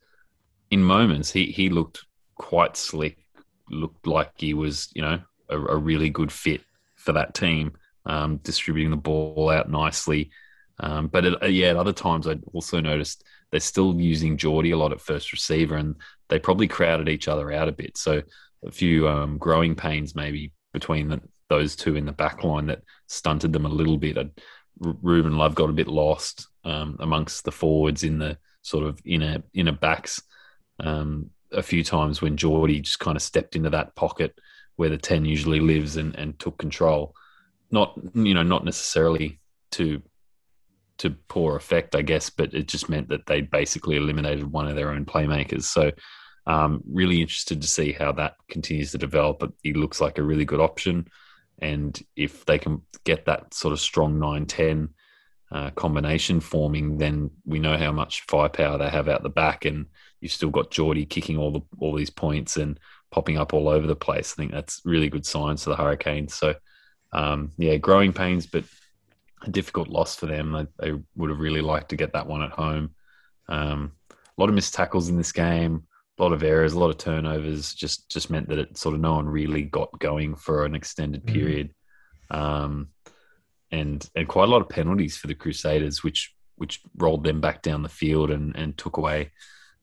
in 0.72 0.82
moments 0.82 1.30
he 1.30 1.46
he 1.46 1.68
looked 1.68 2.04
quite 2.34 2.76
slick, 2.76 3.18
looked 3.70 4.04
like 4.04 4.32
he 4.38 4.52
was 4.52 4.90
you 4.96 5.02
know 5.02 5.20
a, 5.48 5.60
a 5.60 5.76
really 5.76 6.10
good 6.10 6.32
fit 6.32 6.62
for 6.96 7.12
that 7.12 7.34
team, 7.34 7.74
um, 8.06 8.38
distributing 8.38 8.90
the 8.90 8.96
ball 8.96 9.50
out 9.50 9.70
nicely. 9.70 10.30
Um, 10.80 11.08
but 11.08 11.24
it, 11.24 11.50
yeah, 11.50 11.68
at 11.68 11.76
other 11.76 11.92
times 11.92 12.26
I 12.26 12.38
also 12.52 12.80
noticed 12.80 13.24
they're 13.50 13.60
still 13.60 14.00
using 14.00 14.36
Jordie 14.36 14.72
a 14.72 14.76
lot 14.76 14.92
at 14.92 15.00
first 15.00 15.32
receiver, 15.32 15.76
and 15.76 15.96
they 16.28 16.38
probably 16.38 16.66
crowded 16.66 17.08
each 17.08 17.28
other 17.28 17.52
out 17.52 17.68
a 17.68 17.72
bit. 17.72 17.96
So 17.96 18.22
a 18.66 18.70
few 18.70 19.08
um, 19.08 19.38
growing 19.38 19.74
pains 19.74 20.14
maybe 20.14 20.52
between 20.72 21.08
the, 21.08 21.20
those 21.48 21.76
two 21.76 21.96
in 21.96 22.06
the 22.06 22.12
back 22.12 22.44
line 22.44 22.66
that 22.66 22.82
stunted 23.08 23.52
them 23.52 23.66
a 23.66 23.68
little 23.68 23.98
bit. 23.98 24.18
I'd, 24.18 24.30
Ruben 24.78 25.36
Love 25.36 25.54
got 25.54 25.70
a 25.70 25.74
bit 25.74 25.88
lost 25.88 26.48
um, 26.64 26.96
amongst 26.98 27.44
the 27.44 27.52
forwards 27.52 28.04
in 28.04 28.18
the 28.18 28.38
sort 28.62 28.84
of 28.84 28.98
inner 29.04 29.42
inner 29.52 29.72
backs 29.72 30.22
um, 30.80 31.30
a 31.52 31.62
few 31.62 31.84
times 31.84 32.22
when 32.22 32.36
Jordie 32.36 32.80
just 32.80 32.98
kind 32.98 33.16
of 33.16 33.22
stepped 33.22 33.54
into 33.54 33.70
that 33.70 33.94
pocket 33.94 34.34
where 34.76 34.88
the 34.88 34.96
ten 34.96 35.24
usually 35.24 35.60
lives 35.60 35.96
and, 35.96 36.16
and 36.16 36.38
took 36.38 36.56
control. 36.56 37.14
Not 37.72 37.98
you 38.14 38.34
know 38.34 38.42
not 38.42 38.64
necessarily 38.64 39.40
to 39.72 40.02
to 40.98 41.10
poor 41.28 41.56
effect, 41.56 41.96
I 41.96 42.02
guess, 42.02 42.30
but 42.30 42.54
it 42.54 42.68
just 42.68 42.88
meant 42.88 43.08
that 43.08 43.26
they 43.26 43.40
basically 43.40 43.96
eliminated 43.96 44.52
one 44.52 44.68
of 44.68 44.76
their 44.76 44.90
own 44.90 45.04
playmakers. 45.04 45.64
So 45.64 45.90
um, 46.46 46.82
really 46.88 47.20
interested 47.20 47.60
to 47.62 47.68
see 47.68 47.92
how 47.92 48.12
that 48.12 48.34
continues 48.48 48.92
to 48.92 48.98
develop. 48.98 49.38
But 49.38 49.52
he 49.62 49.72
looks 49.72 50.00
like 50.00 50.18
a 50.18 50.22
really 50.22 50.44
good 50.44 50.60
option. 50.60 51.06
And 51.60 52.00
if 52.16 52.44
they 52.44 52.58
can 52.58 52.82
get 53.04 53.26
that 53.26 53.54
sort 53.54 53.72
of 53.72 53.80
strong 53.80 54.18
9 54.18 54.46
10 54.46 54.88
uh, 55.52 55.70
combination 55.70 56.40
forming, 56.40 56.98
then 56.98 57.30
we 57.44 57.58
know 57.58 57.76
how 57.76 57.92
much 57.92 58.22
firepower 58.22 58.78
they 58.78 58.88
have 58.88 59.08
out 59.08 59.22
the 59.22 59.28
back. 59.28 59.64
And 59.64 59.86
you've 60.20 60.32
still 60.32 60.50
got 60.50 60.70
Jordie 60.70 61.06
kicking 61.06 61.36
all 61.36 61.52
the 61.52 61.60
all 61.78 61.94
these 61.94 62.10
points 62.10 62.56
and 62.56 62.78
popping 63.10 63.38
up 63.38 63.52
all 63.52 63.68
over 63.68 63.86
the 63.86 63.96
place. 63.96 64.32
I 64.32 64.36
think 64.36 64.52
that's 64.52 64.80
really 64.84 65.08
good 65.08 65.26
signs 65.26 65.64
for 65.64 65.70
the 65.70 65.76
Hurricanes. 65.76 66.34
So, 66.34 66.54
um, 67.12 67.52
yeah, 67.58 67.76
growing 67.76 68.12
pains, 68.12 68.46
but 68.46 68.64
a 69.42 69.50
difficult 69.50 69.88
loss 69.88 70.16
for 70.16 70.26
them. 70.26 70.52
They, 70.52 70.92
they, 70.92 70.98
would 71.16 71.30
have 71.30 71.40
really 71.40 71.60
liked 71.60 71.90
to 71.90 71.96
get 71.96 72.12
that 72.12 72.26
one 72.26 72.42
at 72.42 72.50
home. 72.50 72.94
Um, 73.48 73.92
a 74.10 74.14
lot 74.40 74.48
of 74.48 74.54
missed 74.54 74.74
tackles 74.74 75.08
in 75.08 75.16
this 75.16 75.32
game, 75.32 75.84
a 76.18 76.22
lot 76.22 76.32
of 76.32 76.42
errors, 76.42 76.72
a 76.72 76.78
lot 76.78 76.90
of 76.90 76.98
turnovers. 76.98 77.74
Just 77.74 78.10
just 78.10 78.30
meant 78.30 78.48
that 78.48 78.58
it 78.58 78.78
sort 78.78 78.94
of 78.94 79.00
no 79.00 79.14
one 79.14 79.28
really 79.28 79.62
got 79.62 79.98
going 79.98 80.34
for 80.34 80.64
an 80.64 80.74
extended 80.74 81.24
Mm. 81.24 81.32
period, 81.32 81.74
um, 82.30 82.88
and 83.70 84.08
and 84.14 84.28
quite 84.28 84.48
a 84.48 84.50
lot 84.50 84.62
of 84.62 84.68
penalties 84.68 85.16
for 85.16 85.26
the 85.26 85.34
Crusaders, 85.34 86.02
which 86.02 86.34
which 86.56 86.80
rolled 86.96 87.24
them 87.24 87.40
back 87.40 87.62
down 87.62 87.82
the 87.82 87.88
field 87.88 88.30
and 88.30 88.56
and 88.56 88.78
took 88.78 88.96
away 88.96 89.32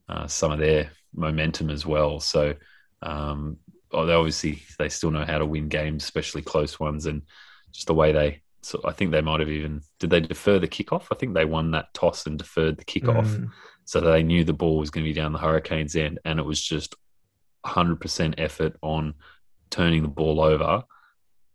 uh, 0.07 0.25
some 0.27 0.51
of 0.51 0.59
their 0.59 0.91
momentum 1.13 1.69
as 1.69 1.85
well. 1.85 2.19
So. 2.19 2.55
Um, 3.01 3.59
oh, 3.91 4.05
they 4.05 4.13
obviously 4.13 4.61
they 4.77 4.89
still 4.89 5.11
know 5.11 5.25
how 5.25 5.37
to 5.37 5.45
win 5.45 5.69
games, 5.69 6.03
especially 6.03 6.41
close 6.41 6.79
ones, 6.79 7.05
and 7.05 7.23
just 7.71 7.87
the 7.87 7.93
way 7.93 8.11
they 8.11 8.41
so 8.61 8.81
I 8.83 8.91
think 8.91 9.11
they 9.11 9.21
might 9.21 9.39
have 9.39 9.49
even 9.49 9.81
did 9.99 10.09
they 10.09 10.19
defer 10.19 10.59
the 10.59 10.67
kickoff? 10.67 11.07
I 11.11 11.15
think 11.15 11.33
they 11.33 11.45
won 11.45 11.71
that 11.71 11.93
toss 11.93 12.25
and 12.25 12.37
deferred 12.37 12.77
the 12.77 12.85
kickoff, 12.85 13.25
Mm, 13.25 13.51
so 13.85 14.01
they 14.01 14.23
knew 14.23 14.43
the 14.43 14.53
ball 14.53 14.77
was 14.77 14.89
going 14.89 15.05
to 15.05 15.09
be 15.09 15.13
down 15.13 15.33
the 15.33 15.39
Hurricanes' 15.39 15.95
end, 15.95 16.19
and 16.25 16.39
it 16.39 16.45
was 16.45 16.61
just 16.61 16.95
100% 17.65 18.35
effort 18.37 18.75
on 18.81 19.13
turning 19.69 20.01
the 20.01 20.09
ball 20.09 20.41
over, 20.41 20.83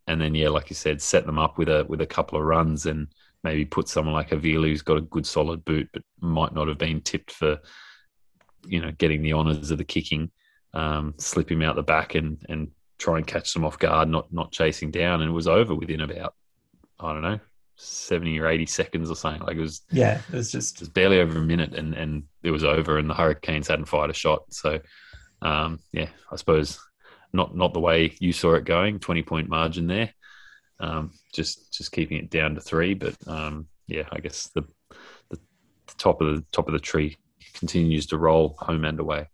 and 0.06 0.20
then 0.20 0.34
yeah, 0.34 0.48
like 0.48 0.70
you 0.70 0.76
said, 0.76 1.00
set 1.02 1.26
them 1.26 1.38
up 1.38 1.58
with 1.58 1.68
a 1.68 1.84
with 1.88 2.00
a 2.00 2.06
couple 2.06 2.38
of 2.38 2.44
runs 2.44 2.86
and 2.86 3.08
maybe 3.42 3.64
put 3.64 3.88
someone 3.88 4.14
like 4.14 4.30
Havili 4.30 4.68
who's 4.68 4.82
got 4.82 4.96
a 4.96 5.02
good 5.02 5.26
solid 5.26 5.64
boot, 5.64 5.88
but 5.92 6.02
might 6.20 6.54
not 6.54 6.68
have 6.68 6.78
been 6.78 7.00
tipped 7.00 7.32
for 7.32 7.58
you 8.66 8.80
know 8.80 8.90
getting 8.92 9.22
the 9.22 9.34
honours 9.34 9.70
of 9.70 9.78
the 9.78 9.84
kicking, 9.84 10.30
um, 10.74 11.14
slip 11.16 11.50
him 11.50 11.62
out 11.62 11.76
the 11.76 11.82
back 11.82 12.14
and 12.14 12.44
and 12.48 12.70
try 12.98 13.16
and 13.16 13.26
catch 13.26 13.52
them 13.52 13.64
off 13.64 13.78
guard, 13.78 14.08
not 14.08 14.32
not 14.32 14.52
chasing 14.52 14.90
down, 14.90 15.22
and 15.22 15.30
it 15.30 15.34
was 15.34 15.48
over 15.48 15.74
within 15.74 16.02
about 16.02 16.34
I 17.00 17.12
don't 17.12 17.22
know, 17.22 17.40
70 17.76 18.38
or 18.40 18.46
80 18.46 18.66
seconds 18.66 19.10
or 19.10 19.16
something. 19.16 19.42
Like 19.42 19.56
it 19.56 19.60
was 19.60 19.82
yeah, 19.90 20.20
it 20.32 20.36
was 20.36 20.52
just 20.52 20.78
just 20.78 20.94
barely 20.94 21.20
over 21.20 21.38
a 21.38 21.42
minute 21.42 21.74
and, 21.74 21.94
and 21.94 22.24
it 22.42 22.50
was 22.50 22.64
over 22.64 22.98
and 22.98 23.08
the 23.08 23.14
Hurricanes 23.14 23.68
hadn't 23.68 23.86
fired 23.86 24.10
a 24.10 24.14
shot. 24.14 24.52
So, 24.52 24.80
um, 25.42 25.80
yeah, 25.92 26.08
I 26.30 26.36
suppose 26.36 26.78
not, 27.32 27.56
not 27.56 27.72
the 27.72 27.80
way 27.80 28.14
you 28.20 28.32
saw 28.32 28.54
it 28.54 28.64
going, 28.64 29.00
20 29.00 29.22
point 29.22 29.48
margin 29.48 29.86
there. 29.86 30.14
Um, 30.80 31.12
just, 31.32 31.72
just 31.72 31.92
keeping 31.92 32.18
it 32.18 32.30
down 32.30 32.54
to 32.54 32.60
three. 32.60 32.94
But, 32.94 33.16
um, 33.26 33.66
yeah, 33.86 34.04
I 34.12 34.20
guess 34.20 34.50
the, 34.54 34.62
the 35.30 35.38
top 35.98 36.20
of 36.20 36.36
the 36.36 36.44
top 36.52 36.68
of 36.68 36.72
the 36.72 36.80
tree 36.80 37.16
continues 37.54 38.06
to 38.06 38.18
roll 38.18 38.56
home 38.58 38.84
and 38.84 38.98
away. 38.98 39.28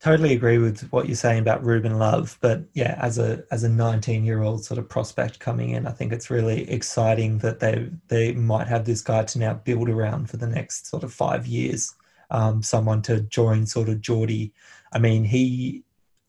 Totally 0.00 0.32
agree 0.32 0.58
with 0.58 0.88
what 0.92 1.06
you're 1.06 1.16
saying 1.16 1.40
about 1.40 1.64
Ruben 1.64 1.98
Love, 1.98 2.38
but 2.40 2.64
yeah, 2.74 2.98
as 3.00 3.18
a 3.18 3.44
as 3.50 3.64
a 3.64 3.68
19 3.68 4.24
year 4.24 4.42
old 4.42 4.64
sort 4.64 4.78
of 4.78 4.88
prospect 4.88 5.38
coming 5.40 5.70
in, 5.70 5.86
I 5.86 5.92
think 5.92 6.12
it's 6.12 6.30
really 6.30 6.68
exciting 6.70 7.38
that 7.38 7.60
they 7.60 7.90
they 8.08 8.32
might 8.32 8.66
have 8.68 8.84
this 8.84 9.02
guy 9.02 9.24
to 9.24 9.38
now 9.38 9.54
build 9.54 9.88
around 9.88 10.30
for 10.30 10.36
the 10.38 10.46
next 10.46 10.86
sort 10.88 11.04
of 11.04 11.12
five 11.12 11.46
years. 11.46 11.94
um, 12.30 12.62
someone 12.62 13.02
to 13.02 13.20
join 13.22 13.66
sort 13.66 13.88
of 13.88 14.00
Jordie. 14.00 14.52
I 14.92 14.98
mean, 14.98 15.24
he 15.24 15.84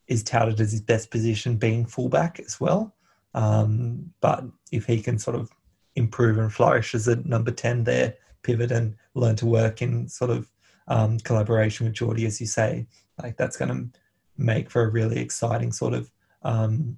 is 0.07 0.23
touted 0.23 0.59
as 0.59 0.71
his 0.71 0.81
best 0.81 1.11
position 1.11 1.57
being 1.57 1.85
fullback 1.85 2.39
as 2.39 2.59
well. 2.59 2.95
Um, 3.33 4.11
but 4.19 4.43
if 4.71 4.85
he 4.85 5.01
can 5.01 5.17
sort 5.19 5.37
of 5.37 5.51
improve 5.95 6.37
and 6.37 6.51
flourish 6.51 6.93
as 6.95 7.07
a 7.07 7.15
number 7.27 7.51
10 7.51 7.83
there, 7.83 8.15
pivot 8.43 8.71
and 8.71 8.95
learn 9.13 9.35
to 9.37 9.45
work 9.45 9.81
in 9.81 10.07
sort 10.09 10.31
of 10.31 10.49
um, 10.87 11.19
collaboration 11.19 11.85
with 11.85 11.95
Jordie, 11.95 12.25
as 12.25 12.41
you 12.41 12.47
say, 12.47 12.87
like 13.21 13.37
that's 13.37 13.57
going 13.57 13.69
to 13.69 13.99
make 14.37 14.69
for 14.69 14.83
a 14.83 14.89
really 14.89 15.19
exciting 15.19 15.71
sort 15.71 15.93
of 15.93 16.11
um, 16.43 16.97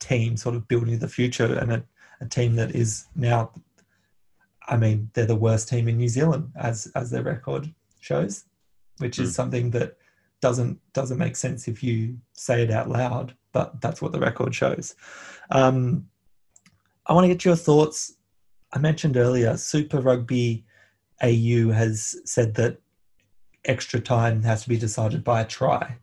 team, 0.00 0.36
sort 0.36 0.54
of 0.54 0.66
building 0.68 0.98
the 0.98 1.08
future 1.08 1.58
and 1.58 1.72
a, 1.72 1.84
a 2.20 2.26
team 2.26 2.56
that 2.56 2.74
is 2.74 3.06
now 3.14 3.50
I 4.68 4.76
mean, 4.76 5.10
they're 5.14 5.26
the 5.26 5.34
worst 5.34 5.68
team 5.68 5.88
in 5.88 5.96
New 5.96 6.08
Zealand 6.08 6.52
as 6.56 6.92
as 6.94 7.10
their 7.10 7.22
record 7.22 7.72
shows, 8.00 8.44
which 8.98 9.18
is 9.18 9.30
mm. 9.30 9.34
something 9.34 9.70
that 9.70 9.96
doesn't 10.40 10.78
doesn't 10.92 11.18
make 11.18 11.36
sense 11.36 11.66
if 11.66 11.82
you 11.82 12.18
say 12.34 12.62
it 12.62 12.70
out 12.70 12.88
loud, 12.88 13.34
but 13.52 13.80
that's 13.80 14.02
what 14.02 14.12
the 14.12 14.20
record 14.20 14.54
shows. 14.54 14.94
Um, 15.50 16.06
I 17.06 17.14
want 17.14 17.24
to 17.24 17.28
get 17.28 17.44
your 17.44 17.56
thoughts. 17.56 18.14
I 18.72 18.78
mentioned 18.78 19.16
earlier, 19.16 19.56
Super 19.56 20.00
Rugby 20.00 20.66
AU 21.22 21.70
has 21.70 22.14
said 22.26 22.54
that 22.56 22.78
extra 23.64 24.00
time 24.00 24.42
has 24.42 24.62
to 24.62 24.68
be 24.68 24.78
decided 24.78 25.24
by 25.24 25.40
a 25.40 25.46
try. 25.46 25.96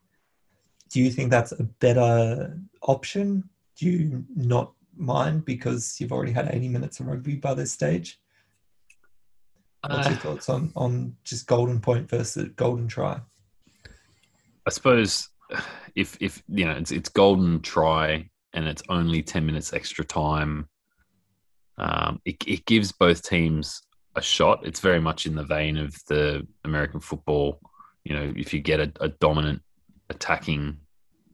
Do 0.89 1.01
you 1.01 1.09
think 1.09 1.31
that's 1.31 1.51
a 1.51 1.63
better 1.63 2.57
option? 2.81 3.49
Do 3.77 3.87
you 3.87 4.25
not 4.35 4.73
mind 4.95 5.45
because 5.45 5.99
you've 5.99 6.11
already 6.11 6.31
had 6.31 6.49
80 6.53 6.69
minutes 6.69 6.99
of 6.99 7.07
rugby 7.07 7.35
by 7.35 7.53
this 7.53 7.71
stage? 7.71 8.19
What's 9.87 10.07
your 10.07 10.17
uh, 10.17 10.19
thoughts 10.19 10.49
on 10.49 10.71
on 10.75 11.15
just 11.23 11.47
golden 11.47 11.79
point 11.79 12.09
versus 12.09 12.49
golden 12.55 12.87
try? 12.87 13.19
I 14.65 14.69
suppose 14.71 15.29
if 15.95 16.17
if 16.19 16.41
you 16.47 16.65
know 16.65 16.71
it's 16.71 16.91
it's 16.91 17.09
golden 17.09 17.61
try 17.61 18.29
and 18.53 18.67
it's 18.67 18.81
only 18.89 19.21
ten 19.21 19.45
minutes 19.45 19.73
extra 19.73 20.03
time, 20.03 20.67
um, 21.77 22.19
it 22.25 22.37
it 22.47 22.65
gives 22.65 22.91
both 22.91 23.21
teams 23.21 23.81
a 24.15 24.21
shot. 24.21 24.65
It's 24.65 24.79
very 24.79 25.01
much 25.01 25.25
in 25.25 25.35
the 25.35 25.43
vein 25.43 25.77
of 25.77 25.95
the 26.07 26.47
American 26.63 26.99
football. 26.99 27.59
You 28.03 28.15
know, 28.15 28.33
if 28.35 28.53
you 28.53 28.61
get 28.61 28.79
a, 28.79 28.91
a 29.01 29.09
dominant 29.09 29.61
attacking 30.09 30.77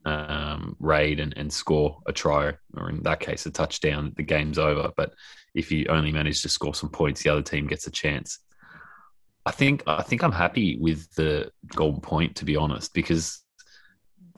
um, 0.04 0.76
raid 0.80 1.20
and, 1.20 1.36
and 1.36 1.52
score 1.52 2.00
a 2.06 2.12
try, 2.12 2.54
or 2.76 2.90
in 2.90 3.02
that 3.02 3.20
case, 3.20 3.46
a 3.46 3.50
touchdown, 3.50 4.12
the 4.16 4.22
game's 4.22 4.58
over. 4.58 4.90
But 4.96 5.14
if 5.54 5.70
you 5.70 5.86
only 5.88 6.12
manage 6.12 6.42
to 6.42 6.48
score 6.48 6.74
some 6.74 6.90
points, 6.90 7.22
the 7.22 7.30
other 7.30 7.42
team 7.42 7.66
gets 7.66 7.86
a 7.86 7.90
chance. 7.90 8.38
I 9.44 9.50
think 9.50 9.82
I 9.86 10.02
think 10.02 10.22
I'm 10.22 10.32
happy 10.32 10.78
with 10.80 11.12
the 11.14 11.50
golden 11.68 12.00
point 12.00 12.36
to 12.36 12.44
be 12.44 12.56
honest, 12.56 12.94
because 12.94 13.42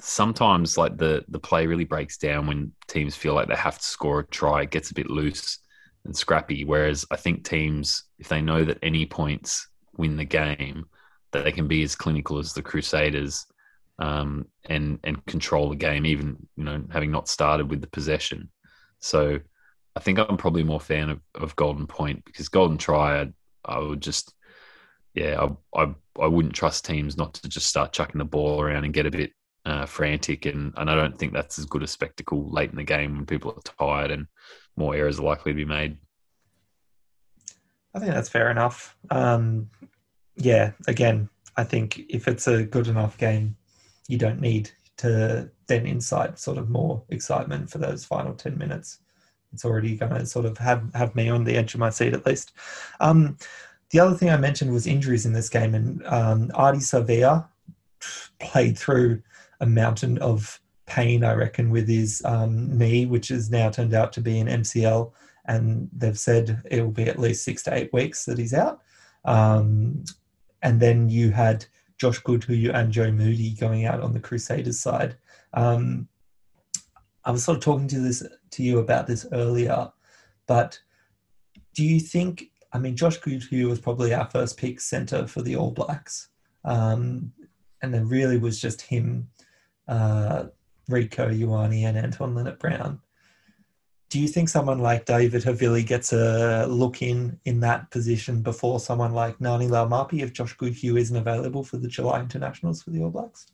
sometimes 0.00 0.76
like 0.76 0.96
the 0.96 1.24
the 1.28 1.38
play 1.38 1.66
really 1.66 1.84
breaks 1.84 2.16
down 2.16 2.46
when 2.46 2.72
teams 2.88 3.14
feel 3.14 3.34
like 3.34 3.48
they 3.48 3.54
have 3.54 3.78
to 3.78 3.84
score 3.84 4.20
a 4.20 4.26
try. 4.26 4.62
It 4.62 4.70
gets 4.70 4.90
a 4.90 4.94
bit 4.94 5.10
loose 5.10 5.58
and 6.04 6.16
scrappy. 6.16 6.64
Whereas 6.64 7.04
I 7.10 7.16
think 7.16 7.44
teams, 7.44 8.04
if 8.18 8.28
they 8.28 8.40
know 8.40 8.64
that 8.64 8.78
any 8.82 9.06
points 9.06 9.68
win 9.96 10.16
the 10.16 10.24
game, 10.24 10.86
that 11.32 11.44
they 11.44 11.52
can 11.52 11.66
be 11.68 11.82
as 11.82 11.96
clinical 11.96 12.38
as 12.38 12.52
the 12.52 12.62
Crusaders 12.62 13.46
um, 13.98 14.46
and 14.66 14.98
and 15.04 15.24
control 15.26 15.70
the 15.70 15.76
game, 15.76 16.06
even 16.06 16.36
you 16.56 16.64
know 16.64 16.82
having 16.90 17.10
not 17.10 17.28
started 17.28 17.70
with 17.70 17.80
the 17.80 17.88
possession. 17.88 18.50
So 19.00 19.40
I 19.96 20.00
think 20.00 20.18
I'm 20.18 20.36
probably 20.36 20.64
more 20.64 20.80
fan 20.80 21.10
of, 21.10 21.20
of 21.34 21.56
Golden 21.56 21.86
Point 21.86 22.24
because 22.24 22.48
Golden 22.48 22.78
Try, 22.78 23.22
I, 23.22 23.32
I 23.64 23.78
would 23.78 24.00
just 24.00 24.34
yeah, 25.14 25.40
I, 25.74 25.82
I, 25.82 25.94
I 26.20 26.26
wouldn't 26.26 26.54
trust 26.54 26.84
teams 26.84 27.16
not 27.16 27.34
to 27.34 27.48
just 27.48 27.68
start 27.68 27.92
chucking 27.92 28.18
the 28.18 28.24
ball 28.24 28.60
around 28.60 28.84
and 28.84 28.92
get 28.92 29.06
a 29.06 29.10
bit 29.10 29.32
uh, 29.64 29.86
frantic, 29.86 30.46
and 30.46 30.72
and 30.76 30.90
I 30.90 30.94
don't 30.94 31.18
think 31.18 31.32
that's 31.32 31.58
as 31.58 31.66
good 31.66 31.82
a 31.82 31.86
spectacle 31.86 32.48
late 32.50 32.70
in 32.70 32.76
the 32.76 32.84
game 32.84 33.16
when 33.16 33.26
people 33.26 33.52
are 33.52 33.76
tired 33.76 34.10
and 34.10 34.26
more 34.76 34.94
errors 34.94 35.18
are 35.18 35.24
likely 35.24 35.52
to 35.52 35.56
be 35.56 35.64
made. 35.64 35.96
I 37.94 38.00
think 38.00 38.12
that's 38.12 38.28
fair 38.28 38.50
enough. 38.50 38.96
Um, 39.10 39.70
yeah, 40.36 40.72
again, 40.88 41.28
I 41.56 41.64
think 41.64 42.00
if 42.08 42.26
it's 42.26 42.48
a 42.48 42.64
good 42.64 42.88
enough 42.88 43.16
game, 43.18 43.56
you 44.08 44.18
don't 44.18 44.40
need 44.40 44.70
to 44.96 45.50
then 45.66 45.86
incite 45.86 46.38
sort 46.38 46.58
of 46.58 46.68
more 46.68 47.02
excitement 47.08 47.70
for 47.70 47.78
those 47.78 48.04
final 48.04 48.34
10 48.34 48.58
minutes. 48.58 48.98
It's 49.52 49.64
already 49.64 49.96
going 49.96 50.12
to 50.12 50.26
sort 50.26 50.46
of 50.46 50.58
have, 50.58 50.92
have 50.94 51.14
me 51.14 51.28
on 51.28 51.44
the 51.44 51.56
edge 51.56 51.74
of 51.74 51.80
my 51.80 51.90
seat 51.90 52.12
at 52.12 52.26
least. 52.26 52.52
Um, 53.00 53.36
the 53.90 54.00
other 54.00 54.16
thing 54.16 54.30
I 54.30 54.36
mentioned 54.36 54.72
was 54.72 54.88
injuries 54.88 55.24
in 55.24 55.32
this 55.32 55.48
game, 55.48 55.74
and 55.74 56.04
um, 56.06 56.48
Ardie 56.48 56.78
Savea 56.78 57.46
played 58.40 58.76
through 58.76 59.22
a 59.64 59.66
mountain 59.66 60.18
of 60.18 60.60
pain, 60.86 61.24
I 61.24 61.32
reckon, 61.34 61.70
with 61.70 61.88
his 61.88 62.22
um, 62.24 62.76
knee, 62.76 63.06
which 63.06 63.28
has 63.28 63.50
now 63.50 63.70
turned 63.70 63.94
out 63.94 64.12
to 64.12 64.20
be 64.20 64.38
an 64.38 64.48
MCL, 64.48 65.10
and 65.46 65.88
they've 65.96 66.18
said 66.18 66.62
it 66.70 66.82
will 66.82 66.90
be 66.90 67.08
at 67.08 67.18
least 67.18 67.44
six 67.44 67.62
to 67.64 67.74
eight 67.74 67.92
weeks 67.92 68.24
that 68.26 68.38
he's 68.38 68.54
out. 68.54 68.80
Um, 69.24 70.04
and 70.62 70.80
then 70.80 71.08
you 71.08 71.30
had 71.30 71.64
Josh 71.98 72.18
Goodhue 72.18 72.70
and 72.72 72.92
Joe 72.92 73.10
Moody 73.10 73.54
going 73.54 73.86
out 73.86 74.00
on 74.00 74.12
the 74.12 74.20
Crusaders 74.20 74.78
side. 74.78 75.16
Um, 75.54 76.08
I 77.24 77.30
was 77.30 77.44
sort 77.44 77.56
of 77.56 77.64
talking 77.64 77.88
to 77.88 78.00
this 78.00 78.22
to 78.50 78.62
you 78.62 78.78
about 78.78 79.06
this 79.06 79.26
earlier, 79.32 79.90
but 80.46 80.78
do 81.74 81.82
you 81.82 81.98
think 81.98 82.50
I 82.74 82.78
mean, 82.78 82.96
Josh 82.96 83.18
Goodhue 83.18 83.68
was 83.68 83.78
probably 83.78 84.12
our 84.12 84.28
first 84.28 84.58
pick 84.58 84.80
centre 84.80 85.28
for 85.28 85.42
the 85.42 85.54
All 85.54 85.70
Blacks. 85.70 86.28
Um, 86.64 87.32
and 87.82 87.94
then 87.94 88.08
really 88.08 88.38
was 88.38 88.60
just 88.60 88.82
him, 88.82 89.28
uh, 89.88 90.44
Rieko 90.90 91.30
Ioane, 91.38 91.84
and 91.84 91.96
Anton 91.96 92.34
Lienert-Brown. 92.34 93.00
Do 94.10 94.20
you 94.20 94.28
think 94.28 94.48
someone 94.48 94.78
like 94.78 95.06
David 95.06 95.42
Havili 95.42 95.84
gets 95.84 96.12
a 96.12 96.66
look 96.68 97.02
in 97.02 97.40
in 97.46 97.58
that 97.60 97.90
position 97.90 98.42
before 98.42 98.78
someone 98.78 99.12
like 99.12 99.38
Ngani 99.38 99.68
Laumape 99.68 100.22
if 100.22 100.32
Josh 100.32 100.52
Goodhue 100.54 100.96
isn't 100.96 101.16
available 101.16 101.64
for 101.64 101.78
the 101.78 101.88
July 101.88 102.20
internationals 102.20 102.82
for 102.82 102.90
the 102.90 103.02
All 103.02 103.10
Blacks? 103.10 103.46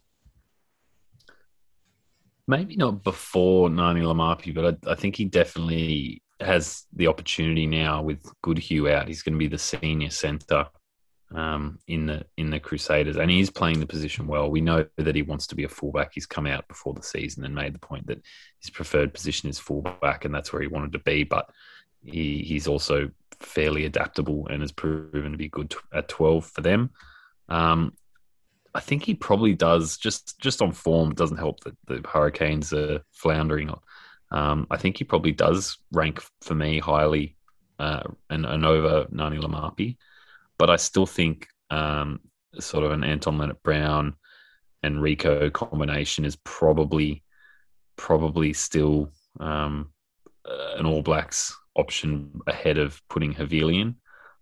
Maybe 2.46 2.76
not 2.76 3.02
before 3.04 3.70
Ngani 3.70 4.02
Laumape, 4.02 4.54
but 4.54 4.78
I, 4.86 4.90
I 4.90 4.94
think 4.96 5.16
he 5.16 5.24
definitely 5.24 6.22
has 6.40 6.84
the 6.92 7.06
opportunity 7.06 7.66
now 7.66 8.02
with 8.02 8.22
Goodhue 8.42 8.88
out. 8.88 9.08
He's 9.08 9.22
going 9.22 9.34
to 9.34 9.38
be 9.38 9.46
the 9.46 9.58
senior 9.58 10.10
centre 10.10 10.66
um, 11.34 11.78
in 11.86 12.06
the 12.06 12.24
in 12.36 12.50
the 12.50 12.60
Crusaders, 12.60 13.16
and 13.16 13.30
he's 13.30 13.50
playing 13.50 13.80
the 13.80 13.86
position 13.86 14.26
well. 14.26 14.50
We 14.50 14.60
know 14.60 14.86
that 14.96 15.14
he 15.14 15.22
wants 15.22 15.46
to 15.48 15.54
be 15.54 15.64
a 15.64 15.68
fullback. 15.68 16.12
He's 16.14 16.26
come 16.26 16.46
out 16.46 16.66
before 16.68 16.94
the 16.94 17.02
season 17.02 17.44
and 17.44 17.54
made 17.54 17.74
the 17.74 17.78
point 17.78 18.06
that 18.08 18.22
his 18.60 18.70
preferred 18.70 19.14
position 19.14 19.48
is 19.48 19.58
fullback, 19.58 20.24
and 20.24 20.34
that's 20.34 20.52
where 20.52 20.62
he 20.62 20.68
wanted 20.68 20.92
to 20.92 20.98
be. 20.98 21.24
But 21.24 21.50
he, 22.04 22.42
he's 22.42 22.66
also 22.66 23.10
fairly 23.38 23.84
adaptable 23.84 24.46
and 24.48 24.60
has 24.60 24.72
proven 24.72 25.32
to 25.32 25.38
be 25.38 25.48
good 25.48 25.74
at 25.94 26.08
twelve 26.08 26.46
for 26.46 26.60
them. 26.60 26.90
Um, 27.48 27.94
I 28.74 28.80
think 28.80 29.04
he 29.04 29.14
probably 29.14 29.54
does 29.54 29.96
just 29.96 30.38
just 30.40 30.62
on 30.62 30.72
form. 30.72 31.14
Doesn't 31.14 31.38
help 31.38 31.60
that 31.60 31.76
the 31.86 32.02
Hurricanes 32.08 32.72
are 32.72 33.02
floundering 33.12 33.74
um, 34.30 34.66
I 34.70 34.76
think 34.76 34.96
he 34.96 35.04
probably 35.04 35.32
does 35.32 35.78
rank 35.92 36.22
for 36.40 36.54
me 36.54 36.78
highly 36.78 37.36
uh, 37.78 38.04
and, 38.28 38.46
and 38.46 38.64
over 38.64 39.06
Ngani 39.06 39.40
Laumape, 39.40 39.96
but 40.60 40.68
I 40.68 40.76
still 40.76 41.06
think 41.06 41.48
um, 41.70 42.20
sort 42.58 42.84
of 42.84 42.90
an 42.90 43.02
Anton 43.02 43.38
Lienert-Brown 43.38 44.14
and 44.82 44.96
Rieko 44.96 45.50
combination 45.50 46.26
is 46.26 46.36
probably 46.44 47.24
probably 47.96 48.52
still 48.52 49.10
um, 49.40 49.90
an 50.44 50.84
All 50.84 51.00
Blacks 51.00 51.56
option 51.76 52.42
ahead 52.46 52.76
of 52.76 53.00
putting 53.08 53.32
Havili 53.32 53.80
in. 53.80 53.96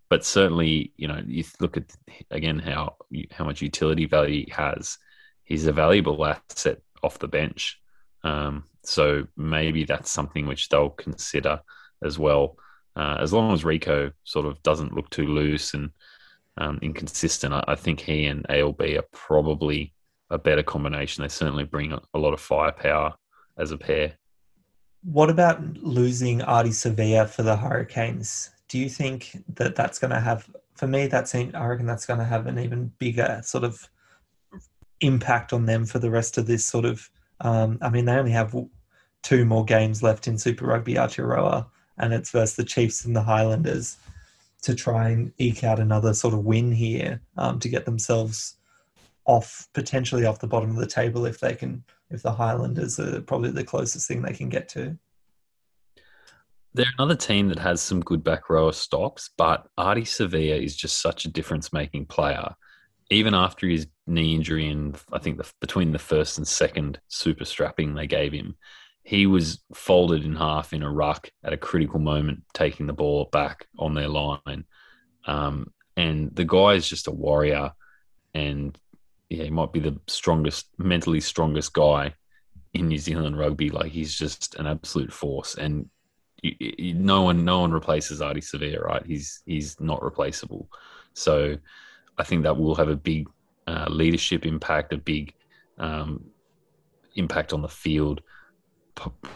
But 0.09 0.25
certainly, 0.25 0.91
you 0.97 1.07
know, 1.07 1.21
you 1.25 1.45
look 1.61 1.77
at 1.77 1.85
again 2.31 2.59
how 2.59 2.97
how 3.31 3.45
much 3.45 3.61
utility 3.61 4.05
value 4.05 4.43
he 4.45 4.51
has. 4.51 4.97
He's 5.45 5.67
a 5.67 5.71
valuable 5.71 6.25
asset 6.25 6.79
off 7.01 7.19
the 7.19 7.29
bench. 7.29 7.79
Um, 8.25 8.65
so 8.83 9.25
maybe 9.37 9.85
that's 9.85 10.11
something 10.11 10.47
which 10.47 10.67
they'll 10.67 10.89
consider 10.89 11.61
as 12.03 12.19
well. 12.19 12.57
Uh, 12.95 13.17
as 13.19 13.31
long 13.31 13.53
as 13.53 13.63
Rieko 13.63 14.11
sort 14.23 14.45
of 14.45 14.61
doesn't 14.63 14.93
look 14.93 15.09
too 15.09 15.27
loose 15.27 15.73
and 15.73 15.91
um, 16.57 16.79
inconsistent, 16.81 17.53
I, 17.53 17.63
I, 17.67 17.75
think 17.75 18.01
he 18.01 18.25
and 18.25 18.45
ALB 18.49 18.81
are 18.97 19.05
probably 19.13 19.93
a 20.29 20.37
better 20.37 20.63
combination. 20.63 21.21
They 21.21 21.29
certainly 21.29 21.63
bring 21.63 21.93
a, 21.93 22.01
a 22.13 22.19
lot 22.19 22.33
of 22.33 22.41
firepower 22.41 23.13
as 23.57 23.71
a 23.71 23.77
pair. 23.77 24.13
What 25.03 25.29
about 25.29 25.61
losing 25.77 26.39
Ardie 26.39 26.69
Savea 26.69 27.29
for 27.29 27.43
the 27.43 27.55
Hurricanes? 27.55 28.49
Do 28.67 28.77
you 28.77 28.89
think 28.89 29.37
that 29.55 29.75
that's 29.75 29.97
going 29.97 30.11
to 30.11 30.19
have, 30.19 30.49
for 30.75 30.87
me, 30.87 31.07
that's 31.07 31.33
I 31.33 31.45
reckon 31.53 31.85
that's 31.85 32.05
going 32.05 32.19
to 32.19 32.25
have 32.25 32.47
an 32.47 32.59
even 32.59 32.91
bigger 32.99 33.41
sort 33.43 33.63
of 33.63 33.89
impact 34.99 35.53
on 35.53 35.65
them 35.65 35.85
for 35.85 35.99
the 35.99 36.09
rest 36.09 36.37
of 36.37 36.45
this 36.45 36.65
sort 36.65 36.83
of 36.83 37.09
um, 37.41 37.77
I 37.81 37.89
mean, 37.89 38.05
they 38.05 38.13
only 38.13 38.31
have 38.31 38.55
two 39.23 39.45
more 39.45 39.65
games 39.65 40.03
left 40.03 40.27
in 40.27 40.37
Super 40.37 40.65
Rugby 40.65 40.95
Aotearoa, 40.95 41.65
and 41.99 42.13
it's 42.13 42.31
versus 42.31 42.55
the 42.55 42.63
Chiefs 42.63 43.05
and 43.05 43.15
the 43.15 43.23
Highlanders. 43.23 43.97
to 44.61 44.75
try 44.75 45.09
and 45.09 45.31
eke 45.37 45.63
out 45.63 45.79
another 45.79 46.13
sort 46.13 46.33
of 46.33 46.43
win 46.43 46.69
here 46.71 47.21
um, 47.37 47.59
to 47.59 47.69
get 47.69 47.85
themselves 47.85 48.57
off 49.25 49.67
potentially 49.73 50.25
off 50.25 50.39
the 50.39 50.47
bottom 50.47 50.71
of 50.71 50.75
the 50.75 50.87
table 50.87 51.25
if 51.25 51.39
they 51.39 51.53
can 51.53 51.83
if 52.09 52.23
the 52.23 52.31
Highlanders 52.31 52.99
are 52.99 53.21
probably 53.21 53.51
the 53.51 53.63
closest 53.63 54.07
thing 54.07 54.21
they 54.21 54.33
can 54.33 54.49
get 54.49 54.67
to. 54.69 54.97
They're 56.73 56.85
another 56.97 57.15
team 57.15 57.47
that 57.49 57.59
has 57.59 57.81
some 57.81 58.01
good 58.01 58.23
back 58.23 58.49
rower 58.49 58.71
stocks, 58.71 59.29
but 59.37 59.67
Ardie 59.77 60.01
Savea 60.01 60.63
is 60.63 60.75
just 60.75 61.01
such 61.01 61.25
a 61.25 61.29
difference 61.29 61.71
making 61.71 62.07
player. 62.07 62.55
Even 63.11 63.33
after 63.33 63.67
his 63.67 63.87
knee 64.05 64.35
injury 64.35 64.67
and 64.69 64.99
I 65.11 65.19
think 65.19 65.37
the, 65.37 65.51
between 65.61 65.91
the 65.91 65.99
first 65.99 66.37
and 66.37 66.47
second 66.47 66.99
super 67.07 67.45
strapping 67.45 67.93
they 67.93 68.07
gave 68.07 68.33
him, 68.33 68.55
he 69.03 69.25
was 69.25 69.59
folded 69.73 70.23
in 70.23 70.35
half 70.35 70.73
in 70.73 70.83
a 70.83 70.91
ruck 70.91 71.31
at 71.43 71.53
a 71.53 71.57
critical 71.57 71.99
moment, 71.99 72.43
taking 72.53 72.87
the 72.87 72.93
ball 72.93 73.29
back 73.31 73.67
on 73.77 73.93
their 73.93 74.07
line. 74.07 74.65
Um, 75.25 75.71
and 75.97 76.33
the 76.35 76.45
guy 76.45 76.73
is 76.73 76.87
just 76.87 77.07
a 77.07 77.11
warrior, 77.11 77.71
and 78.33 78.77
yeah, 79.29 79.43
he 79.45 79.49
might 79.49 79.73
be 79.73 79.79
the 79.79 79.99
strongest, 80.07 80.67
mentally 80.77 81.19
strongest 81.19 81.73
guy 81.73 82.13
in 82.73 82.87
New 82.87 82.97
Zealand 82.97 83.37
rugby. 83.37 83.69
Like 83.69 83.91
he's 83.91 84.15
just 84.15 84.55
an 84.55 84.67
absolute 84.67 85.11
force, 85.11 85.55
and 85.55 85.89
you, 86.41 86.55
you, 86.59 86.93
no 86.93 87.23
one, 87.23 87.43
no 87.43 87.61
one 87.61 87.71
replaces 87.71 88.21
Ardie 88.21 88.37
Savea, 88.37 88.81
right? 88.81 89.05
He's 89.05 89.41
he's 89.45 89.79
not 89.79 90.03
replaceable. 90.03 90.69
So 91.13 91.57
I 92.17 92.23
think 92.23 92.43
that 92.43 92.57
will 92.57 92.75
have 92.75 92.89
a 92.89 92.95
big 92.95 93.27
uh, 93.67 93.87
leadership 93.89 94.45
impact, 94.45 94.93
a 94.93 94.97
big 94.97 95.33
um, 95.77 96.25
impact 97.15 97.53
on 97.53 97.61
the 97.61 97.67
field 97.67 98.21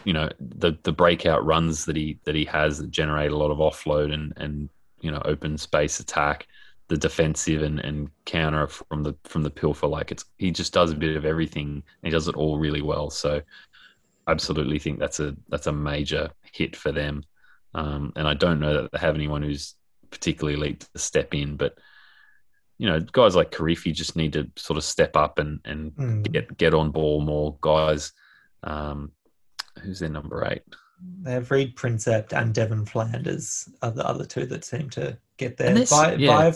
you 0.04 0.12
know 0.12 0.28
the 0.40 0.76
the 0.82 0.92
breakout 0.92 1.44
runs 1.44 1.84
that 1.84 1.96
he 1.96 2.18
that 2.24 2.34
he 2.34 2.44
has 2.44 2.78
that 2.78 2.90
generate 2.90 3.30
a 3.30 3.36
lot 3.36 3.50
of 3.50 3.58
offload 3.58 4.12
and 4.12 4.32
and 4.36 4.68
you 5.00 5.10
know 5.10 5.20
open 5.24 5.56
space 5.58 6.00
attack 6.00 6.46
the 6.88 6.96
defensive 6.96 7.62
and, 7.62 7.80
and 7.80 8.10
counter 8.26 8.66
from 8.66 9.02
the 9.02 9.14
from 9.24 9.42
the 9.42 9.50
pilfer 9.50 9.86
like 9.86 10.10
it's 10.10 10.26
he 10.38 10.50
just 10.50 10.72
does 10.72 10.90
a 10.90 10.96
bit 10.96 11.16
of 11.16 11.24
everything. 11.24 11.82
He 12.02 12.10
does 12.10 12.28
it 12.28 12.36
all 12.36 12.58
really 12.58 12.82
well. 12.82 13.10
So 13.10 13.40
absolutely 14.28 14.78
think 14.78 14.98
that's 14.98 15.20
a 15.20 15.34
that's 15.48 15.66
a 15.66 15.72
major 15.72 16.30
hit 16.42 16.76
for 16.76 16.92
them. 16.92 17.24
Um, 17.74 18.12
and 18.16 18.28
I 18.28 18.34
don't 18.34 18.60
know 18.60 18.82
that 18.82 18.92
they 18.92 18.98
have 18.98 19.14
anyone 19.14 19.42
who's 19.42 19.74
particularly 20.10 20.56
elite 20.56 20.86
to 20.92 20.98
step 21.00 21.34
in 21.34 21.56
but 21.56 21.76
you 22.78 22.86
know 22.86 23.00
guys 23.00 23.34
like 23.34 23.50
Kirifi 23.50 23.92
just 23.92 24.14
need 24.14 24.32
to 24.34 24.48
sort 24.54 24.76
of 24.76 24.84
step 24.84 25.16
up 25.16 25.38
and 25.38 25.60
and 25.64 25.92
mm. 25.92 26.32
get 26.32 26.56
get 26.58 26.74
on 26.74 26.90
ball 26.90 27.20
more. 27.22 27.56
Guys 27.62 28.12
um, 28.62 29.10
who's 29.82 30.00
their 30.00 30.08
number 30.08 30.46
eight? 30.50 30.62
They 31.22 31.32
have 31.32 31.50
Reed 31.50 31.76
Prinsep 31.76 32.32
and 32.32 32.54
Devan 32.54 32.88
Flanders 32.88 33.68
are 33.82 33.90
the 33.90 34.06
other 34.06 34.24
two 34.24 34.46
that 34.46 34.64
seem 34.64 34.88
to 34.90 35.18
get 35.36 35.56
there. 35.56 35.74
Vi- 35.74 36.14
yeah. 36.14 36.48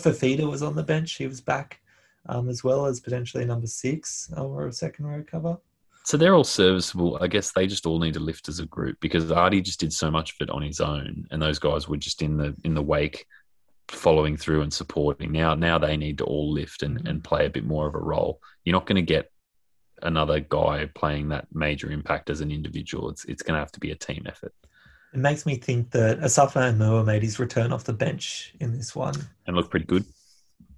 Was 0.47 0.63
on 0.63 0.75
the 0.75 0.83
bench. 0.83 1.15
He 1.15 1.27
was 1.27 1.41
back 1.41 1.81
um, 2.29 2.49
as 2.49 2.63
well 2.63 2.87
as 2.87 3.01
potentially 3.01 3.45
number 3.45 3.67
six 3.67 4.31
or 4.37 4.67
a 4.67 4.73
second 4.73 5.07
row 5.07 5.25
cover. 5.27 5.59
So 6.05 6.17
they're 6.17 6.35
all 6.35 6.45
serviceable. 6.45 7.19
I 7.21 7.27
guess 7.27 7.53
they 7.53 7.67
just 7.67 7.85
all 7.85 7.99
need 7.99 8.15
to 8.15 8.21
lift 8.21 8.49
as 8.49 8.61
a 8.61 8.67
group 8.67 8.99
because 9.01 9.27
Ardie 9.27 9.63
just 9.63 9.81
did 9.81 9.93
so 9.93 10.11
much 10.11 10.33
of 10.33 10.37
it 10.41 10.51
on 10.51 10.63
his 10.63 10.81
own, 10.81 11.27
and 11.31 11.43
those 11.43 11.59
guys 11.59 11.87
were 11.87 11.99
just 11.99 12.23
in 12.23 12.39
the 12.39 12.57
in 12.65 12.73
the 12.73 12.83
wake, 12.83 13.27
following 13.89 14.37
through 14.37 14.63
and 14.63 14.73
supporting. 14.73 15.33
Now, 15.33 15.55
now 15.55 15.77
they 15.77 15.99
need 15.99 16.19
to 16.19 16.25
all 16.25 16.51
lift 16.51 16.83
and, 16.83 16.99
mm-hmm. 16.99 17.07
and 17.09 17.25
play 17.25 17.45
a 17.45 17.51
bit 17.51 17.67
more 17.67 17.87
of 17.87 17.95
a 17.95 17.99
role. 17.99 18.41
You're 18.65 18.73
not 18.73 18.87
going 18.87 18.97
to 18.97 19.03
get 19.03 19.31
another 20.03 20.41
guy 20.41 20.89
playing 20.95 21.29
that 21.29 21.47
major 21.53 21.91
impact 21.91 22.31
as 22.31 22.41
an 22.41 22.51
individual. 22.51 23.11
It's 23.11 23.25
it's 23.25 23.43
going 23.43 23.55
to 23.55 23.61
have 23.61 23.73
to 23.73 23.81
be 23.81 23.91
a 23.91 23.97
team 23.97 24.25
effort. 24.27 24.55
It 25.13 25.21
makes 25.21 25.47
me 25.47 25.57
think 25.57 25.91
that 25.93 26.21
Asafo 26.21 26.69
and 26.69 26.81
Aumua 26.81 27.05
made 27.05 27.23
his 27.23 27.39
return 27.39 27.73
off 27.73 27.85
the 27.85 27.95
bench 27.95 28.55
in 28.61 28.77
this 28.77 28.95
one 28.95 29.15
and 29.47 29.57
looked 29.57 29.71
pretty 29.71 29.87
good. 29.87 30.05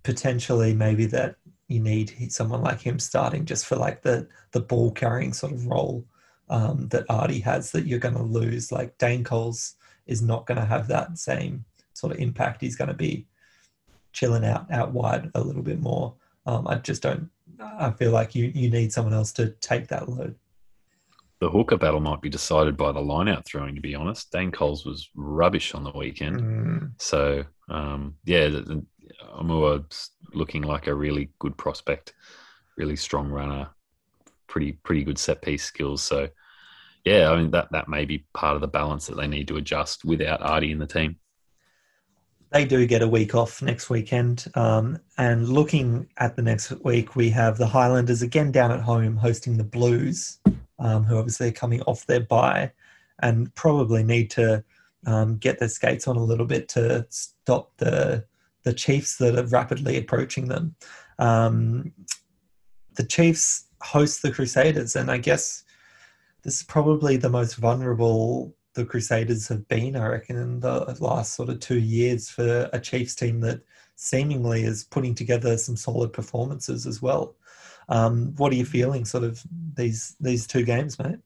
Potentially, 0.02 0.72
maybe 0.72 1.06
that 1.06 1.36
you 1.68 1.80
need 1.80 2.32
someone 2.32 2.62
like 2.62 2.80
him 2.80 2.98
starting 2.98 3.44
just 3.44 3.66
for 3.66 3.76
like 3.76 4.02
the 4.02 4.28
the 4.52 4.60
ball 4.60 4.90
carrying 4.90 5.32
sort 5.32 5.52
of 5.52 5.66
role 5.66 6.04
um, 6.48 6.88
that 6.88 7.06
Ardie 7.08 7.42
has 7.42 7.70
that 7.72 7.86
you're 7.86 7.98
going 7.98 8.16
to 8.16 8.22
lose. 8.22 8.72
Like 8.72 8.98
Dane 8.98 9.24
Coles 9.24 9.76
is 10.06 10.22
not 10.22 10.46
going 10.46 10.58
to 10.58 10.66
have 10.66 10.88
that 10.88 11.18
same 11.18 11.64
sort 11.94 12.12
of 12.12 12.18
impact. 12.18 12.60
He's 12.60 12.76
going 12.76 12.88
to 12.88 12.94
be 12.94 13.26
chilling 14.12 14.44
out 14.44 14.70
out 14.70 14.92
wide 14.92 15.30
a 15.34 15.40
little 15.40 15.62
bit 15.62 15.80
more. 15.80 16.14
Um, 16.46 16.66
I 16.66 16.76
just 16.76 17.02
don't 17.02 17.30
I 17.60 17.90
feel 17.90 18.10
like 18.10 18.34
you, 18.34 18.50
you 18.54 18.70
need 18.70 18.92
someone 18.92 19.14
else 19.14 19.32
to 19.32 19.50
take 19.60 19.88
that 19.88 20.08
load. 20.08 20.34
The 21.40 21.50
hooker 21.50 21.78
battle 21.78 22.00
might 22.00 22.20
be 22.20 22.28
decided 22.28 22.76
by 22.76 22.92
the 22.92 23.00
line 23.00 23.28
out 23.28 23.46
throwing, 23.46 23.74
to 23.74 23.80
be 23.80 23.94
honest. 23.94 24.30
Dane 24.30 24.52
Coles 24.52 24.84
was 24.84 25.08
rubbish 25.14 25.74
on 25.74 25.84
the 25.84 25.90
weekend. 25.90 26.40
Mm. 26.40 26.92
So, 26.98 27.44
um, 27.70 28.16
yeah, 28.24 28.50
Aumua's 29.38 30.10
looking 30.34 30.62
like 30.62 30.86
a 30.86 30.94
really 30.94 31.30
good 31.38 31.56
prospect, 31.56 32.12
really 32.76 32.96
strong 32.96 33.30
runner, 33.30 33.70
pretty 34.48 34.72
pretty 34.72 35.02
good 35.02 35.18
set 35.18 35.40
piece 35.40 35.64
skills. 35.64 36.02
So, 36.02 36.28
yeah, 37.04 37.30
I 37.30 37.36
mean, 37.36 37.50
that, 37.52 37.68
that 37.72 37.88
may 37.88 38.04
be 38.04 38.26
part 38.34 38.54
of 38.54 38.60
the 38.60 38.68
balance 38.68 39.06
that 39.06 39.16
they 39.16 39.26
need 39.26 39.48
to 39.48 39.56
adjust 39.56 40.04
without 40.04 40.42
Ardie 40.42 40.72
in 40.72 40.78
the 40.78 40.86
team 40.86 41.16
they 42.50 42.64
do 42.64 42.84
get 42.86 43.02
a 43.02 43.08
week 43.08 43.34
off 43.34 43.62
next 43.62 43.90
weekend. 43.90 44.46
Um, 44.54 44.98
and 45.18 45.48
looking 45.48 46.08
at 46.16 46.36
the 46.36 46.42
next 46.42 46.70
week, 46.84 47.14
we 47.14 47.30
have 47.30 47.58
the 47.58 47.66
Highlanders 47.66 48.22
again 48.22 48.50
down 48.50 48.72
at 48.72 48.80
home 48.80 49.16
hosting 49.16 49.56
the 49.56 49.64
Blues, 49.64 50.38
um, 50.78 51.04
who 51.04 51.16
obviously 51.16 51.48
are 51.48 51.52
coming 51.52 51.80
off 51.82 52.06
their 52.06 52.20
bye 52.20 52.72
and 53.20 53.54
probably 53.54 54.02
need 54.02 54.30
to 54.30 54.64
um, 55.06 55.36
get 55.36 55.58
their 55.58 55.68
skates 55.68 56.08
on 56.08 56.16
a 56.16 56.24
little 56.24 56.46
bit 56.46 56.68
to 56.70 57.06
stop 57.10 57.72
the 57.76 58.24
the 58.62 58.72
Chiefs 58.74 59.16
that 59.16 59.38
are 59.38 59.46
rapidly 59.46 59.96
approaching 59.96 60.48
them. 60.48 60.74
Um, 61.18 61.92
the 62.96 63.04
Chiefs 63.04 63.64
host 63.80 64.20
the 64.20 64.30
Crusaders, 64.30 64.96
and 64.96 65.10
I 65.10 65.16
guess 65.16 65.64
this 66.42 66.56
is 66.56 66.62
probably 66.64 67.16
the 67.16 67.30
most 67.30 67.54
vulnerable 67.54 68.54
the 68.74 68.84
Crusaders 68.84 69.48
have 69.48 69.66
been, 69.68 69.96
I 69.96 70.06
reckon, 70.06 70.36
in 70.36 70.60
the 70.60 70.96
last 71.00 71.34
sort 71.34 71.48
of 71.48 71.60
two 71.60 71.78
years 71.78 72.28
for 72.28 72.68
a 72.72 72.80
Chiefs 72.80 73.14
team 73.14 73.40
that 73.40 73.60
seemingly 73.96 74.62
is 74.62 74.84
putting 74.84 75.14
together 75.14 75.58
some 75.58 75.76
solid 75.76 76.12
performances 76.12 76.86
as 76.86 77.02
well. 77.02 77.36
Um, 77.88 78.34
what 78.36 78.52
are 78.52 78.56
you 78.56 78.64
feeling, 78.64 79.04
sort 79.04 79.24
of 79.24 79.42
these 79.74 80.14
these 80.20 80.46
two 80.46 80.64
games, 80.64 80.98
mate? 80.98 81.18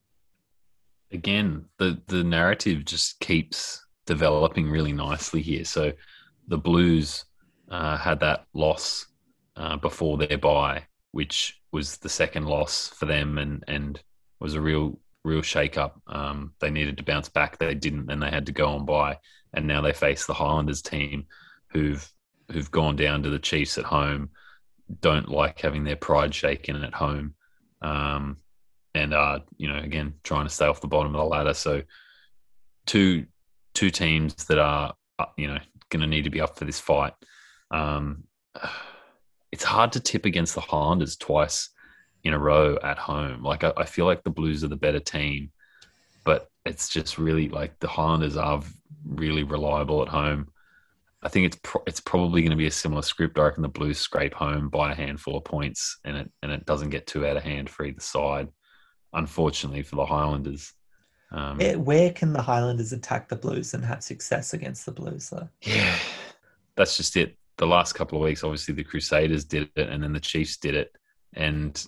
Again, 1.12 1.66
the 1.78 2.00
the 2.06 2.24
narrative 2.24 2.84
just 2.86 3.20
keeps 3.20 3.84
developing 4.06 4.70
really 4.70 4.92
nicely 4.92 5.42
here. 5.42 5.64
So, 5.64 5.92
the 6.48 6.58
Blues 6.58 7.26
uh, 7.70 7.98
had 7.98 8.20
that 8.20 8.46
loss 8.54 9.06
uh, 9.56 9.76
before 9.76 10.16
their 10.16 10.38
bye, 10.38 10.84
which 11.12 11.60
was 11.70 11.98
the 11.98 12.08
second 12.08 12.46
loss 12.46 12.88
for 12.88 13.04
them, 13.04 13.36
and 13.36 13.62
and 13.68 14.00
was 14.40 14.54
a 14.54 14.60
real 14.60 14.98
real 15.24 15.42
shake 15.42 15.76
up. 15.78 16.00
Um, 16.06 16.52
they 16.60 16.70
needed 16.70 16.98
to 16.98 17.02
bounce 17.02 17.28
back. 17.28 17.58
They 17.58 17.74
didn't, 17.74 18.10
and 18.10 18.22
they 18.22 18.30
had 18.30 18.46
to 18.46 18.52
go 18.52 18.68
on 18.68 18.84
by. 18.84 19.18
And 19.52 19.66
now 19.66 19.80
they 19.80 19.92
face 19.92 20.26
the 20.26 20.34
Highlanders 20.34 20.82
team, 20.82 21.26
who've 21.68 22.06
who've 22.52 22.70
gone 22.70 22.96
down 22.96 23.22
to 23.22 23.30
the 23.30 23.38
Chiefs 23.38 23.78
at 23.78 23.84
home. 23.84 24.30
Don't 25.00 25.28
like 25.28 25.60
having 25.60 25.84
their 25.84 25.96
pride 25.96 26.34
shaken 26.34 26.82
at 26.82 26.94
home, 26.94 27.34
um, 27.80 28.36
and 28.94 29.14
are 29.14 29.40
you 29.56 29.68
know 29.68 29.78
again 29.78 30.14
trying 30.22 30.44
to 30.44 30.52
stay 30.52 30.66
off 30.66 30.80
the 30.80 30.86
bottom 30.86 31.14
of 31.14 31.18
the 31.18 31.24
ladder. 31.24 31.54
So 31.54 31.82
two 32.86 33.26
two 33.72 33.90
teams 33.90 34.34
that 34.46 34.58
are 34.58 34.94
uh, 35.18 35.26
you 35.36 35.48
know 35.48 35.58
going 35.88 36.02
to 36.02 36.06
need 36.06 36.24
to 36.24 36.30
be 36.30 36.40
up 36.40 36.58
for 36.58 36.64
this 36.64 36.80
fight. 36.80 37.14
Um, 37.70 38.24
it's 39.52 39.64
hard 39.64 39.92
to 39.92 40.00
tip 40.00 40.26
against 40.26 40.54
the 40.54 40.60
Highlanders 40.60 41.16
twice 41.16 41.70
in 42.24 42.32
a 42.32 42.38
row 42.38 42.78
at 42.82 42.98
home. 42.98 43.42
Like 43.42 43.64
I, 43.64 43.72
I, 43.76 43.84
feel 43.84 44.06
like 44.06 44.24
the 44.24 44.30
Blues 44.30 44.64
are 44.64 44.68
the 44.68 44.76
better 44.76 44.98
team, 45.00 45.50
but 46.24 46.48
it's 46.64 46.88
just 46.88 47.18
really 47.18 47.48
like 47.48 47.78
the 47.78 47.88
Highlanders 47.88 48.36
are 48.36 48.62
really 49.06 49.44
reliable 49.44 50.02
at 50.02 50.08
home. 50.08 50.48
I 51.22 51.28
think 51.28 51.46
it's 51.46 51.58
pro- 51.62 51.82
it's 51.86 52.00
probably 52.00 52.42
going 52.42 52.50
to 52.50 52.56
be 52.56 52.66
a 52.66 52.70
similar 52.70 53.02
script. 53.02 53.38
I 53.38 53.44
reckon 53.44 53.62
the 53.62 53.68
Blues 53.68 53.98
scrape 53.98 54.34
home 54.34 54.68
by 54.68 54.92
a 54.92 54.94
handful 54.94 55.36
of 55.36 55.44
points, 55.44 55.98
and 56.04 56.16
it 56.16 56.30
and 56.42 56.50
it 56.50 56.66
doesn't 56.66 56.90
get 56.90 57.06
too 57.06 57.26
out 57.26 57.36
of 57.36 57.42
hand 57.42 57.70
for 57.70 57.84
either 57.84 58.00
side. 58.00 58.48
Unfortunately 59.12 59.82
for 59.82 59.96
the 59.96 60.06
Highlanders. 60.06 60.72
Um, 61.30 61.58
where, 61.58 61.78
where 61.78 62.12
can 62.12 62.32
the 62.32 62.42
Highlanders 62.42 62.92
attack 62.92 63.28
the 63.28 63.36
Blues 63.36 63.74
and 63.74 63.84
have 63.84 64.02
success 64.02 64.54
against 64.54 64.86
the 64.86 64.92
Blues? 64.92 65.30
Though? 65.30 65.48
Yeah, 65.62 65.96
that's 66.76 66.96
just 66.96 67.16
it. 67.16 67.36
The 67.56 67.66
last 67.66 67.92
couple 67.92 68.18
of 68.18 68.24
weeks, 68.24 68.42
obviously, 68.42 68.74
the 68.74 68.84
Crusaders 68.84 69.44
did 69.44 69.70
it, 69.76 69.88
and 69.88 70.02
then 70.02 70.12
the 70.12 70.20
Chiefs 70.20 70.56
did 70.56 70.74
it, 70.74 70.94
and 71.34 71.84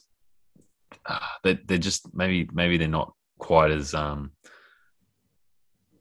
they 1.43 1.55
they're 1.67 1.79
just 1.79 2.15
maybe 2.15 2.49
maybe 2.53 2.77
they're 2.77 2.89
not 2.89 3.13
quite 3.39 3.71
as 3.71 3.95
um 3.95 4.33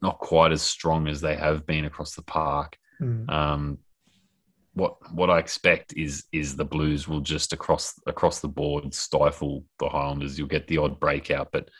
not 0.02 0.18
quite 0.18 0.52
as 0.52 0.62
strong 0.62 1.08
as 1.08 1.20
they 1.20 1.34
have 1.34 1.66
been 1.66 1.84
across 1.84 2.14
the 2.14 2.22
park. 2.22 2.76
Mm. 3.00 3.30
Um, 3.30 3.78
what 4.74 4.96
what 5.12 5.30
I 5.30 5.38
expect 5.38 5.94
is 5.96 6.24
is 6.32 6.54
the 6.54 6.64
Blues 6.64 7.08
will 7.08 7.20
just 7.20 7.52
across 7.52 7.94
across 8.06 8.40
the 8.40 8.48
board 8.48 8.92
stifle 8.94 9.64
the 9.78 9.88
Highlanders. 9.88 10.38
You'll 10.38 10.48
get 10.48 10.66
the 10.66 10.78
odd 10.78 11.00
breakout, 11.00 11.48
but 11.50 11.70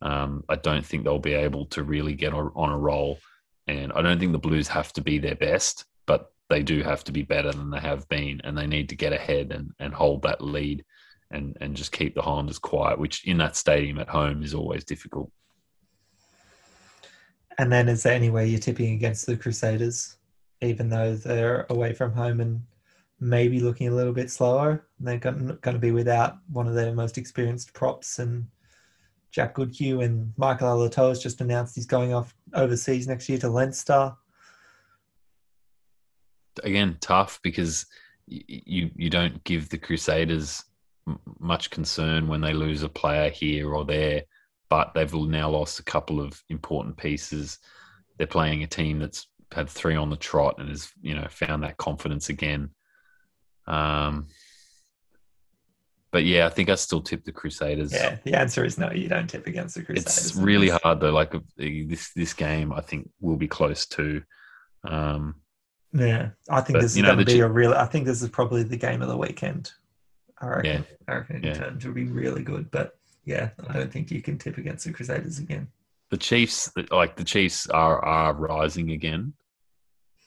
um, 0.00 0.44
I 0.48 0.54
don't 0.54 0.86
think 0.86 1.04
they'll 1.04 1.18
be 1.18 1.34
able 1.34 1.66
to 1.66 1.82
really 1.82 2.14
get 2.14 2.32
on 2.32 2.70
a 2.70 2.78
roll. 2.78 3.18
And 3.66 3.92
I 3.92 4.02
don't 4.02 4.18
think 4.18 4.32
the 4.32 4.38
Blues 4.38 4.68
have 4.68 4.92
to 4.94 5.02
be 5.02 5.18
their 5.18 5.34
best. 5.34 5.84
but 6.06 6.32
they 6.48 6.62
do 6.62 6.82
have 6.82 7.04
to 7.04 7.12
be 7.12 7.22
better 7.22 7.52
than 7.52 7.70
they 7.70 7.80
have 7.80 8.08
been, 8.08 8.40
and 8.44 8.56
they 8.56 8.66
need 8.66 8.88
to 8.88 8.96
get 8.96 9.12
ahead 9.12 9.52
and, 9.52 9.70
and 9.78 9.92
hold 9.92 10.22
that 10.22 10.40
lead 10.40 10.84
and, 11.30 11.56
and 11.60 11.76
just 11.76 11.92
keep 11.92 12.14
the 12.14 12.22
Highlanders 12.22 12.58
quiet, 12.58 12.98
which 12.98 13.24
in 13.26 13.38
that 13.38 13.56
stadium 13.56 13.98
at 13.98 14.08
home 14.08 14.42
is 14.42 14.54
always 14.54 14.84
difficult. 14.84 15.30
And 17.58 17.72
then 17.72 17.88
is 17.88 18.02
there 18.02 18.14
any 18.14 18.30
way 18.30 18.46
you're 18.46 18.60
tipping 18.60 18.94
against 18.94 19.26
the 19.26 19.36
Crusaders, 19.36 20.16
even 20.62 20.88
though 20.88 21.16
they're 21.16 21.66
away 21.70 21.92
from 21.92 22.12
home 22.12 22.40
and 22.40 22.62
maybe 23.20 23.60
looking 23.60 23.88
a 23.88 23.94
little 23.94 24.12
bit 24.12 24.30
slower? 24.30 24.86
They're 25.00 25.18
going 25.18 25.58
to 25.60 25.78
be 25.78 25.90
without 25.90 26.38
one 26.52 26.68
of 26.68 26.74
their 26.74 26.94
most 26.94 27.18
experienced 27.18 27.74
props 27.74 28.20
and 28.20 28.46
Jack 29.30 29.54
Goodhue 29.54 30.00
and 30.00 30.32
Michael 30.36 30.68
Alaalatoa 30.68 31.10
has 31.10 31.22
just 31.22 31.40
announced 31.40 31.74
he's 31.74 31.86
going 31.86 32.14
off 32.14 32.34
overseas 32.54 33.06
next 33.06 33.28
year 33.28 33.38
to 33.38 33.50
Leinster. 33.50 34.14
Again, 36.64 36.96
tough 37.00 37.38
because 37.42 37.86
you 38.26 38.90
you 38.96 39.10
don't 39.10 39.42
give 39.44 39.68
the 39.68 39.78
Crusaders 39.78 40.64
much 41.38 41.70
concern 41.70 42.28
when 42.28 42.40
they 42.40 42.52
lose 42.52 42.82
a 42.82 42.88
player 42.88 43.30
here 43.30 43.72
or 43.72 43.84
there, 43.84 44.22
but 44.68 44.92
they've 44.94 45.12
now 45.12 45.50
lost 45.50 45.80
a 45.80 45.84
couple 45.84 46.20
of 46.20 46.42
important 46.48 46.96
pieces. 46.96 47.58
They're 48.16 48.26
playing 48.26 48.62
a 48.62 48.66
team 48.66 48.98
that's 48.98 49.28
had 49.52 49.68
three 49.68 49.96
on 49.96 50.10
the 50.10 50.16
trot 50.16 50.56
and 50.58 50.68
has 50.68 50.90
you 51.00 51.14
know 51.14 51.26
found 51.30 51.62
that 51.62 51.76
confidence 51.76 52.28
again. 52.28 52.70
Um, 53.66 54.28
but 56.10 56.24
yeah, 56.24 56.46
I 56.46 56.48
think 56.48 56.70
I 56.70 56.74
still 56.74 57.02
tip 57.02 57.24
the 57.24 57.32
Crusaders. 57.32 57.92
Yeah, 57.92 58.16
the 58.24 58.34
answer 58.34 58.64
is 58.64 58.78
no. 58.78 58.90
You 58.90 59.08
don't 59.08 59.28
tip 59.28 59.46
against 59.46 59.74
the 59.74 59.82
Crusaders. 59.82 60.18
It's 60.18 60.36
really 60.36 60.68
hard 60.68 61.00
though. 61.00 61.12
Like 61.12 61.34
this 61.56 62.12
this 62.14 62.32
game, 62.32 62.72
I 62.72 62.80
think 62.80 63.10
will 63.20 63.36
be 63.36 63.48
close 63.48 63.86
to. 63.86 64.22
Um, 64.84 65.36
yeah, 65.92 66.30
I 66.50 66.60
think 66.60 66.76
but, 66.76 66.82
this 66.82 66.96
is 66.96 67.02
going 67.02 67.18
to 67.18 67.24
be 67.24 67.40
a 67.40 67.48
real. 67.48 67.74
I 67.74 67.86
think 67.86 68.06
this 68.06 68.22
is 68.22 68.28
probably 68.28 68.62
the 68.62 68.76
game 68.76 69.02
of 69.02 69.08
the 69.08 69.16
weekend. 69.16 69.72
I 70.40 70.46
reckon. 70.48 70.86
Yeah. 70.88 70.96
I 71.08 71.16
reckon 71.18 71.42
yeah. 71.42 71.54
terms 71.54 71.84
will 71.84 71.94
be 71.94 72.04
really 72.04 72.42
good, 72.42 72.70
but 72.70 72.96
yeah, 73.24 73.50
I 73.68 73.74
don't 73.74 73.92
think 73.92 74.10
you 74.10 74.22
can 74.22 74.38
tip 74.38 74.58
against 74.58 74.84
the 74.84 74.92
Crusaders 74.92 75.38
again. 75.38 75.68
The 76.10 76.16
Chiefs, 76.16 76.72
like 76.90 77.16
the 77.16 77.24
Chiefs, 77.24 77.68
are 77.68 78.02
are 78.04 78.32
rising 78.32 78.92
again, 78.92 79.34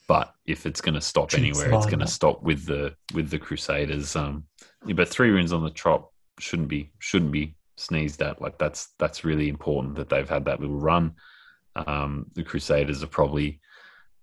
but 0.06 0.34
if 0.46 0.66
it's 0.66 0.80
going 0.80 0.94
to 0.94 1.00
stop 1.00 1.30
Chiefs 1.30 1.40
anywhere, 1.40 1.74
it's 1.74 1.86
going 1.86 1.98
to 1.98 2.06
stop 2.06 2.42
with 2.42 2.66
the 2.66 2.94
with 3.14 3.30
the 3.30 3.38
Crusaders. 3.38 4.14
Um, 4.14 4.44
yeah, 4.86 4.94
but 4.94 5.08
three 5.08 5.32
wins 5.32 5.52
on 5.52 5.64
the 5.64 5.70
trot 5.70 6.08
shouldn't 6.38 6.68
be 6.68 6.92
shouldn't 6.98 7.32
be 7.32 7.56
sneezed 7.76 8.22
at. 8.22 8.40
Like 8.40 8.58
that's 8.58 8.90
that's 8.98 9.24
really 9.24 9.48
important 9.48 9.96
that 9.96 10.08
they've 10.08 10.28
had 10.28 10.44
that 10.44 10.60
little 10.60 10.78
run. 10.78 11.14
Um, 11.74 12.26
the 12.34 12.44
Crusaders 12.44 13.02
are 13.02 13.08
probably 13.08 13.60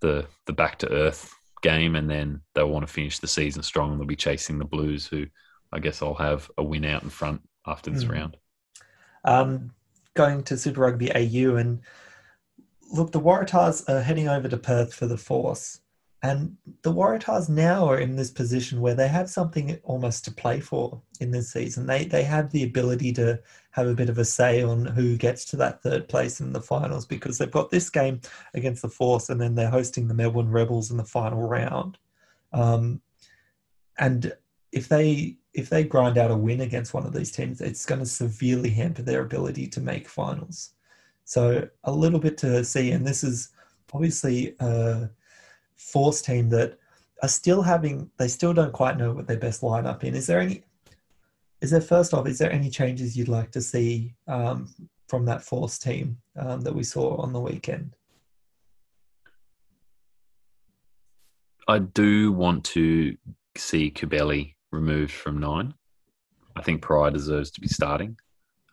the 0.00 0.26
the 0.46 0.52
back 0.52 0.78
to 0.78 0.90
earth 0.90 1.32
game, 1.62 1.96
and 1.96 2.08
then 2.08 2.40
they'll 2.54 2.70
want 2.70 2.86
to 2.86 2.92
finish 2.92 3.18
the 3.18 3.28
season 3.28 3.62
strong. 3.62 3.90
and 3.90 4.00
They'll 4.00 4.06
be 4.06 4.16
chasing 4.16 4.58
the 4.58 4.64
Blues, 4.64 5.06
who 5.06 5.26
I 5.72 5.78
guess 5.78 6.02
I'll 6.02 6.14
have 6.14 6.50
a 6.58 6.62
win 6.62 6.84
out 6.84 7.02
in 7.02 7.10
front 7.10 7.42
after 7.66 7.90
this 7.90 8.04
mm. 8.04 8.12
round. 8.12 8.36
Um, 9.24 9.72
going 10.14 10.42
to 10.44 10.56
Super 10.56 10.80
Rugby 10.80 11.10
AU 11.12 11.56
and 11.56 11.80
look, 12.92 13.12
the 13.12 13.20
Waratahs 13.20 13.88
are 13.88 14.02
heading 14.02 14.28
over 14.28 14.48
to 14.48 14.56
Perth 14.56 14.92
for 14.94 15.06
the 15.06 15.18
Force. 15.18 15.80
And 16.22 16.58
the 16.82 16.92
Waratahs 16.92 17.48
now 17.48 17.88
are 17.88 17.98
in 17.98 18.16
this 18.16 18.30
position 18.30 18.82
where 18.82 18.94
they 18.94 19.08
have 19.08 19.30
something 19.30 19.78
almost 19.84 20.22
to 20.26 20.30
play 20.30 20.60
for 20.60 21.00
in 21.18 21.30
this 21.30 21.50
season. 21.50 21.86
They 21.86 22.04
they 22.04 22.24
have 22.24 22.50
the 22.50 22.62
ability 22.62 23.14
to 23.14 23.40
have 23.70 23.86
a 23.86 23.94
bit 23.94 24.10
of 24.10 24.18
a 24.18 24.24
say 24.26 24.62
on 24.62 24.84
who 24.84 25.16
gets 25.16 25.46
to 25.46 25.56
that 25.56 25.82
third 25.82 26.08
place 26.08 26.40
in 26.40 26.52
the 26.52 26.60
finals 26.60 27.06
because 27.06 27.38
they've 27.38 27.50
got 27.50 27.70
this 27.70 27.88
game 27.88 28.20
against 28.52 28.82
the 28.82 28.88
Force 28.90 29.30
and 29.30 29.40
then 29.40 29.54
they're 29.54 29.70
hosting 29.70 30.08
the 30.08 30.14
Melbourne 30.14 30.50
Rebels 30.50 30.90
in 30.90 30.98
the 30.98 31.04
final 31.04 31.40
round. 31.40 31.96
Um, 32.52 33.00
and 33.98 34.34
if 34.72 34.88
they 34.88 35.36
if 35.52 35.68
they 35.68 35.82
grind 35.84 36.16
out 36.16 36.30
a 36.30 36.36
win 36.36 36.60
against 36.60 36.94
one 36.94 37.04
of 37.04 37.12
these 37.12 37.32
teams, 37.32 37.60
it's 37.60 37.84
going 37.84 37.98
to 38.00 38.06
severely 38.06 38.70
hamper 38.70 39.02
their 39.02 39.22
ability 39.22 39.66
to 39.66 39.80
make 39.80 40.08
finals. 40.08 40.70
So 41.24 41.68
a 41.84 41.92
little 41.92 42.20
bit 42.20 42.38
to 42.38 42.64
see, 42.64 42.92
and 42.92 43.06
this 43.06 43.24
is 43.24 43.50
obviously. 43.92 44.54
a 44.60 45.10
Force 45.80 46.20
team 46.20 46.50
that 46.50 46.78
are 47.22 47.28
still 47.28 47.62
having 47.62 48.10
they 48.18 48.28
still 48.28 48.52
don't 48.52 48.72
quite 48.72 48.98
know 48.98 49.12
what 49.12 49.26
their 49.26 49.38
best 49.38 49.62
lineup 49.62 50.04
in. 50.04 50.14
Is 50.14 50.26
there 50.26 50.38
any? 50.38 50.62
Is 51.62 51.70
there 51.70 51.80
first 51.80 52.12
off? 52.12 52.26
Is 52.28 52.36
there 52.36 52.52
any 52.52 52.68
changes 52.68 53.16
you'd 53.16 53.28
like 53.28 53.50
to 53.52 53.62
see 53.62 54.14
um, 54.28 54.68
from 55.08 55.24
that 55.24 55.42
Force 55.42 55.78
team 55.78 56.18
um, 56.36 56.60
that 56.60 56.74
we 56.74 56.82
saw 56.82 57.16
on 57.16 57.32
the 57.32 57.40
weekend? 57.40 57.96
I 61.66 61.78
do 61.78 62.30
want 62.30 62.64
to 62.66 63.16
see 63.56 63.90
Cubelli 63.90 64.54
removed 64.70 65.12
from 65.12 65.38
nine. 65.38 65.74
I 66.56 66.62
think 66.62 66.82
Prior 66.82 67.10
deserves 67.10 67.50
to 67.52 67.60
be 67.60 67.68
starting. 67.68 68.18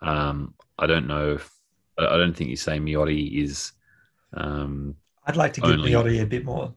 Um, 0.01 0.53
I 0.77 0.87
don't 0.87 1.07
know 1.07 1.33
if 1.33 1.51
I 1.97 2.17
don't 2.17 2.35
think 2.35 2.49
you 2.49 2.55
say 2.55 2.79
Miotti 2.79 3.41
is 3.41 3.71
um, 4.33 4.95
I'd 5.25 5.35
like 5.35 5.53
to 5.53 5.61
give 5.61 5.71
only... 5.71 5.91
Miotti 5.91 6.21
a 6.21 6.25
bit 6.25 6.45
more. 6.45 6.73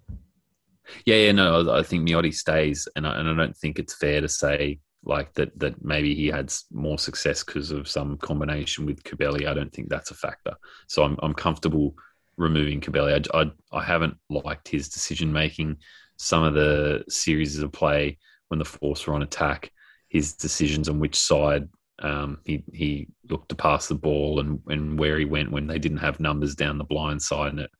Yeah, 1.05 1.17
yeah, 1.17 1.33
no, 1.33 1.73
I 1.73 1.83
think 1.83 2.09
Miotti 2.09 2.35
stays, 2.35 2.89
and 2.97 3.07
I, 3.07 3.19
and 3.19 3.29
I 3.29 3.35
don't 3.35 3.57
think 3.57 3.79
it's 3.79 3.95
fair 3.95 4.21
to 4.21 4.29
say 4.29 4.81
like 5.03 5.33
that 5.35 5.59
that 5.59 5.83
maybe 5.83 6.15
he 6.15 6.27
had 6.27 6.53
more 6.73 6.99
success 6.99 7.43
because 7.43 7.71
of 7.71 7.89
some 7.89 8.19
combination 8.19 8.87
with 8.87 9.03
Cubelli. 9.05 9.47
I 9.47 9.55
don't 9.55 9.73
think 9.73 9.89
that's 9.89 10.11
a 10.11 10.15
factor. 10.15 10.55
So 10.89 11.05
I'm 11.05 11.17
I'm 11.23 11.35
comfortable 11.35 11.95
removing 12.37 12.81
Cubelli. 12.81 13.27
I, 13.35 13.41
I, 13.41 13.51
I 13.73 13.85
haven't 13.85 14.17
liked 14.29 14.69
his 14.69 14.89
decision 14.89 15.33
making. 15.33 15.77
Some 16.17 16.43
of 16.43 16.55
the 16.55 17.05
series 17.09 17.59
of 17.59 17.73
play 17.73 18.19
when 18.51 18.59
the 18.59 18.65
Force 18.65 19.07
were 19.07 19.15
on 19.15 19.23
attack, 19.23 19.73
his 20.09 20.35
decisions 20.35 20.89
on 20.89 20.99
which 20.99 21.17
side 21.19 21.69
um, 22.01 22.39
he 22.45 22.65
he 22.73 23.09
looked 23.29 23.51
to 23.51 23.55
pass 23.55 23.87
the 23.87 23.95
ball 23.95 24.41
and, 24.41 24.61
and 24.69 24.99
where 24.99 25.19
he 25.19 25.25
went 25.25 25.53
when 25.53 25.67
they 25.67 25.79
didn't 25.79 25.99
have 25.99 26.19
numbers 26.19 26.55
down 26.55 26.79
the 26.79 26.85
blind 26.85 27.23
side, 27.23 27.53
and 27.53 27.61
it 27.61 27.71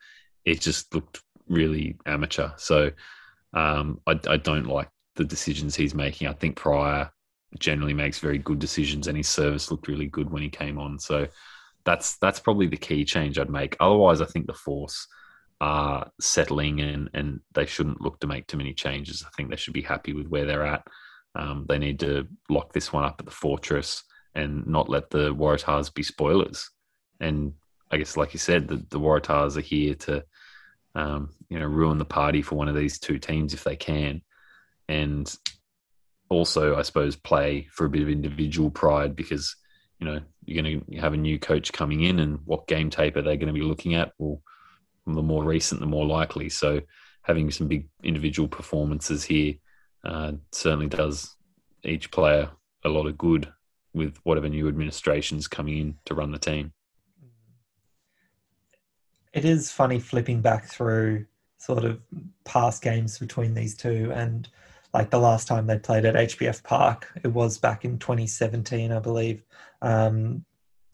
it 0.45 0.61
just 0.61 0.95
looked 0.95 1.23
really 1.49 1.97
amateur. 2.07 2.51
So 2.57 2.91
um, 3.53 4.01
I, 4.07 4.19
I, 4.29 4.37
don't 4.37 4.67
like 4.67 4.89
the 5.17 5.25
decisions 5.25 5.75
he's 5.75 5.95
making. 5.95 6.29
I 6.29 6.33
think 6.33 6.55
Prior 6.55 7.11
generally 7.59 7.95
makes 7.95 8.21
very 8.21 8.39
good 8.39 8.59
decisions, 8.59 9.09
and 9.09 9.17
his 9.17 9.29
service 9.29 9.71
looked 9.71 9.89
really 9.89 10.07
good 10.07 10.31
when 10.31 10.43
he 10.43 10.49
came 10.49 10.79
on. 10.79 10.99
So 10.99 11.27
that's 11.85 12.17
that's 12.19 12.41
probably 12.41 12.69
the 12.69 12.77
key 12.77 13.05
change 13.05 13.39
I'd 13.39 13.51
make. 13.51 13.77
Otherwise, 13.81 14.21
I 14.21 14.27
think 14.27 14.47
the 14.47 14.55
force 14.55 15.07
are 15.61 16.11
settling 16.21 16.81
and 16.81 17.11
and 17.13 17.41
they 17.53 17.67
shouldn't 17.67 18.01
look 18.01 18.19
to 18.21 18.27
make 18.27 18.47
too 18.47 18.57
many 18.57 18.73
changes. 18.73 19.25
I 19.27 19.31
think 19.37 19.51
they 19.51 19.57
should 19.57 19.75
be 19.75 19.83
happy 19.83 20.13
with 20.13 20.27
where 20.29 20.47
they're 20.47 20.67
at. 20.67 20.87
Um, 21.35 21.67
they 21.69 21.79
need 21.79 22.01
to 22.01 22.27
lock 22.49 22.73
this 22.73 22.93
one 22.93 23.05
up 23.05 23.17
at 23.19 23.27
the 23.27 23.33
fortress 23.33 24.03
and 24.35 24.67
not 24.67 24.89
let 24.89 25.11
the 25.11 25.35
Waratahs 25.35 25.93
be 25.93 26.03
spoilers. 26.03 26.71
And 27.21 27.53
I 27.91 27.99
guess, 27.99 28.17
like 28.17 28.33
you 28.33 28.39
said, 28.39 28.69
the, 28.69 28.77
the 28.89 29.01
Waratahs 29.01 29.57
are 29.57 29.63
here 29.63 29.95
to, 29.95 30.25
um, 30.95 31.31
you 31.49 31.59
know, 31.59 31.67
ruin 31.67 31.99
the 31.99 32.05
party 32.05 32.43
for 32.43 32.57
one 32.57 32.69
of 32.69 32.75
these 32.75 32.99
two 32.99 33.19
teams 33.19 33.53
if 33.53 33.65
they 33.65 33.77
can, 33.77 34.23
and 34.89 35.33
also, 36.29 36.77
I 36.77 36.83
suppose, 36.83 37.17
play 37.17 37.69
for 37.73 37.85
a 37.85 37.91
bit 37.91 38.03
of 38.03 38.09
individual 38.09 38.71
pride 38.71 39.17
because 39.17 39.57
you 39.99 40.07
know 40.07 40.21
you're 40.45 40.63
going 40.63 40.85
to 40.89 40.97
have 40.99 41.13
a 41.13 41.19
new 41.19 41.39
coach 41.39 41.73
coming 41.73 42.03
in, 42.03 42.21
and 42.21 42.39
what 42.45 42.67
game 42.67 42.91
tape 42.91 43.17
are 43.17 43.23
they 43.23 43.37
going 43.37 43.53
to 43.53 43.61
be 43.61 43.63
looking 43.63 43.95
at? 43.95 44.13
Well, 44.19 44.41
the 45.07 45.23
more 45.23 45.45
recent, 45.45 45.81
the 45.81 45.87
more 45.87 46.07
likely. 46.07 46.49
So, 46.49 46.81
having 47.23 47.51
some 47.51 47.69
big 47.69 47.89
individual 48.03 48.49
performances 48.49 49.25
here 49.25 49.55
uh, 50.05 50.33
certainly 50.53 50.87
does 50.87 51.37
each 51.85 52.11
player 52.11 52.51
a 52.85 52.89
lot 52.89 53.07
of 53.07 53.19
good 53.19 53.53
with 53.93 54.17
whatever 54.23 54.49
new 54.49 54.69
administration's 54.69 55.49
coming 55.49 55.79
in 55.79 55.95
to 56.07 56.15
run 56.15 56.31
the 56.31 56.39
team 56.39 56.73
it 59.33 59.45
is 59.45 59.71
funny 59.71 59.99
flipping 59.99 60.41
back 60.41 60.67
through 60.67 61.27
sort 61.59 61.85
of 61.85 62.01
past 62.45 62.83
games 62.83 63.19
between 63.19 63.55
these 63.55 63.77
two 63.77 64.11
and 64.15 64.49
like 64.93 65.11
the 65.11 65.19
last 65.19 65.47
time 65.47 65.67
they 65.67 65.79
played 65.79 66.05
at 66.05 66.17
HBF 66.17 66.65
Park, 66.65 67.13
it 67.23 67.29
was 67.29 67.59
back 67.59 67.85
in 67.85 67.97
2017, 67.97 68.91
I 68.91 68.99
believe. 68.99 69.45
Um, 69.83 70.45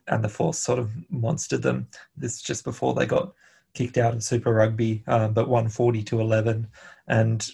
and 0.09 0.23
the 0.23 0.29
Force 0.29 0.59
sort 0.59 0.79
of 0.79 0.91
monstered 1.11 1.63
them. 1.63 1.89
This 2.15 2.43
just 2.43 2.63
before 2.63 2.93
they 2.93 3.07
got 3.07 3.33
kicked 3.77 3.99
out 3.99 4.15
of 4.15 4.23
Super 4.23 4.53
Rugby, 4.53 5.05
um, 5.07 5.33
but 5.33 5.49
140 5.49 6.03
to 6.05 6.21
11. 6.21 6.67
And 7.07 7.49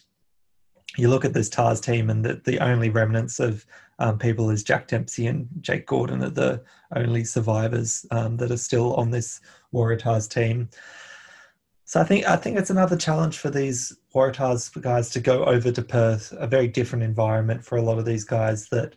you 0.96 1.08
look 1.08 1.24
at 1.24 1.34
this 1.34 1.50
Tahs 1.50 1.80
team, 1.80 2.08
and 2.08 2.24
the, 2.24 2.40
the 2.44 2.58
only 2.60 2.88
remnants 2.88 3.40
of 3.40 3.66
um, 3.98 4.18
people 4.18 4.50
is 4.50 4.62
Jack 4.62 4.88
Dempsey 4.88 5.26
and 5.26 5.48
Jake 5.60 5.86
Gordon 5.86 6.22
are 6.22 6.30
the 6.30 6.62
only 6.94 7.24
survivors 7.24 8.06
um, 8.10 8.36
that 8.38 8.50
are 8.50 8.56
still 8.56 8.94
on 8.94 9.10
this 9.10 9.40
Waratahs 9.74 10.28
team. 10.28 10.68
So 11.84 12.00
I 12.00 12.04
think 12.04 12.26
I 12.26 12.36
think 12.36 12.58
it's 12.58 12.70
another 12.70 12.96
challenge 12.96 13.38
for 13.38 13.50
these 13.50 13.96
Waratahs 14.14 14.80
guys 14.80 15.10
to 15.10 15.20
go 15.20 15.44
over 15.44 15.70
to 15.70 15.82
Perth, 15.82 16.32
a 16.38 16.46
very 16.46 16.68
different 16.68 17.02
environment 17.02 17.64
for 17.64 17.76
a 17.76 17.82
lot 17.82 17.98
of 17.98 18.04
these 18.04 18.24
guys 18.24 18.68
that 18.70 18.96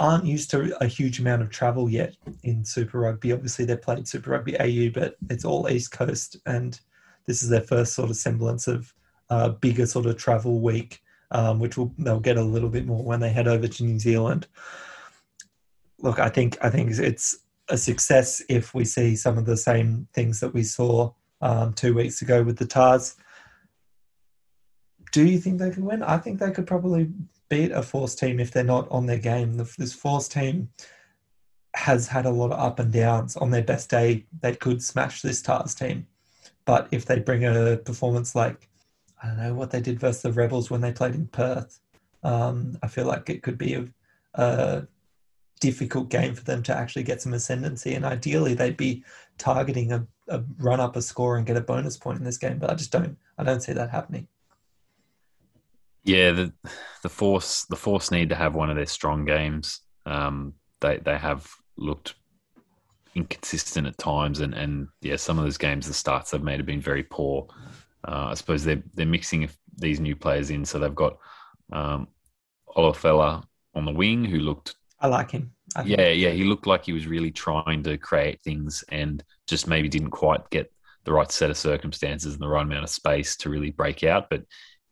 aren't 0.00 0.24
used 0.24 0.50
to 0.50 0.76
a 0.82 0.86
huge 0.86 1.20
amount 1.20 1.42
of 1.42 1.50
travel 1.50 1.88
yet 1.88 2.16
in 2.42 2.64
Super 2.64 2.98
Rugby. 2.98 3.32
Obviously, 3.32 3.66
they 3.66 3.76
played 3.76 4.08
Super 4.08 4.30
Rugby 4.30 4.58
AU, 4.58 4.90
but 4.92 5.16
it's 5.28 5.44
all 5.44 5.68
East 5.68 5.92
Coast, 5.92 6.38
and 6.46 6.80
this 7.26 7.42
is 7.42 7.50
their 7.50 7.60
first 7.60 7.92
sort 7.92 8.08
of 8.08 8.16
semblance 8.16 8.66
of 8.66 8.92
uh, 9.28 9.50
bigger 9.50 9.86
sort 9.86 10.06
of 10.06 10.16
travel 10.16 10.60
week, 10.60 11.02
um, 11.30 11.60
which 11.60 11.76
will 11.76 11.94
they'll 11.98 12.18
get 12.18 12.38
a 12.38 12.42
little 12.42 12.70
bit 12.70 12.86
more 12.86 13.04
when 13.04 13.20
they 13.20 13.28
head 13.28 13.46
over 13.46 13.68
to 13.68 13.84
New 13.84 13.98
Zealand. 13.98 14.48
Look, 15.98 16.18
I 16.18 16.30
think 16.30 16.56
I 16.62 16.70
think 16.70 16.90
it's 16.90 17.38
a 17.68 17.76
success 17.76 18.42
if 18.48 18.74
we 18.74 18.86
see 18.86 19.14
some 19.14 19.36
of 19.36 19.44
the 19.44 19.56
same 19.56 20.08
things 20.14 20.40
that 20.40 20.54
we 20.54 20.62
saw 20.62 21.12
um, 21.42 21.74
two 21.74 21.94
weeks 21.94 22.22
ago 22.22 22.42
with 22.42 22.56
the 22.56 22.66
Tahs. 22.66 23.16
Do 25.12 25.26
you 25.26 25.38
think 25.38 25.58
they 25.58 25.70
can 25.70 25.84
win? 25.84 26.02
I 26.02 26.16
think 26.16 26.38
they 26.38 26.52
could 26.52 26.66
probably 26.66 27.10
beat 27.50 27.72
a 27.72 27.82
Force 27.82 28.14
team 28.14 28.40
if 28.40 28.50
they're 28.50 28.64
not 28.64 28.88
on 28.90 29.04
their 29.04 29.18
game. 29.18 29.58
This 29.76 29.92
Force 29.92 30.28
team 30.28 30.70
has 31.74 32.08
had 32.08 32.24
a 32.24 32.30
lot 32.30 32.52
of 32.52 32.58
up 32.58 32.78
and 32.78 32.90
downs. 32.92 33.36
On 33.36 33.50
their 33.50 33.62
best 33.62 33.90
day, 33.90 34.24
they 34.40 34.54
could 34.54 34.82
smash 34.82 35.20
this 35.20 35.42
Tahs 35.42 35.74
team. 35.74 36.06
But 36.64 36.88
if 36.90 37.04
they 37.04 37.18
bring 37.18 37.44
a 37.44 37.76
performance 37.76 38.34
like, 38.34 38.68
I 39.22 39.28
don't 39.28 39.36
know, 39.36 39.54
what 39.54 39.70
they 39.70 39.80
did 39.80 40.00
versus 40.00 40.22
the 40.22 40.32
Rebels 40.32 40.70
when 40.70 40.80
they 40.80 40.92
played 40.92 41.14
in 41.14 41.26
Perth, 41.26 41.80
um, 42.22 42.78
I 42.82 42.88
feel 42.88 43.06
like 43.06 43.28
it 43.28 43.42
could 43.42 43.58
be 43.58 43.74
a, 43.74 43.86
a 44.34 44.86
difficult 45.60 46.08
game 46.08 46.34
for 46.34 46.44
them 46.44 46.62
to 46.64 46.76
actually 46.76 47.02
get 47.02 47.20
some 47.20 47.34
ascendancy. 47.34 47.94
And 47.94 48.04
ideally, 48.04 48.54
they'd 48.54 48.76
be 48.76 49.04
targeting 49.38 49.92
a, 49.92 50.06
a 50.28 50.42
run 50.58 50.80
up 50.80 50.96
a 50.96 51.02
score 51.02 51.36
and 51.36 51.46
get 51.46 51.56
a 51.56 51.60
bonus 51.60 51.96
point 51.96 52.18
in 52.18 52.24
this 52.24 52.38
game. 52.38 52.58
But 52.58 52.70
I 52.70 52.74
just 52.74 52.92
don't, 52.92 53.16
I 53.38 53.44
don't 53.44 53.62
see 53.62 53.72
that 53.72 53.90
happening. 53.90 54.28
Yeah, 56.04 56.32
the 56.32 56.52
the 57.02 57.08
force 57.08 57.64
the 57.66 57.76
force 57.76 58.10
need 58.10 58.30
to 58.30 58.34
have 58.34 58.54
one 58.54 58.70
of 58.70 58.76
their 58.76 58.86
strong 58.86 59.24
games. 59.24 59.80
Um, 60.06 60.54
they 60.80 60.98
they 60.98 61.18
have 61.18 61.48
looked 61.76 62.14
inconsistent 63.14 63.86
at 63.86 63.98
times, 63.98 64.40
and 64.40 64.54
and 64.54 64.88
yeah, 65.02 65.16
some 65.16 65.38
of 65.38 65.44
those 65.44 65.58
games 65.58 65.86
the 65.86 65.94
starts 65.94 66.30
they've 66.30 66.42
made 66.42 66.58
have 66.58 66.66
been 66.66 66.80
very 66.80 67.02
poor. 67.02 67.48
Uh, 68.06 68.28
I 68.30 68.34
suppose 68.34 68.64
they're 68.64 68.82
they're 68.94 69.06
mixing 69.06 69.48
these 69.76 70.00
new 70.00 70.16
players 70.16 70.50
in, 70.50 70.64
so 70.64 70.78
they've 70.78 70.94
got 70.94 71.18
um, 71.72 72.08
Olowofela 72.76 73.44
on 73.74 73.84
the 73.84 73.92
wing 73.92 74.24
who 74.24 74.38
looked 74.38 74.74
I 75.00 75.06
like 75.06 75.30
him. 75.30 75.52
I 75.76 75.82
yeah, 75.82 76.08
yeah, 76.08 76.30
he 76.30 76.44
looked 76.44 76.66
like 76.66 76.84
he 76.84 76.92
was 76.92 77.06
really 77.06 77.30
trying 77.30 77.82
to 77.84 77.96
create 77.96 78.40
things 78.42 78.84
and 78.88 79.22
just 79.46 79.66
maybe 79.66 79.88
didn't 79.88 80.10
quite 80.10 80.48
get 80.50 80.72
the 81.04 81.12
right 81.12 81.30
set 81.30 81.50
of 81.50 81.56
circumstances 81.56 82.34
and 82.34 82.42
the 82.42 82.48
right 82.48 82.62
amount 82.62 82.84
of 82.84 82.90
space 82.90 83.36
to 83.36 83.50
really 83.50 83.70
break 83.70 84.04
out. 84.04 84.28
But 84.28 84.42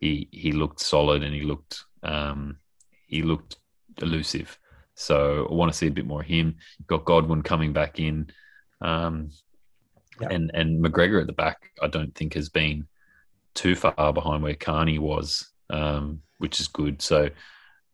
he 0.00 0.28
he 0.30 0.52
looked 0.52 0.80
solid 0.80 1.22
and 1.22 1.34
he 1.34 1.42
looked 1.42 1.84
um, 2.02 2.58
he 3.06 3.22
looked 3.22 3.56
elusive. 4.00 4.58
So 4.94 5.46
I 5.50 5.54
want 5.54 5.70
to 5.72 5.78
see 5.78 5.86
a 5.86 5.92
bit 5.92 6.06
more 6.06 6.22
of 6.22 6.26
him. 6.26 6.56
You've 6.78 6.88
got 6.88 7.04
Godwin 7.04 7.42
coming 7.42 7.72
back 7.72 8.00
in, 8.00 8.30
um, 8.80 9.30
and 10.20 10.50
and 10.54 10.84
McGregor 10.84 11.20
at 11.20 11.26
the 11.26 11.32
back. 11.32 11.70
I 11.82 11.86
don't 11.88 12.14
think 12.14 12.34
has 12.34 12.48
been 12.48 12.86
too 13.54 13.74
far 13.74 14.12
behind 14.12 14.42
where 14.42 14.54
Carney 14.54 14.98
was, 14.98 15.50
um, 15.70 16.22
which 16.38 16.60
is 16.60 16.68
good. 16.68 17.02
So 17.02 17.28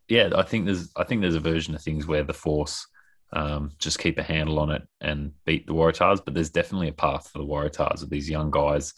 yeah, 0.08 0.30
I 0.36 0.42
think 0.42 0.66
there's 0.66 0.90
I 0.96 1.04
think 1.04 1.20
there's 1.20 1.34
a 1.34 1.40
version 1.40 1.74
of 1.74 1.82
things 1.82 2.06
where 2.06 2.24
the 2.24 2.34
Force 2.34 2.86
um, 3.32 3.72
just 3.78 3.98
keep 3.98 4.18
a 4.18 4.22
handle 4.22 4.58
on 4.58 4.70
it 4.70 4.82
and 5.00 5.32
beat 5.44 5.66
the 5.66 5.74
Waratahs, 5.74 6.24
but 6.24 6.34
there's 6.34 6.50
definitely 6.50 6.88
a 6.88 6.92
path 6.92 7.28
for 7.28 7.38
the 7.38 7.46
Waratahs 7.46 8.02
of 8.02 8.10
these 8.10 8.30
young 8.30 8.50
guys. 8.50 8.94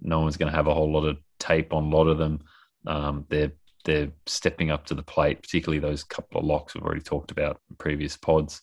No 0.00 0.20
one's 0.20 0.36
going 0.36 0.50
to 0.50 0.56
have 0.56 0.66
a 0.66 0.74
whole 0.74 0.92
lot 0.92 1.04
of 1.04 1.18
tape 1.38 1.72
on 1.72 1.84
a 1.84 1.96
lot 1.96 2.06
of 2.06 2.18
them. 2.18 2.40
Um, 2.86 3.26
they're 3.28 3.52
they're 3.84 4.10
stepping 4.26 4.70
up 4.70 4.84
to 4.86 4.94
the 4.94 5.02
plate, 5.02 5.40
particularly 5.42 5.78
those 5.78 6.04
couple 6.04 6.40
of 6.40 6.46
locks 6.46 6.74
we've 6.74 6.84
already 6.84 7.00
talked 7.00 7.30
about 7.30 7.60
in 7.70 7.76
previous 7.76 8.16
pods. 8.16 8.60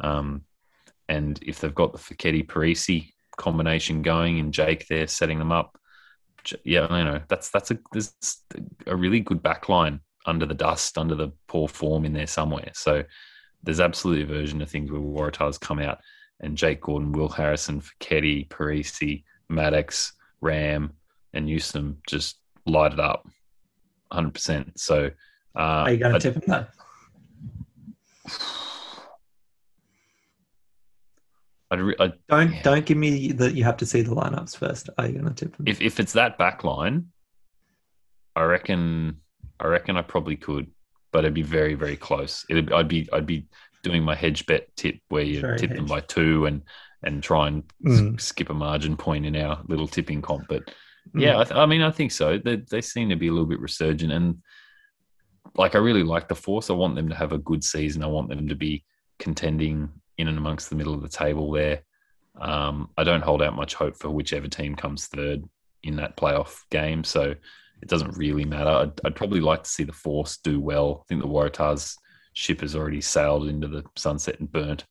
Um, 0.00 0.42
and 1.08 1.38
if 1.42 1.60
they've 1.60 1.74
got 1.74 1.92
the 1.92 1.98
Foketi 1.98 2.46
Perese 2.46 3.12
combination 3.36 4.02
going 4.02 4.38
and 4.38 4.54
Jake 4.54 4.86
there 4.86 5.06
setting 5.06 5.38
them 5.38 5.52
up, 5.52 5.78
yeah, 6.62 6.96
you 6.96 7.04
know 7.04 7.20
that's 7.28 7.50
that's 7.50 7.70
a 7.70 7.78
a 8.86 8.96
really 8.96 9.20
good 9.20 9.42
backline 9.42 10.00
under 10.26 10.46
the 10.46 10.54
dust, 10.54 10.98
under 10.98 11.14
the 11.14 11.32
poor 11.48 11.68
form 11.68 12.04
in 12.04 12.12
there 12.12 12.26
somewhere. 12.26 12.70
So 12.74 13.04
there's 13.62 13.80
absolutely 13.80 14.24
a 14.24 14.38
version 14.38 14.62
of 14.62 14.70
things 14.70 14.90
where 14.90 15.00
Waratahs 15.00 15.60
come 15.60 15.78
out 15.78 15.98
and 16.40 16.56
Jake 16.56 16.80
Gordon, 16.80 17.12
Will 17.12 17.28
Harrison, 17.28 17.80
Foketi, 17.80 18.48
Perese, 18.48 19.24
Maddocks, 19.50 20.12
Ramm, 20.44 20.92
and 21.32 21.46
Newsome 21.46 21.98
just 22.06 22.38
light 22.66 22.92
it 22.92 23.00
up 23.00 23.26
100%. 24.12 24.78
So, 24.78 25.10
uh, 25.56 25.58
are 25.58 25.90
you 25.90 25.96
going 25.98 26.12
to 26.12 26.20
tip 26.20 26.34
him 26.34 26.42
though? 26.46 26.66
I'd 31.70 31.80
re- 31.80 31.96
I'd, 31.98 32.12
don't 32.28 32.52
yeah. 32.52 32.62
don't 32.62 32.86
give 32.86 32.98
me 32.98 33.32
that 33.32 33.54
you 33.54 33.64
have 33.64 33.76
to 33.78 33.86
see 33.86 34.02
the 34.02 34.14
lineups 34.14 34.56
first. 34.56 34.90
Are 34.98 35.06
you 35.06 35.14
going 35.14 35.24
to 35.24 35.34
tip 35.34 35.56
them? 35.56 35.66
If 35.66 35.80
if 35.80 35.98
it's 35.98 36.12
that 36.12 36.38
back 36.38 36.62
line, 36.62 37.06
I 38.36 38.42
reckon 38.42 39.20
I 39.60 39.66
reckon 39.66 39.96
I 39.96 40.02
probably 40.02 40.36
could, 40.36 40.70
but 41.12 41.20
it'd 41.20 41.34
be 41.34 41.42
very, 41.42 41.74
very 41.74 41.96
close. 41.96 42.44
It'd, 42.50 42.72
I'd 42.72 42.88
be, 42.88 43.08
I'd 43.12 43.26
be 43.26 43.46
doing 43.82 44.02
my 44.02 44.14
hedge 44.14 44.46
bet 44.46 44.74
tip 44.76 44.98
where 45.08 45.22
you 45.22 45.40
tip 45.40 45.70
hedge. 45.70 45.76
them 45.76 45.86
by 45.86 46.00
two 46.00 46.46
and 46.46 46.62
and 47.04 47.22
try 47.22 47.48
and 47.48 47.62
mm. 47.84 48.20
skip 48.20 48.50
a 48.50 48.54
margin 48.54 48.96
point 48.96 49.26
in 49.26 49.36
our 49.36 49.62
little 49.68 49.86
tipping 49.86 50.22
comp. 50.22 50.46
But 50.48 50.66
mm. 51.14 51.20
yeah, 51.20 51.38
I, 51.38 51.44
th- 51.44 51.56
I, 51.56 51.66
mean, 51.66 51.82
I 51.82 51.90
think 51.90 52.12
so. 52.12 52.38
They, 52.38 52.56
they 52.56 52.80
seem 52.80 53.08
to 53.10 53.16
be 53.16 53.28
a 53.28 53.32
little 53.32 53.48
bit 53.48 53.60
resurgent, 53.60 54.12
and 54.12 54.38
like 55.54 55.74
I 55.74 55.78
really 55.78 56.02
like 56.02 56.28
the 56.28 56.34
force. 56.34 56.70
I 56.70 56.74
want 56.74 56.96
them 56.96 57.08
to 57.08 57.14
have 57.14 57.32
a 57.32 57.38
good 57.38 57.62
season. 57.62 58.02
I 58.02 58.08
want 58.08 58.28
them 58.28 58.48
to 58.48 58.54
be 58.54 58.84
contending 59.18 59.88
in 60.18 60.28
and 60.28 60.38
amongst 60.38 60.70
the 60.70 60.76
middle 60.76 60.94
of 60.94 61.02
the 61.02 61.08
table 61.08 61.50
there. 61.50 61.82
Um, 62.40 62.90
I 62.96 63.04
don't 63.04 63.22
hold 63.22 63.42
out 63.42 63.54
much 63.54 63.74
hope 63.74 63.96
for 63.96 64.10
whichever 64.10 64.48
team 64.48 64.74
comes 64.74 65.06
third 65.06 65.44
in 65.84 65.96
that 65.96 66.16
playoff 66.16 66.62
game. 66.70 67.04
So 67.04 67.34
it 67.82 67.88
doesn't 67.88 68.16
really 68.16 68.44
matter. 68.44 68.70
I'd, 68.70 69.00
I'd, 69.04 69.14
probably 69.14 69.40
like 69.40 69.62
to 69.64 69.70
see 69.70 69.84
the 69.84 69.92
Force 69.92 70.38
do 70.38 70.60
well. 70.60 71.02
I 71.02 71.04
think 71.08 71.22
the 71.22 71.28
Waratahs 71.28 71.96
ship 72.32 72.60
has 72.60 72.74
already 72.74 73.00
sailed 73.00 73.48
into 73.48 73.68
the 73.68 73.84
sunset 73.96 74.40
and 74.40 74.50
burnt, 74.50 74.84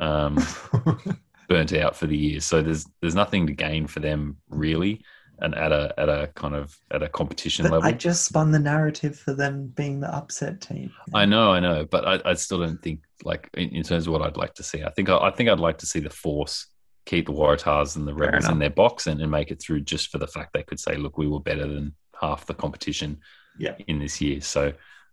um, 0.00 0.36
burnt 1.48 1.72
out 1.72 1.96
for 1.96 2.06
the 2.06 2.16
year. 2.16 2.40
So 2.40 2.62
there's 2.62 2.86
there's 3.00 3.14
nothing 3.14 3.46
to 3.46 3.52
gain 3.52 3.86
for 3.86 4.00
them 4.00 4.36
really, 4.48 5.04
and 5.40 5.54
at 5.54 5.72
a 5.72 5.94
at 5.98 6.08
a 6.08 6.30
kind 6.34 6.54
of 6.54 6.78
at 6.90 7.02
a 7.02 7.08
competition 7.08 7.64
but 7.64 7.72
level. 7.72 7.88
I 7.88 7.92
just 7.92 8.24
spun 8.24 8.52
the 8.52 8.58
narrative 8.58 9.18
for 9.18 9.34
them 9.34 9.68
being 9.68 10.00
the 10.00 10.14
upset 10.14 10.60
team. 10.60 10.92
I 11.14 11.24
know, 11.24 11.52
I 11.52 11.60
know, 11.60 11.84
but 11.84 12.06
I, 12.06 12.30
I 12.30 12.34
still 12.34 12.60
don't 12.60 12.82
think 12.82 13.00
like 13.24 13.48
in, 13.54 13.70
in, 13.70 13.82
terms 13.82 14.06
of 14.06 14.12
what 14.12 14.22
I'd 14.22 14.36
like 14.36 14.54
to 14.54 14.62
see. 14.62 14.82
I 14.82 14.90
think 14.90 15.08
I, 15.08 15.18
I 15.18 15.30
think 15.30 15.48
I'd 15.48 15.60
like 15.60 15.78
to 15.78 15.86
see 15.86 16.00
the 16.00 16.10
Force 16.10 16.66
keep 17.06 17.26
the 17.26 17.32
Waratahs 17.32 17.96
and 17.96 18.06
the 18.06 18.14
Rebels 18.14 18.48
in 18.48 18.58
their 18.58 18.68
box 18.68 19.06
and, 19.06 19.22
and 19.22 19.30
make 19.30 19.50
it 19.50 19.62
through 19.62 19.80
just 19.82 20.08
for 20.08 20.18
the 20.18 20.26
fact 20.26 20.52
they 20.52 20.64
could 20.64 20.80
say, 20.80 20.96
look, 20.96 21.16
we 21.16 21.28
were 21.28 21.40
better 21.40 21.66
than 21.66 21.94
half 22.20 22.46
the 22.46 22.54
competition 22.54 23.20
yeah. 23.58 23.76
in 23.86 24.00
this 24.00 24.20
year. 24.20 24.40
So 24.40 24.72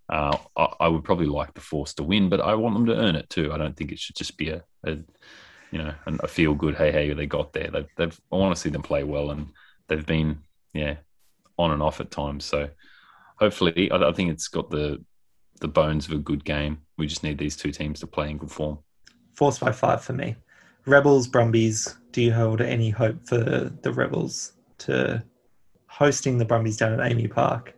uh, 0.09 0.35
I, 0.57 0.67
I, 0.81 0.87
would 0.87 1.03
probably 1.03 1.27
like 1.27 1.53
the 1.53 1.61
Force 1.61 1.93
to 1.95 2.03
win, 2.03 2.29
but 2.29 2.41
I 2.41 2.55
want 2.55 2.75
them 2.75 2.87
to 2.87 2.95
earn 2.95 3.15
it 3.15 3.29
too. 3.29 3.53
I 3.53 3.57
don't 3.57 3.77
think 3.77 3.91
it 3.91 3.99
should 3.99 4.15
just 4.15 4.37
be 4.37 4.49
a, 4.49 4.63
a 4.85 4.97
you 5.73 5.79
know, 5.79 5.93
a 6.05 6.27
feel 6.27 6.53
good. 6.53 6.75
Hey, 6.75 6.91
hey, 6.91 7.11
they 7.13 7.25
got 7.25 7.51
there. 7.51 7.71
They've, 7.71 7.87
they've, 7.97 8.21
I 8.31 8.35
want 8.35 8.55
to 8.55 8.61
see 8.61 8.69
them 8.69 8.83
play 8.83 9.03
well, 9.03 9.31
and 9.31 9.47
they've 9.87 10.05
been, 10.05 10.37
yeah, 10.71 10.97
on 11.57 11.71
and 11.71 11.81
off 11.81 11.99
at 11.99 12.11
times. 12.11 12.45
So 12.45 12.69
hopefully, 13.37 13.89
I, 13.89 13.95
I 13.95 14.13
think 14.13 14.29
it's 14.29 14.47
got 14.47 14.69
the 14.69 15.03
the 15.61 15.67
bones 15.67 16.05
of 16.05 16.11
a 16.11 16.19
good 16.19 16.45
game. 16.45 16.77
We 16.99 17.07
just 17.07 17.23
need 17.23 17.39
these 17.39 17.55
two 17.55 17.71
teams 17.71 17.99
to 18.01 18.07
play 18.07 18.29
in 18.29 18.37
good 18.37 18.51
form. 18.51 18.77
Force 19.33 19.57
by 19.57 19.71
five 19.71 20.03
for 20.03 20.13
me. 20.13 20.35
Rebels, 20.85 21.27
Brumbies. 21.27 21.97
Do 22.11 22.21
you 22.21 22.31
hold 22.31 22.61
any 22.61 22.91
hope 22.91 23.25
for 23.25 23.37
the 23.37 23.91
Rebels 23.91 24.53
to 24.79 25.23
hosting 25.87 26.37
the 26.37 26.45
Brumbies 26.45 26.77
down 26.77 26.93
at 26.93 26.99
AAMI 26.99 27.31
Park? 27.31 27.73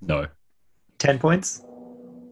No. 0.00 0.26
10 0.98 1.18
points? 1.18 1.64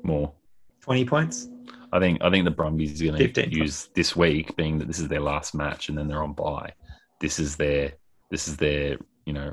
More. 0.02 0.32
20 0.80 1.04
points? 1.04 1.48
I 1.92 1.98
think 1.98 2.22
I 2.22 2.30
think 2.30 2.44
the 2.44 2.50
Brumbies 2.50 3.00
are 3.00 3.06
going 3.06 3.32
to 3.32 3.50
use 3.50 3.88
this 3.94 4.16
week, 4.16 4.56
being 4.56 4.78
that 4.78 4.86
this 4.86 4.98
is 4.98 5.08
their 5.08 5.20
last 5.20 5.54
match 5.54 5.88
and 5.88 5.96
then 5.96 6.08
they're 6.08 6.22
on 6.22 6.32
bye. 6.32 6.72
This 7.20 7.38
is 7.38 7.56
their 7.56 7.92
this 8.30 8.48
is 8.48 8.56
their 8.56 8.98
you 9.24 9.32
know 9.32 9.52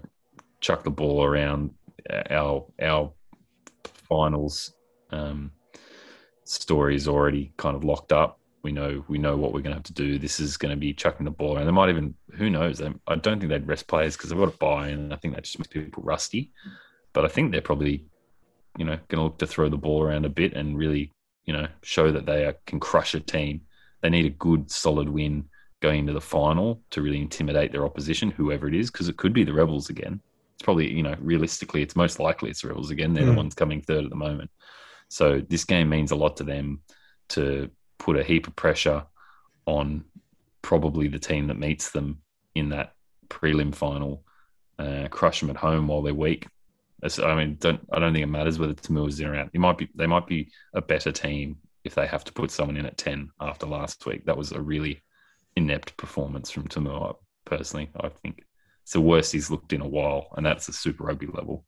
chuck 0.62 0.84
the 0.84 0.92
ball 0.92 1.24
around 1.24 1.72
our 2.30 2.66
our 2.82 3.12
finals 4.10 4.74
um, 5.12 5.52
story 6.44 6.96
is 6.96 7.08
already 7.08 7.54
kind 7.58 7.76
of 7.76 7.84
locked 7.84 8.12
up 8.12 8.40
we 8.64 8.72
know 8.72 9.04
we 9.10 9.18
know 9.18 9.36
what 9.36 9.54
we're 9.54 9.62
going 9.62 9.72
to 9.72 9.78
have 9.78 9.84
to 9.84 9.94
do. 9.94 10.18
This 10.18 10.40
is 10.40 10.58
going 10.58 10.72
to 10.72 10.78
be 10.78 10.94
chucking 10.94 11.26
the 11.26 11.32
ball 11.32 11.58
around. 11.58 11.66
They 11.66 11.72
might 11.72 11.90
even 11.90 12.16
who 12.38 12.50
knows. 12.50 12.80
They, 12.80 12.90
I 13.08 13.16
don't 13.16 13.40
think 13.40 13.50
they'd 13.50 13.68
rest 13.68 13.88
players 13.88 14.16
because 14.16 14.30
they've 14.30 14.40
got 14.40 14.54
a 14.54 14.58
buy, 14.58 14.88
and 14.88 15.14
I 15.14 15.18
think 15.18 15.36
that 15.36 15.44
just 15.44 15.60
makes 15.60 15.68
people 15.68 16.04
rusty. 16.04 16.52
But 17.12 17.26
I 17.26 17.28
think 17.28 17.52
they're 17.52 17.62
probably 17.62 18.06
you 18.78 18.86
know 18.86 18.98
going 19.10 19.20
to 19.20 19.24
look 19.24 19.38
to 19.40 19.48
throw 19.48 19.70
the 19.70 19.78
ball 19.78 20.02
around 20.02 20.26
a 20.26 20.30
bit 20.30 20.54
and 20.54 20.78
really 20.78 21.12
you 21.46 21.54
know 21.54 21.68
show 21.82 22.12
that 22.12 22.26
they 22.26 22.46
are, 22.46 22.56
can 22.66 22.80
crush 22.80 23.14
a 23.14 23.20
team. 23.20 23.62
They 24.02 24.10
need 24.10 24.26
a 24.26 24.30
good 24.30 24.70
solid 24.70 25.10
win 25.10 25.46
going 25.82 26.00
into 26.00 26.14
the 26.14 26.22
final 26.22 26.82
to 26.91 27.02
really 27.02 27.22
intimidate 27.22 27.72
their 27.72 27.86
opposition, 27.86 28.32
whoever 28.32 28.68
it 28.68 28.76
is, 28.76 28.89
because 28.89 29.10
it 29.10 29.18
could 29.18 29.34
be 29.34 29.44
the 29.44 29.54
Rebels 29.54 29.89
again. 29.89 30.22
It's 30.56 30.64
probably 30.64 30.91
you 30.91 31.04
know 31.04 31.16
realistically, 31.20 31.82
it's 31.82 31.96
most 31.96 32.20
likely 32.20 32.50
it's 32.50 32.62
the 32.62 32.70
Rebels 32.70 32.91
again. 32.91 33.14
They're 33.14 33.24
mm. 33.24 33.32
the 33.32 33.38
ones 33.38 33.54
coming 33.54 33.82
third 33.82 34.04
at 34.04 34.10
the 34.10 34.16
moment. 34.16 34.50
So 35.10 35.41
this 35.48 35.66
game 35.66 35.89
means 35.89 36.12
a 36.12 36.16
lot 36.16 36.38
to 36.38 36.44
them 36.44 36.82
to 37.30 37.70
put 38.00 38.18
a 38.18 38.24
heap 38.24 38.48
of 38.48 38.56
pressure 38.56 39.04
on 39.66 40.04
probably 40.62 41.08
the 41.08 41.20
team 41.20 41.48
that 41.48 41.60
meets 41.60 41.91
them 41.91 42.20
in 42.56 42.70
that 42.70 42.94
prelim 43.30 43.74
final 43.74 44.24
uh, 44.80 45.08
crush 45.10 45.39
them 45.39 45.50
at 45.50 45.58
home 45.58 45.88
while 45.88 46.02
they're 46.02 46.14
weak. 46.14 46.48
I 47.04 47.36
mean, 47.36 47.58
don't 47.60 47.82
I 47.91 47.99
don't 47.99 48.14
think 48.14 48.24
it 48.24 48.28
matters 48.28 48.60
whether 48.60 48.74
To'omua 48.74 49.10
is 49.10 49.20
in 49.20 49.28
or 49.28 49.36
out. 49.36 49.49
It 49.54 49.60
might 49.60 49.78
be 49.78 49.89
they 49.95 50.08
might 50.08 50.28
be 50.28 50.51
a 50.74 50.82
better 50.82 51.12
team 51.12 51.58
if 51.84 51.95
they 51.95 52.08
have 52.08 52.24
to 52.24 52.34
put 52.34 52.51
someone 52.51 52.78
in 52.78 52.86
at 52.86 52.97
ten 52.97 53.30
after 53.39 53.66
last 53.66 54.06
week. 54.06 54.26
That 54.26 54.38
was 54.38 54.51
a 54.51 54.62
really 54.62 55.04
inept 55.56 55.97
performance 55.97 56.49
from 56.49 56.68
To'omua. 56.68 57.16
Personally, 57.45 57.89
I 57.99 58.10
think 58.10 58.45
it's 58.84 58.93
the 58.93 59.01
worst 59.01 59.34
he's 59.34 59.51
looked 59.51 59.74
in 59.74 59.82
a 59.82 59.88
while, 59.88 60.28
and 60.36 60.45
that's 60.45 60.70
a 60.70 60.74
Super 60.74 61.04
Rugby 61.04 61.28
level. 61.28 61.66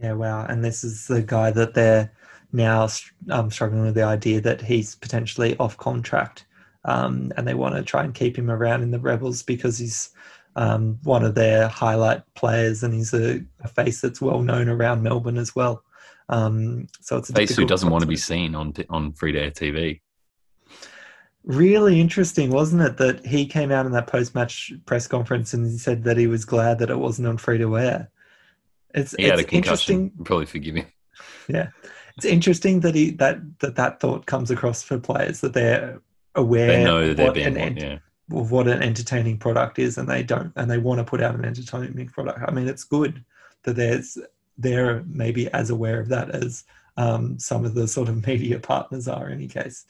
Yeah, 0.00 0.14
wow. 0.14 0.46
And 0.46 0.64
this 0.64 0.82
is 0.82 1.06
the 1.06 1.22
guy 1.22 1.52
that 1.52 1.74
they're 1.74 2.12
now 2.52 2.88
um, 3.30 3.50
struggling 3.50 3.82
with 3.82 3.94
the 3.94 4.02
idea 4.02 4.40
that 4.40 4.60
he's 4.60 4.96
potentially 4.96 5.56
off 5.58 5.76
contract, 5.76 6.46
um, 6.84 7.32
and 7.36 7.46
they 7.46 7.54
want 7.54 7.76
to 7.76 7.82
try 7.82 8.02
and 8.02 8.14
keep 8.14 8.36
him 8.36 8.50
around 8.50 8.82
in 8.82 8.90
the 8.90 8.98
Rebels 8.98 9.42
because 9.42 9.78
he's 9.78 10.10
um, 10.56 10.98
one 11.02 11.24
of 11.24 11.34
their 11.34 11.68
highlight 11.68 12.22
players, 12.34 12.82
and 12.82 12.94
he's 12.94 13.12
a, 13.12 13.42
a, 13.60 13.68
face 13.68 14.00
that's 14.00 14.20
well 14.20 14.42
known 14.42 14.68
around 14.68 15.02
Melbourne 15.02 15.38
as 15.38 15.54
well. 15.54 15.82
Um, 16.28 16.86
so 17.00 17.16
it's 17.16 17.30
a 17.30 17.32
face 17.32 17.56
who 17.56 17.66
doesn't 17.66 17.90
want 17.90 18.02
to 18.02 18.08
be 18.08 18.16
seen 18.16 18.54
on 18.54 18.72
on 18.88 19.12
free 19.12 19.32
to 19.32 19.40
air 19.40 19.50
TV. 19.50 20.00
Really 21.42 22.00
interesting, 22.00 22.50
wasn't 22.50 22.82
it? 22.82 22.96
That 22.96 23.26
he 23.26 23.46
came 23.46 23.70
out 23.70 23.84
in 23.84 23.92
that 23.92 24.06
post 24.06 24.34
match 24.34 24.72
press 24.86 25.06
conference 25.06 25.52
and 25.52 25.66
he 25.66 25.76
said 25.76 26.04
that 26.04 26.16
he 26.16 26.26
was 26.26 26.44
glad 26.44 26.78
that 26.78 26.88
it 26.88 26.98
wasn't 26.98 27.28
on 27.28 27.36
free 27.36 27.58
to 27.58 27.76
air. 27.76 28.10
It's, 28.94 29.14
he 29.16 29.24
it's 29.24 29.30
had 29.30 29.40
a 29.40 29.44
concussion. 29.44 30.12
Probably 30.24 30.46
forgive 30.46 30.74
me. 30.74 30.86
Yeah, 31.48 31.68
it's 32.16 32.24
interesting 32.24 32.80
that 32.80 32.94
he 32.94 33.10
that 33.12 33.40
that 33.58 33.76
that 33.76 34.00
thought 34.00 34.24
comes 34.24 34.50
across 34.50 34.82
for 34.82 34.98
players 34.98 35.40
that 35.40 35.52
they're 35.52 36.00
aware. 36.34 36.68
They 36.68 36.84
know 36.84 37.08
that 37.08 37.16
they're 37.16 37.32
being 37.32 37.58
an, 37.58 37.76
yeah 37.76 37.98
of 38.32 38.50
what 38.50 38.68
an 38.68 38.82
entertaining 38.82 39.38
product 39.38 39.78
is 39.78 39.98
and 39.98 40.08
they 40.08 40.22
don't 40.22 40.52
and 40.56 40.70
they 40.70 40.78
want 40.78 40.98
to 40.98 41.04
put 41.04 41.20
out 41.20 41.34
an 41.34 41.44
entertaining 41.44 42.08
product. 42.08 42.40
I 42.46 42.50
mean 42.50 42.68
it's 42.68 42.84
good 42.84 43.24
that 43.64 43.76
there's 43.76 44.18
they're 44.56 45.02
maybe 45.06 45.50
as 45.52 45.70
aware 45.70 46.00
of 46.00 46.08
that 46.08 46.30
as 46.30 46.64
um, 46.96 47.38
some 47.38 47.64
of 47.64 47.74
the 47.74 47.88
sort 47.88 48.08
of 48.08 48.26
media 48.26 48.58
partners 48.58 49.08
are 49.08 49.28
in 49.28 49.34
any 49.34 49.48
case. 49.48 49.84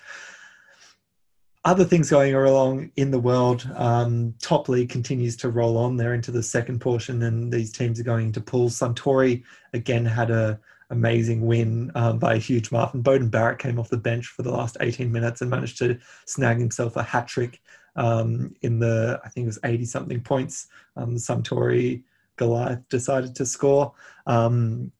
Other 1.66 1.85
things 1.85 2.11
going 2.11 2.35
along 2.35 2.91
in 2.97 3.11
the 3.11 3.18
world 3.18 3.70
um, 3.76 4.35
top 4.43 4.68
league 4.68 4.91
continues 4.91 5.35
to 5.39 5.49
roll 5.49 5.78
on. 5.78 5.97
They're 5.97 6.12
into 6.12 6.30
the 6.30 6.43
second 6.43 6.80
portion 6.80 7.22
and 7.22 7.53
these 7.53 7.72
teams 7.72 7.99
are 7.99 8.05
going 8.05 8.26
into 8.26 8.41
pools 8.41 8.78
suntory 8.78 9.45
again 9.72 10.05
had 10.05 10.30
a 10.30 10.61
amazing 10.91 11.47
win 11.47 11.91
um, 11.95 12.18
by 12.18 12.35
a 12.35 12.39
huge 12.39 12.70
margin. 12.70 13.03
Beauden 13.03 13.30
Barrett 13.30 13.59
came 13.59 13.78
off 13.78 13.89
the 13.89 13.97
bench 13.97 14.26
for 14.26 14.43
the 14.43 14.51
last 14.51 14.76
18 14.80 15.11
minutes 15.11 15.41
and 15.41 15.51
managed 15.51 15.78
to 15.78 15.99
snag 16.26 16.59
himself 16.59 16.97
a 16.97 17.03
hat 17.03 17.26
trick 17.26 17.61
um, 17.97 18.55
in 18.63 18.79
the, 18.79 19.21
I 19.25 19.29
think 19.29 19.45
it 19.45 19.49
was 19.49 19.59
80 19.65 19.85
something 19.85 20.21
points. 20.21 20.69
Um, 20.97 21.17
Suntory 21.17 22.03
Goliath 22.37 22.89
decided 22.89 23.35
to 23.37 23.47
score. 23.47 23.93
Um, 24.27 24.91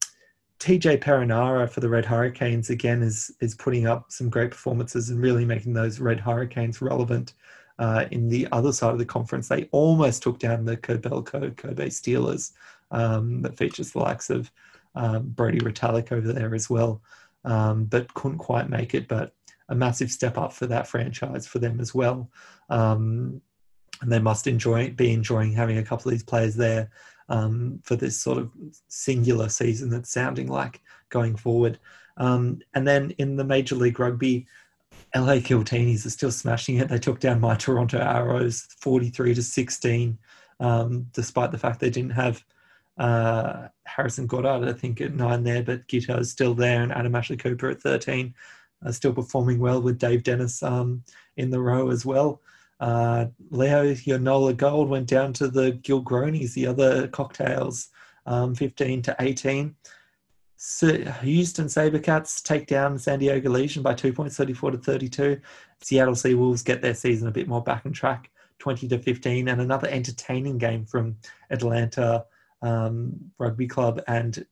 TJ 0.61 1.03
Perenara 1.03 1.69
for 1.69 1.81
the 1.81 1.89
Red 1.89 2.07
Hurricanes 2.07 2.71
again 2.71 3.03
is 3.03 3.31
is 3.41 3.55
putting 3.55 3.87
up 3.87 4.11
some 4.11 4.31
great 4.31 4.51
performances 4.51 5.11
and 5.11 5.21
really 5.21 5.45
making 5.45 5.75
those 5.75 6.01
Red 6.01 6.21
Hurricanes 6.21 6.81
relevant. 6.81 7.35
Uh, 7.79 8.07
in 8.13 8.29
the 8.29 8.47
other 8.53 8.73
side 8.73 8.93
of 8.93 8.99
the 8.99 9.05
conference, 9.05 9.49
they 9.49 9.69
almost 9.73 10.23
took 10.23 10.39
down 10.39 10.65
the 10.65 10.77
Kobelco 10.77 11.55
Kobe 11.57 11.89
Steelers 11.89 12.53
um, 12.93 13.43
that 13.43 13.57
features 13.57 13.91
the 13.91 13.99
likes 13.99 14.31
of 14.31 14.51
um, 14.95 15.29
Brodie 15.31 15.59
Retallick 15.59 16.13
over 16.13 16.33
there 16.33 16.55
as 16.55 16.71
well, 16.71 17.03
um, 17.45 17.85
but 17.85 18.15
couldn't 18.15 18.39
quite 18.39 18.71
make 18.71 18.95
it. 18.95 19.09
But 19.09 19.35
a 19.69 19.75
massive 19.75 20.11
step 20.11 20.39
up 20.39 20.53
for 20.53 20.67
that 20.67 20.87
franchise 20.87 21.47
for 21.47 21.59
them 21.59 21.81
as 21.81 21.95
well. 21.95 22.31
Um, 22.71 23.41
and 24.03 24.13
they 24.13 24.19
must 24.19 24.47
enjoy 24.47 24.91
be 24.91 25.13
enjoying 25.13 25.53
having 25.53 25.79
a 25.79 25.83
couple 25.83 26.09
of 26.09 26.13
these 26.13 26.23
players 26.23 26.55
there 26.55 26.91
um, 27.29 27.81
for 27.83 27.97
this 27.97 28.21
sort 28.21 28.39
of 28.39 28.51
singular 28.89 29.49
season 29.49 29.89
that's 29.89 30.11
sounding 30.11 30.49
like 30.49 30.83
going 31.09 31.37
forward. 31.37 31.79
Um, 32.17 32.61
and 32.75 32.87
then 32.87 33.13
in 33.19 33.37
the 33.37 33.45
Major 33.45 33.77
League 33.77 33.99
Rugby, 33.99 34.47
LA 35.15 35.37
Giltinis 35.37 36.07
are 36.07 36.11
still 36.11 36.31
smashing 36.31 36.77
it. 36.77 36.89
They 36.89 36.99
took 36.99 37.21
down 37.21 37.41
my 37.41 37.55
Toronto 37.55 37.99
Arrows 37.99 38.69
43 38.81 39.35
to 39.35 39.43
16, 39.43 40.19
um, 40.61 41.07
despite 41.13 41.51
the 41.51 41.59
fact 41.59 41.81
they 41.81 41.91
didn't 41.91 42.11
have 42.11 42.45
uh, 42.99 43.69
Harrison 43.85 44.27
Goddard, 44.27 44.69
I 44.69 44.73
think, 44.73 45.01
at 45.01 45.15
nine 45.15 45.45
there, 45.45 45.63
but 45.63 45.87
Gito 45.89 46.19
is 46.19 46.31
still 46.31 46.55
there, 46.55 46.83
and 46.83 46.93
Adam 46.93 47.15
Ashley 47.15 47.37
Cooper 47.37 47.71
at 47.71 47.81
13 47.81 48.29
uh, 48.29 48.31
still 48.93 49.13
performing 49.13 49.59
well 49.59 49.81
with 49.81 49.99
Dave 49.99 50.23
Dennis 50.23 50.63
um, 50.63 51.03
in 51.37 51.51
the 51.51 51.61
row 51.61 51.91
as 51.91 52.05
well. 52.05 52.41
Uh, 52.81 53.27
Leo, 53.51 53.83
your 53.83 54.19
Nola 54.19 54.53
Gold 54.53 54.89
went 54.89 55.07
down 55.07 55.33
to 55.35 55.49
the 55.49 55.73
Gilgronis, 55.73 56.55
the 56.55 56.67
other 56.67 57.09
cocktails, 57.09 57.89
um, 58.27 58.55
15 58.55 59.03
to 59.03 59.17
18. 59.21 59.75
So 60.57 60.97
Houston 61.23 61.67
Sabercats 61.67 62.43
take 62.43 62.67
down 62.67 62.99
San 62.99 63.19
Diego 63.19 63.51
Legion 63.51 63.83
by 63.83 63.95
two 63.95 64.13
points, 64.13 64.37
34 64.37 64.73
to 64.73 64.79
32. 64.79 65.41
Seattle 65.83 66.15
Seawolves 66.15 66.65
get 66.65 66.81
their 66.81 66.95
season 66.95 67.29
a 67.29 67.33
bit 67.33 67.49
more 67.49 67.63
back 67.63 67.85
on 67.85 67.93
track, 67.93 68.31
20 68.59 68.89
to 68.89 68.99
15. 68.99 69.49
And 69.49 69.61
another 69.61 69.89
entertaining 69.89 70.59
game 70.59 70.87
from 70.87 71.17
Atlanta 71.51 72.25
um, 72.63 73.15
Rugby 73.39 73.67
Club 73.67 74.01
and 74.09 74.45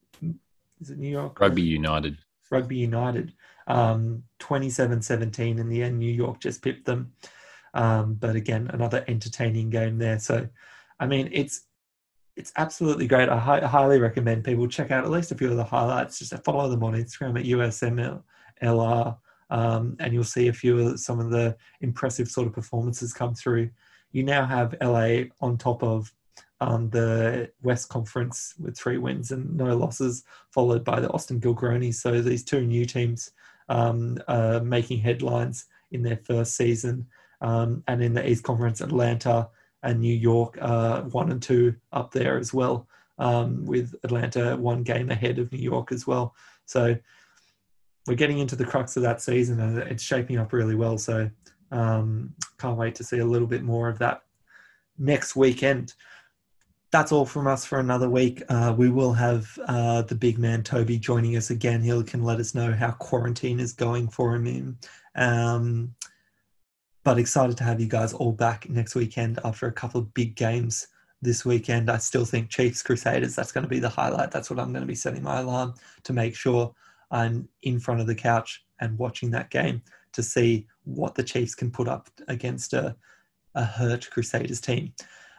is 0.80 0.90
it 0.90 0.98
New 0.98 1.08
York? 1.08 1.40
Rugby 1.40 1.62
United. 1.62 2.18
Rugby 2.50 2.76
United 2.76 3.32
um, 3.66 4.24
27-17 4.40 5.58
in 5.58 5.68
the 5.68 5.82
end. 5.82 5.98
New 5.98 6.12
York 6.12 6.40
just 6.40 6.62
pipped 6.62 6.84
them. 6.84 7.12
Um, 7.74 8.14
but 8.14 8.36
again, 8.36 8.70
another 8.72 9.04
entertaining 9.08 9.70
game 9.70 9.98
there. 9.98 10.18
So, 10.18 10.48
I 11.00 11.06
mean, 11.06 11.28
it's 11.32 11.62
it's 12.36 12.52
absolutely 12.56 13.06
great. 13.06 13.28
I 13.28 13.38
hi- 13.38 13.60
highly 13.60 13.98
recommend 13.98 14.44
people 14.44 14.66
check 14.66 14.90
out 14.90 15.04
at 15.04 15.10
least 15.10 15.32
a 15.32 15.34
few 15.34 15.50
of 15.50 15.56
the 15.56 15.64
highlights. 15.64 16.18
Just 16.18 16.34
follow 16.44 16.68
them 16.68 16.82
on 16.82 16.94
Instagram 16.94 17.38
at 17.38 17.46
USMLR, 17.46 19.16
um, 19.50 19.96
and 20.00 20.14
you'll 20.14 20.24
see 20.24 20.48
a 20.48 20.52
few 20.52 20.78
of 20.78 20.98
some 21.00 21.20
of 21.20 21.30
the 21.30 21.56
impressive 21.82 22.28
sort 22.28 22.46
of 22.46 22.54
performances 22.54 23.12
come 23.12 23.34
through. 23.34 23.68
You 24.12 24.22
now 24.22 24.46
have 24.46 24.74
LA 24.82 25.24
on 25.40 25.58
top 25.58 25.82
of 25.82 26.12
um, 26.60 26.88
the 26.90 27.50
West 27.62 27.88
Conference 27.88 28.54
with 28.58 28.78
three 28.78 28.98
wins 28.98 29.32
and 29.32 29.54
no 29.56 29.76
losses, 29.76 30.24
followed 30.50 30.84
by 30.84 31.00
the 31.00 31.10
Austin 31.10 31.40
Gilgronis. 31.40 31.96
So 31.96 32.20
these 32.20 32.44
two 32.44 32.64
new 32.64 32.86
teams 32.86 33.32
um, 33.72 34.18
uh, 34.28 34.60
making 34.62 35.00
headlines 35.00 35.64
in 35.90 36.02
their 36.02 36.18
first 36.18 36.56
season. 36.56 37.06
Um, 37.40 37.82
and 37.88 38.02
in 38.02 38.12
the 38.12 38.28
East 38.28 38.44
Conference, 38.44 38.80
Atlanta 38.80 39.48
and 39.82 39.98
New 39.98 40.14
York 40.14 40.58
are 40.60 41.02
one 41.02 41.32
and 41.32 41.42
two 41.42 41.74
up 41.92 42.12
there 42.12 42.38
as 42.38 42.52
well, 42.52 42.86
um, 43.18 43.64
with 43.64 43.94
Atlanta 44.04 44.56
one 44.56 44.82
game 44.82 45.10
ahead 45.10 45.38
of 45.38 45.50
New 45.50 45.58
York 45.58 45.90
as 45.90 46.06
well. 46.06 46.34
So 46.66 46.96
we're 48.06 48.14
getting 48.14 48.38
into 48.38 48.56
the 48.56 48.64
crux 48.64 48.96
of 48.96 49.02
that 49.04 49.22
season 49.22 49.58
and 49.60 49.78
it's 49.78 50.02
shaping 50.02 50.38
up 50.38 50.52
really 50.52 50.74
well. 50.74 50.98
So 50.98 51.30
um, 51.70 52.34
can't 52.58 52.76
wait 52.76 52.94
to 52.96 53.04
see 53.04 53.18
a 53.18 53.24
little 53.24 53.48
bit 53.48 53.62
more 53.62 53.88
of 53.88 53.98
that 54.00 54.22
next 54.98 55.34
weekend 55.34 55.94
that's 56.92 57.10
all 57.10 57.24
from 57.24 57.46
us 57.46 57.64
for 57.64 57.80
another 57.80 58.08
week. 58.08 58.42
Uh, 58.50 58.74
we 58.76 58.90
will 58.90 59.14
have 59.14 59.58
uh, 59.66 60.02
the 60.02 60.14
big 60.14 60.38
man 60.38 60.62
Toby 60.62 60.98
joining 60.98 61.36
us 61.36 61.48
again. 61.48 61.82
He 61.82 62.02
can 62.02 62.22
let 62.22 62.38
us 62.38 62.54
know 62.54 62.70
how 62.72 62.90
quarantine 62.92 63.58
is 63.60 63.72
going 63.72 64.08
for 64.08 64.34
him. 64.34 64.78
Um, 65.14 65.94
but 67.02 67.18
excited 67.18 67.56
to 67.56 67.64
have 67.64 67.80
you 67.80 67.88
guys 67.88 68.12
all 68.12 68.32
back 68.32 68.68
next 68.68 68.94
weekend 68.94 69.40
after 69.42 69.66
a 69.66 69.72
couple 69.72 70.02
of 70.02 70.12
big 70.12 70.36
games 70.36 70.86
this 71.22 71.46
weekend. 71.46 71.90
I 71.90 71.96
still 71.96 72.26
think 72.26 72.50
Chiefs 72.50 72.82
Crusaders, 72.82 73.34
that's 73.34 73.52
going 73.52 73.64
to 73.64 73.70
be 73.70 73.80
the 73.80 73.88
highlight. 73.88 74.30
That's 74.30 74.50
what 74.50 74.60
I'm 74.60 74.72
going 74.72 74.82
to 74.82 74.86
be 74.86 74.94
setting 74.94 75.22
my 75.22 75.40
alarm 75.40 75.74
to 76.04 76.12
make 76.12 76.36
sure 76.36 76.74
I'm 77.10 77.48
in 77.62 77.80
front 77.80 78.02
of 78.02 78.06
the 78.06 78.14
couch 78.14 78.64
and 78.80 78.98
watching 78.98 79.30
that 79.30 79.50
game 79.50 79.82
to 80.12 80.22
see 80.22 80.66
what 80.84 81.14
the 81.14 81.22
Chiefs 81.22 81.54
can 81.54 81.70
put 81.70 81.88
up 81.88 82.10
against 82.28 82.74
a, 82.74 82.94
a 83.54 83.64
hurt 83.64 84.10
Crusaders 84.10 84.60
team. 84.60 84.92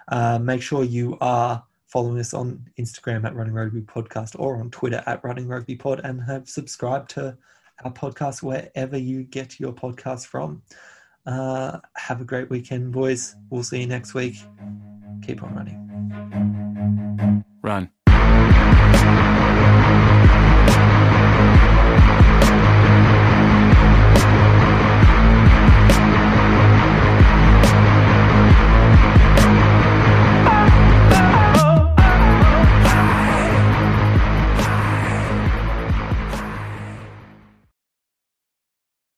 Uh, 0.07 0.39
make 0.39 0.61
sure 0.61 0.83
you 0.83 1.17
are 1.21 1.63
following 1.87 2.19
us 2.19 2.33
on 2.33 2.65
Instagram 2.79 3.23
at 3.25 3.35
Running 3.35 3.53
Rugby 3.53 3.81
Podcast 3.81 4.35
or 4.39 4.57
on 4.57 4.71
Twitter 4.71 5.03
at 5.05 5.23
Running 5.23 5.47
Rugby 5.47 5.75
Pod 5.75 6.01
and 6.03 6.21
have 6.23 6.49
subscribed 6.49 7.11
to 7.11 7.37
our 7.83 7.91
podcast 7.91 8.41
wherever 8.41 8.97
you 8.97 9.23
get 9.23 9.59
your 9.59 9.73
podcast 9.73 10.25
from. 10.25 10.61
Uh, 11.25 11.79
have 11.95 12.19
a 12.21 12.25
great 12.25 12.49
weekend, 12.49 12.91
boys. 12.91 13.35
We'll 13.49 13.63
see 13.63 13.81
you 13.81 13.87
next 13.87 14.13
week. 14.13 14.35
Keep 15.21 15.43
on 15.43 15.55
running. 15.55 17.43
Run. 17.61 17.89